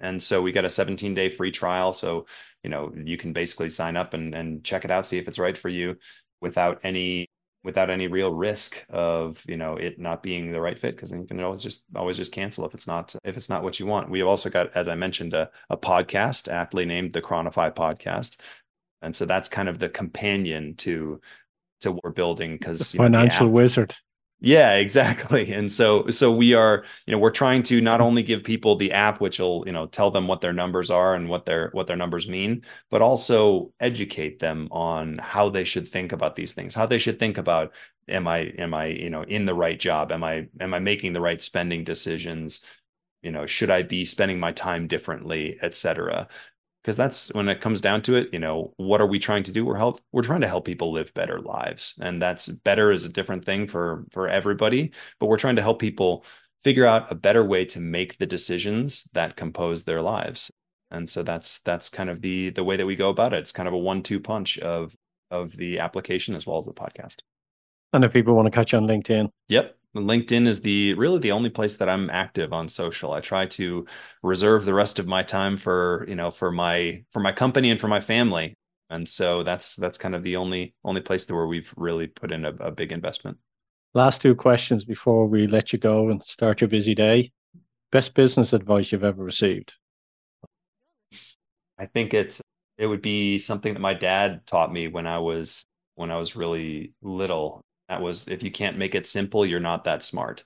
And 0.00 0.20
so 0.20 0.42
we 0.42 0.50
got 0.50 0.64
a 0.64 0.70
17 0.70 1.14
day 1.14 1.30
free 1.30 1.52
trial. 1.52 1.92
So, 1.92 2.26
you 2.64 2.70
know, 2.70 2.92
you 3.04 3.16
can 3.16 3.32
basically 3.32 3.68
sign 3.68 3.96
up 3.96 4.12
and, 4.12 4.34
and 4.34 4.64
check 4.64 4.84
it 4.84 4.90
out, 4.90 5.06
see 5.06 5.18
if 5.18 5.28
it's 5.28 5.38
right 5.38 5.56
for 5.56 5.68
you 5.68 5.98
without 6.40 6.80
any 6.82 7.28
without 7.62 7.90
any 7.90 8.08
real 8.08 8.32
risk 8.32 8.84
of 8.90 9.40
you 9.46 9.56
know 9.56 9.76
it 9.76 10.00
not 10.00 10.20
being 10.20 10.50
the 10.50 10.60
right 10.60 10.80
fit. 10.80 10.96
Because 10.96 11.12
you 11.12 11.24
can 11.28 11.38
always 11.38 11.62
just 11.62 11.84
always 11.94 12.16
just 12.16 12.32
cancel 12.32 12.66
if 12.66 12.74
it's 12.74 12.88
not 12.88 13.14
if 13.22 13.36
it's 13.36 13.48
not 13.48 13.62
what 13.62 13.78
you 13.78 13.86
want. 13.86 14.10
We 14.10 14.18
have 14.18 14.26
also 14.26 14.50
got 14.50 14.76
as 14.76 14.88
i 14.88 14.96
mentioned 14.96 15.32
a, 15.32 15.48
a 15.70 15.76
podcast 15.76 16.52
aptly 16.52 16.86
named 16.86 17.12
the 17.12 17.22
chronify 17.22 17.72
podcast. 17.72 18.38
And 19.02 19.14
so 19.14 19.24
that's 19.26 19.48
kind 19.48 19.68
of 19.68 19.78
the 19.80 19.88
companion 19.88 20.76
to 20.76 21.20
to 21.82 21.92
what 21.92 22.04
we're 22.04 22.10
building 22.10 22.56
because 22.56 22.92
financial 22.92 23.46
know, 23.46 23.52
wizard 23.52 23.94
yeah, 24.44 24.72
exactly. 24.86 25.52
And 25.52 25.70
so 25.70 26.08
so 26.10 26.30
we 26.32 26.52
are, 26.52 26.84
you 27.06 27.12
know, 27.12 27.18
we're 27.18 27.30
trying 27.30 27.62
to 27.64 27.80
not 27.80 28.00
only 28.00 28.22
give 28.22 28.42
people 28.44 28.76
the 28.76 28.92
app 28.92 29.20
which 29.20 29.38
will, 29.38 29.62
you 29.66 29.72
know, 29.72 29.86
tell 29.86 30.10
them 30.10 30.26
what 30.26 30.40
their 30.40 30.52
numbers 30.52 30.90
are 30.90 31.14
and 31.14 31.28
what 31.28 31.46
their 31.46 31.70
what 31.72 31.86
their 31.86 31.96
numbers 31.96 32.28
mean, 32.28 32.62
but 32.90 33.00
also 33.00 33.72
educate 33.80 34.40
them 34.40 34.68
on 34.70 35.18
how 35.18 35.48
they 35.48 35.64
should 35.64 35.88
think 35.88 36.12
about 36.12 36.36
these 36.36 36.52
things, 36.52 36.74
how 36.74 36.86
they 36.86 36.98
should 36.98 37.18
think 37.18 37.38
about 37.38 37.72
am 38.08 38.26
I 38.28 38.52
am 38.58 38.74
I, 38.74 38.86
you 38.86 39.10
know, 39.10 39.22
in 39.22 39.46
the 39.46 39.54
right 39.54 39.78
job? 39.78 40.10
Am 40.12 40.24
I 40.24 40.48
am 40.60 40.74
I 40.74 40.80
making 40.80 41.12
the 41.12 41.20
right 41.20 41.40
spending 41.40 41.84
decisions? 41.84 42.64
You 43.22 43.30
know, 43.30 43.46
should 43.46 43.70
I 43.70 43.82
be 43.82 44.04
spending 44.04 44.40
my 44.40 44.50
time 44.50 44.88
differently, 44.88 45.56
et 45.62 45.76
cetera? 45.76 46.28
Because 46.82 46.96
that's 46.96 47.32
when 47.32 47.48
it 47.48 47.60
comes 47.60 47.80
down 47.80 48.02
to 48.02 48.16
it 48.16 48.28
you 48.32 48.38
know 48.38 48.72
what 48.76 49.00
are 49.00 49.06
we 49.06 49.18
trying 49.18 49.42
to 49.44 49.52
do? 49.52 49.64
We're 49.64 49.76
help 49.76 50.00
we're 50.12 50.22
trying 50.22 50.40
to 50.42 50.48
help 50.48 50.64
people 50.64 50.92
live 50.92 51.14
better 51.14 51.40
lives 51.40 51.94
and 52.00 52.20
that's 52.20 52.48
better 52.48 52.92
is 52.92 53.04
a 53.04 53.08
different 53.08 53.44
thing 53.44 53.66
for 53.66 54.04
for 54.10 54.28
everybody 54.28 54.92
but 55.18 55.26
we're 55.26 55.38
trying 55.38 55.56
to 55.56 55.62
help 55.62 55.78
people 55.78 56.24
figure 56.62 56.86
out 56.86 57.10
a 57.10 57.14
better 57.14 57.44
way 57.44 57.64
to 57.64 57.80
make 57.80 58.18
the 58.18 58.26
decisions 58.26 59.04
that 59.12 59.36
compose 59.36 59.84
their 59.84 60.00
lives. 60.00 60.50
And 60.90 61.08
so 61.08 61.22
that's 61.22 61.60
that's 61.60 61.88
kind 61.88 62.10
of 62.10 62.20
the 62.20 62.50
the 62.50 62.64
way 62.64 62.76
that 62.76 62.86
we 62.86 62.96
go 62.96 63.08
about 63.08 63.32
it. 63.32 63.38
It's 63.38 63.52
kind 63.52 63.66
of 63.66 63.74
a 63.74 63.78
one 63.78 64.02
two 64.02 64.20
punch 64.20 64.58
of 64.58 64.94
of 65.30 65.56
the 65.56 65.78
application 65.78 66.34
as 66.34 66.46
well 66.46 66.58
as 66.58 66.66
the 66.66 66.72
podcast. 66.72 67.20
And 67.92 68.04
if 68.04 68.12
people 68.12 68.34
want 68.34 68.46
to 68.46 68.50
catch 68.50 68.72
you 68.72 68.78
on 68.78 68.86
linkedin? 68.86 69.28
Yep 69.48 69.76
LinkedIn 69.94 70.48
is 70.48 70.60
the 70.62 70.94
really 70.94 71.18
the 71.18 71.32
only 71.32 71.50
place 71.50 71.76
that 71.76 71.88
I'm 71.88 72.08
active 72.10 72.52
on 72.52 72.68
social. 72.68 73.12
I 73.12 73.20
try 73.20 73.46
to 73.46 73.86
reserve 74.22 74.64
the 74.64 74.74
rest 74.74 74.98
of 74.98 75.06
my 75.06 75.22
time 75.22 75.56
for, 75.56 76.06
you 76.08 76.14
know, 76.14 76.30
for 76.30 76.50
my 76.50 77.04
for 77.12 77.20
my 77.20 77.32
company 77.32 77.70
and 77.70 77.78
for 77.78 77.88
my 77.88 78.00
family. 78.00 78.56
And 78.88 79.08
so 79.08 79.42
that's 79.42 79.76
that's 79.76 79.98
kind 79.98 80.14
of 80.14 80.22
the 80.22 80.36
only 80.36 80.74
only 80.84 81.00
place 81.00 81.30
where 81.30 81.46
we've 81.46 81.72
really 81.76 82.06
put 82.06 82.32
in 82.32 82.44
a, 82.44 82.50
a 82.60 82.70
big 82.70 82.92
investment. 82.92 83.38
Last 83.94 84.22
two 84.22 84.34
questions 84.34 84.86
before 84.86 85.26
we 85.26 85.46
let 85.46 85.72
you 85.72 85.78
go 85.78 86.08
and 86.08 86.22
start 86.22 86.62
your 86.62 86.68
busy 86.68 86.94
day. 86.94 87.30
Best 87.90 88.14
business 88.14 88.54
advice 88.54 88.90
you've 88.90 89.04
ever 89.04 89.22
received? 89.22 89.74
I 91.78 91.84
think 91.86 92.14
it's 92.14 92.40
it 92.78 92.86
would 92.86 93.02
be 93.02 93.38
something 93.38 93.74
that 93.74 93.80
my 93.80 93.92
dad 93.92 94.46
taught 94.46 94.72
me 94.72 94.88
when 94.88 95.06
I 95.06 95.18
was 95.18 95.66
when 95.94 96.10
I 96.10 96.16
was 96.16 96.34
really 96.34 96.94
little 97.02 97.62
that 97.88 98.00
was 98.00 98.28
if 98.28 98.42
you 98.42 98.50
can't 98.50 98.78
make 98.78 98.94
it 98.94 99.06
simple, 99.06 99.44
you're 99.46 99.60
not 99.60 99.84
that 99.84 100.02
smart. 100.02 100.44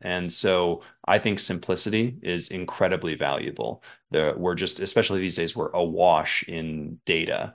And 0.00 0.32
so 0.32 0.82
I 1.06 1.18
think 1.18 1.38
simplicity 1.40 2.18
is 2.22 2.48
incredibly 2.48 3.16
valuable. 3.16 3.82
The, 4.10 4.34
we're 4.36 4.54
just, 4.54 4.78
especially 4.80 5.20
these 5.20 5.34
days, 5.34 5.56
we're 5.56 5.70
awash 5.70 6.44
in 6.44 7.00
data, 7.04 7.54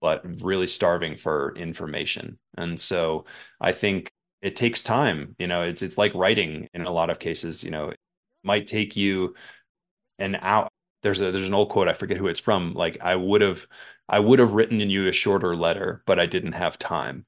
but 0.00 0.22
really 0.42 0.68
starving 0.68 1.16
for 1.16 1.54
information. 1.56 2.38
And 2.56 2.80
so 2.80 3.24
I 3.60 3.72
think 3.72 4.10
it 4.40 4.56
takes 4.56 4.82
time. 4.82 5.34
You 5.38 5.48
know, 5.48 5.62
it's 5.62 5.82
it's 5.82 5.98
like 5.98 6.14
writing 6.14 6.68
in 6.74 6.82
a 6.86 6.92
lot 6.92 7.10
of 7.10 7.18
cases. 7.18 7.64
You 7.64 7.70
know, 7.72 7.88
it 7.90 7.98
might 8.44 8.66
take 8.66 8.96
you 8.96 9.34
an 10.18 10.36
hour. 10.36 10.68
There's 11.02 11.20
a 11.20 11.32
there's 11.32 11.46
an 11.46 11.54
old 11.54 11.70
quote 11.70 11.88
I 11.88 11.94
forget 11.94 12.18
who 12.18 12.28
it's 12.28 12.40
from. 12.40 12.74
Like 12.74 12.98
I 13.02 13.16
would 13.16 13.40
have 13.42 13.66
I 14.08 14.18
would 14.20 14.38
have 14.38 14.54
written 14.54 14.80
in 14.80 14.90
you 14.90 15.08
a 15.08 15.12
shorter 15.12 15.56
letter, 15.56 16.02
but 16.06 16.20
I 16.20 16.26
didn't 16.26 16.52
have 16.52 16.78
time 16.78 17.26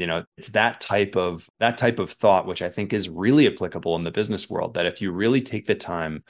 you 0.00 0.06
know 0.06 0.24
it's 0.38 0.48
that 0.48 0.80
type 0.80 1.14
of 1.16 1.48
that 1.60 1.76
type 1.76 1.98
of 1.98 2.10
thought 2.10 2.46
which 2.46 2.62
i 2.62 2.70
think 2.70 2.92
is 2.92 3.08
really 3.08 3.46
applicable 3.46 3.96
in 3.96 4.04
the 4.04 4.10
business 4.10 4.48
world 4.48 4.74
that 4.74 4.86
if 4.86 5.00
you 5.00 5.12
really 5.12 5.42
take 5.42 5.66
the 5.66 5.74
time 5.74 6.24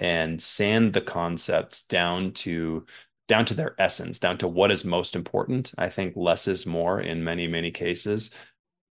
and 0.00 0.42
sand 0.42 0.92
the 0.92 1.00
concepts 1.00 1.84
down 1.84 2.32
to 2.32 2.84
down 3.28 3.44
to 3.44 3.54
their 3.54 3.76
essence 3.78 4.18
down 4.18 4.36
to 4.36 4.48
what 4.48 4.72
is 4.72 4.84
most 4.84 5.14
important 5.14 5.72
i 5.78 5.88
think 5.88 6.12
less 6.16 6.48
is 6.48 6.66
more 6.66 7.00
in 7.00 7.22
many 7.24 7.46
many 7.46 7.70
cases. 7.70 8.30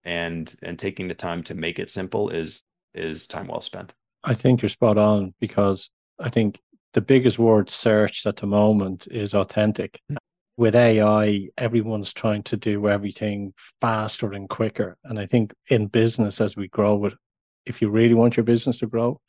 And 0.05 0.55
and 0.63 0.79
taking 0.79 1.09
the 1.09 1.15
time 1.15 1.43
to 1.45 1.55
make 1.55 1.79
it 1.79 1.91
simple 1.91 2.31
is 2.31 2.63
is 2.95 3.27
time 3.27 3.49
well 3.49 3.61
spent. 3.61 3.95
I 4.25 4.33
think 4.33 4.63
you're 4.63 4.69
spot 4.69 4.97
on 4.97 5.35
because 5.41 5.91
i 6.19 6.31
think 6.31 6.61
the 6.95 7.01
biggest 7.01 7.39
word 7.39 7.69
searched 7.69 8.25
at 8.25 8.37
the 8.37 8.47
moment 8.47 9.09
is 9.11 9.35
authentic. 9.35 10.01
hmm 10.09 10.18
with 10.59 10.75
AI, 10.75 11.49
everyone's 11.57 12.13
trying 12.13 12.43
to 12.43 12.57
do 12.57 12.89
everything 12.89 13.55
faster 13.81 14.33
and 14.33 14.51
quicker. 14.51 14.99
And 15.05 15.17
I 15.17 15.25
think 15.25 15.55
in 15.69 15.87
business, 15.87 16.41
as 16.41 16.57
we 16.57 16.67
grow 16.67 17.09
if 17.65 17.81
you 17.81 17.89
really 17.89 18.15
want 18.15 18.37
your 18.37 18.45
business 18.45 18.79
to 18.81 18.87
grow, 18.89 19.21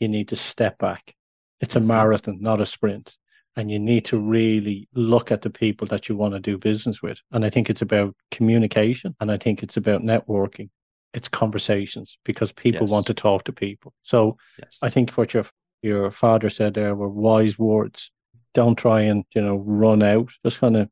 you 0.00 0.08
need 0.08 0.28
to 0.28 0.36
step 0.36 0.78
back. 0.78 1.14
It's 1.60 1.76
a 1.76 1.78
mm-hmm. 1.78 1.88
marathon, 1.88 2.38
not 2.40 2.62
a 2.62 2.66
sprint. 2.66 3.16
And 3.54 3.70
you 3.70 3.78
need 3.78 4.06
to 4.06 4.18
really 4.18 4.88
look 4.94 5.30
at 5.30 5.42
the 5.42 5.50
people 5.50 5.86
that 5.88 6.08
you 6.08 6.16
want 6.16 6.34
to 6.34 6.40
do 6.40 6.56
business 6.56 7.02
with. 7.02 7.20
And 7.32 7.44
I 7.44 7.50
think 7.50 7.68
it's 7.68 7.82
about 7.82 8.16
communication 8.30 9.14
and 9.20 9.30
I 9.30 9.36
think 9.36 9.62
it's 9.62 9.76
about 9.76 10.02
networking. 10.02 10.70
It's 11.12 11.28
conversations 11.28 12.16
because 12.24 12.52
people 12.52 12.82
yes. 12.82 12.90
want 12.90 13.06
to 13.08 13.14
talk 13.14 13.44
to 13.44 13.52
people. 13.52 13.92
So 14.04 14.38
yes. 14.58 14.78
I 14.80 14.88
think 14.88 15.10
what 15.12 15.34
your 15.34 15.44
your 15.82 16.10
father 16.10 16.50
said 16.50 16.74
there 16.74 16.94
were 16.94 17.08
wise 17.08 17.58
words 17.58 18.10
don't 18.54 18.76
try 18.76 19.02
and 19.02 19.24
you 19.34 19.42
know 19.42 19.56
run 19.56 20.02
out. 20.02 20.30
Just 20.44 20.60
kind 20.60 20.76
of 20.76 20.88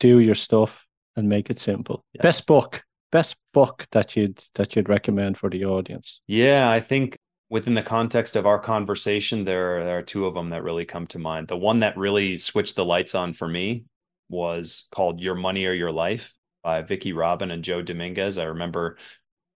do 0.00 0.18
your 0.18 0.34
stuff 0.34 0.86
and 1.16 1.28
make 1.28 1.50
it 1.50 1.58
simple. 1.58 2.04
Yes. 2.12 2.22
Best 2.22 2.46
book, 2.46 2.84
best 3.12 3.36
book 3.52 3.86
that 3.92 4.16
you'd 4.16 4.42
that 4.54 4.74
you'd 4.74 4.88
recommend 4.88 5.38
for 5.38 5.50
the 5.50 5.64
audience. 5.64 6.20
Yeah, 6.26 6.70
I 6.70 6.80
think 6.80 7.18
within 7.50 7.74
the 7.74 7.82
context 7.82 8.36
of 8.36 8.46
our 8.46 8.58
conversation, 8.58 9.44
there 9.44 9.84
there 9.84 9.98
are 9.98 10.02
two 10.02 10.26
of 10.26 10.34
them 10.34 10.50
that 10.50 10.62
really 10.62 10.84
come 10.84 11.06
to 11.08 11.18
mind. 11.18 11.48
The 11.48 11.56
one 11.56 11.80
that 11.80 11.96
really 11.96 12.36
switched 12.36 12.76
the 12.76 12.84
lights 12.84 13.14
on 13.14 13.32
for 13.32 13.48
me 13.48 13.84
was 14.28 14.88
called 14.90 15.20
"Your 15.20 15.34
Money 15.34 15.66
or 15.66 15.72
Your 15.72 15.92
Life" 15.92 16.34
by 16.62 16.82
Vicki 16.82 17.12
Robin 17.12 17.50
and 17.50 17.62
Joe 17.62 17.82
Dominguez. 17.82 18.38
I 18.38 18.44
remember 18.44 18.96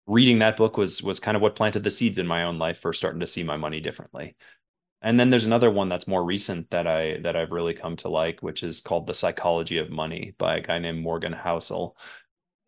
reading 0.06 0.38
that 0.38 0.56
book 0.56 0.76
was 0.76 1.02
was 1.02 1.20
kind 1.20 1.36
of 1.36 1.42
what 1.42 1.56
planted 1.56 1.82
the 1.82 1.90
seeds 1.90 2.18
in 2.18 2.26
my 2.26 2.44
own 2.44 2.58
life 2.58 2.78
for 2.78 2.92
starting 2.92 3.20
to 3.20 3.26
see 3.26 3.42
my 3.42 3.56
money 3.56 3.80
differently. 3.80 4.36
And 5.02 5.18
then 5.18 5.30
there's 5.30 5.46
another 5.46 5.70
one 5.70 5.88
that's 5.88 6.08
more 6.08 6.24
recent 6.24 6.70
that 6.70 6.86
I 6.86 7.18
that 7.22 7.36
I've 7.36 7.52
really 7.52 7.74
come 7.74 7.96
to 7.96 8.08
like, 8.08 8.40
which 8.42 8.62
is 8.62 8.80
called 8.80 9.06
The 9.06 9.14
Psychology 9.14 9.78
of 9.78 9.90
Money 9.90 10.34
by 10.38 10.56
a 10.56 10.60
guy 10.60 10.78
named 10.78 11.00
Morgan 11.02 11.32
Housel. 11.32 11.96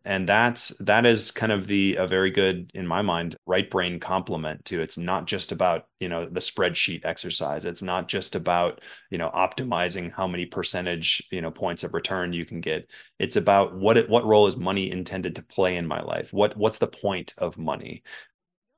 And 0.05 0.27
that's 0.29 0.69
that 0.81 1.05
is 1.05 1.31
kind 1.31 1.53
of 1.53 1.67
the 1.67 1.97
a 1.97 2.07
very 2.07 2.31
good, 2.31 2.71
in 2.73 2.87
my 2.87 3.03
mind, 3.03 3.37
right 3.47 3.69
brain 3.69 4.01
complement 4.01 4.65
to 4.67 4.81
it's 4.81 4.97
not 4.97 5.27
just 5.27 5.53
about, 5.53 5.89
you 5.99 6.09
know, 6.09 6.25
the 6.25 6.41
spreadsheet 6.41 7.05
exercise. 7.05 7.67
It's 7.67 7.83
not 7.83 8.09
just 8.09 8.35
about, 8.35 8.81
you 9.11 9.19
know, 9.19 9.31
optimizing 9.35 10.11
how 10.11 10.27
many 10.27 10.47
percentage, 10.47 11.23
you 11.31 11.43
know, 11.43 11.51
points 11.51 11.85
of 11.85 11.93
return 11.95 12.33
you 12.33 12.47
can 12.47 12.61
get. 12.63 12.89
It's 13.19 13.37
about 13.37 13.75
what 13.77 13.99
it, 13.99 14.09
what 14.09 14.25
role 14.25 14.47
is 14.47 14.57
money 14.57 14.91
intended 14.91 15.37
to 15.37 15.43
play 15.43 15.77
in 15.77 15.87
my 15.87 16.01
life? 16.01 16.33
What 16.33 16.57
what's 16.57 16.79
the 16.79 16.87
point 16.87 17.35
of 17.39 17.59
money? 17.59 18.03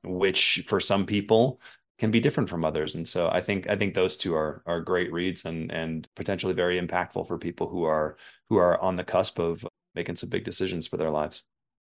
Which 0.03 0.65
for 0.67 0.79
some 0.81 1.05
people 1.05 1.61
can 1.99 2.11
be 2.11 2.19
different 2.19 2.49
from 2.49 2.65
others. 2.65 2.95
And 2.95 3.07
so 3.07 3.29
i 3.29 3.41
think 3.41 3.69
i 3.69 3.75
think 3.75 3.93
those 3.93 4.17
two 4.17 4.35
are 4.35 4.63
are 4.65 4.81
great 4.81 5.11
reads 5.11 5.45
and 5.45 5.71
and 5.71 6.07
potentially 6.15 6.53
very 6.53 6.79
impactful 6.79 7.27
for 7.27 7.37
people 7.37 7.67
who 7.67 7.83
are 7.83 8.17
who 8.49 8.57
are 8.57 8.79
on 8.81 8.95
the 8.95 9.03
cusp 9.03 9.39
of 9.39 9.65
making 9.95 10.15
some 10.15 10.29
big 10.29 10.43
decisions 10.43 10.87
for 10.87 10.97
their 10.97 11.11
lives. 11.11 11.43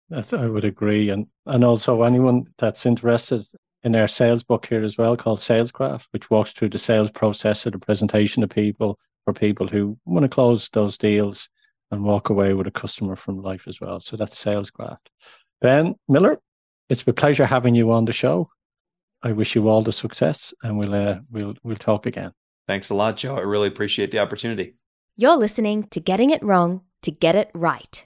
That's 0.10 0.34
i 0.34 0.46
would 0.46 0.66
agree. 0.66 1.10
And 1.10 1.28
and 1.46 1.64
also 1.64 2.04
anyone 2.04 2.46
that's 2.58 2.86
interested 2.86 3.46
in 3.84 3.96
our 3.96 4.08
sales 4.08 4.44
book 4.44 4.66
here 4.66 4.84
as 4.84 4.98
well 4.98 5.16
called 5.16 5.40
salescraft 5.40 6.08
which 6.12 6.30
walks 6.30 6.52
through 6.52 6.70
the 6.70 6.78
sales 6.78 7.12
process 7.12 7.66
of 7.66 7.74
the 7.74 7.80
presentation 7.80 8.42
to 8.42 8.48
people 8.48 8.98
for 9.24 9.34
people 9.34 9.68
who 9.68 9.98
want 10.06 10.24
to 10.24 10.30
close 10.30 10.70
those 10.70 10.98
deals 10.98 11.50
and 11.92 12.04
walk 12.04 12.30
away 12.30 12.54
with 12.54 12.68
a 12.68 12.72
customer 12.72 13.16
from 13.16 13.42
life 13.42 13.66
as 13.68 13.80
well. 13.80 14.00
So 14.00 14.18
that's 14.18 14.44
salescraft 14.44 15.10
ben 15.62 15.96
miller 16.08 16.40
it's 16.90 17.04
been 17.04 17.12
a 17.12 17.16
pleasure 17.16 17.46
having 17.46 17.76
you 17.76 17.92
on 17.92 18.06
the 18.06 18.14
show 18.14 18.50
I 19.24 19.32
wish 19.32 19.56
you 19.56 19.68
all 19.68 19.82
the 19.82 19.92
success, 19.92 20.54
and 20.64 20.78
we'll 20.78 20.94
uh, 20.94 21.20
we'll 21.32 21.56
we'll 21.64 21.76
talk 21.76 22.06
again. 22.06 22.32
Thanks 22.68 22.90
a 22.90 22.96
lot, 22.96 23.18
Joe. 23.18 23.36
I 23.36 23.42
really 23.42 23.68
appreciate 23.68 24.12
the 24.12 24.20
opportunity. 24.20 24.76
You're 25.16 25.38
listening 25.38 25.88
to 25.92 26.00
Getting 26.00 26.30
It 26.30 26.44
Wrong 26.44 26.82
to 27.02 27.12
Get 27.12 27.36
It 27.36 27.50
Right. 27.54 28.06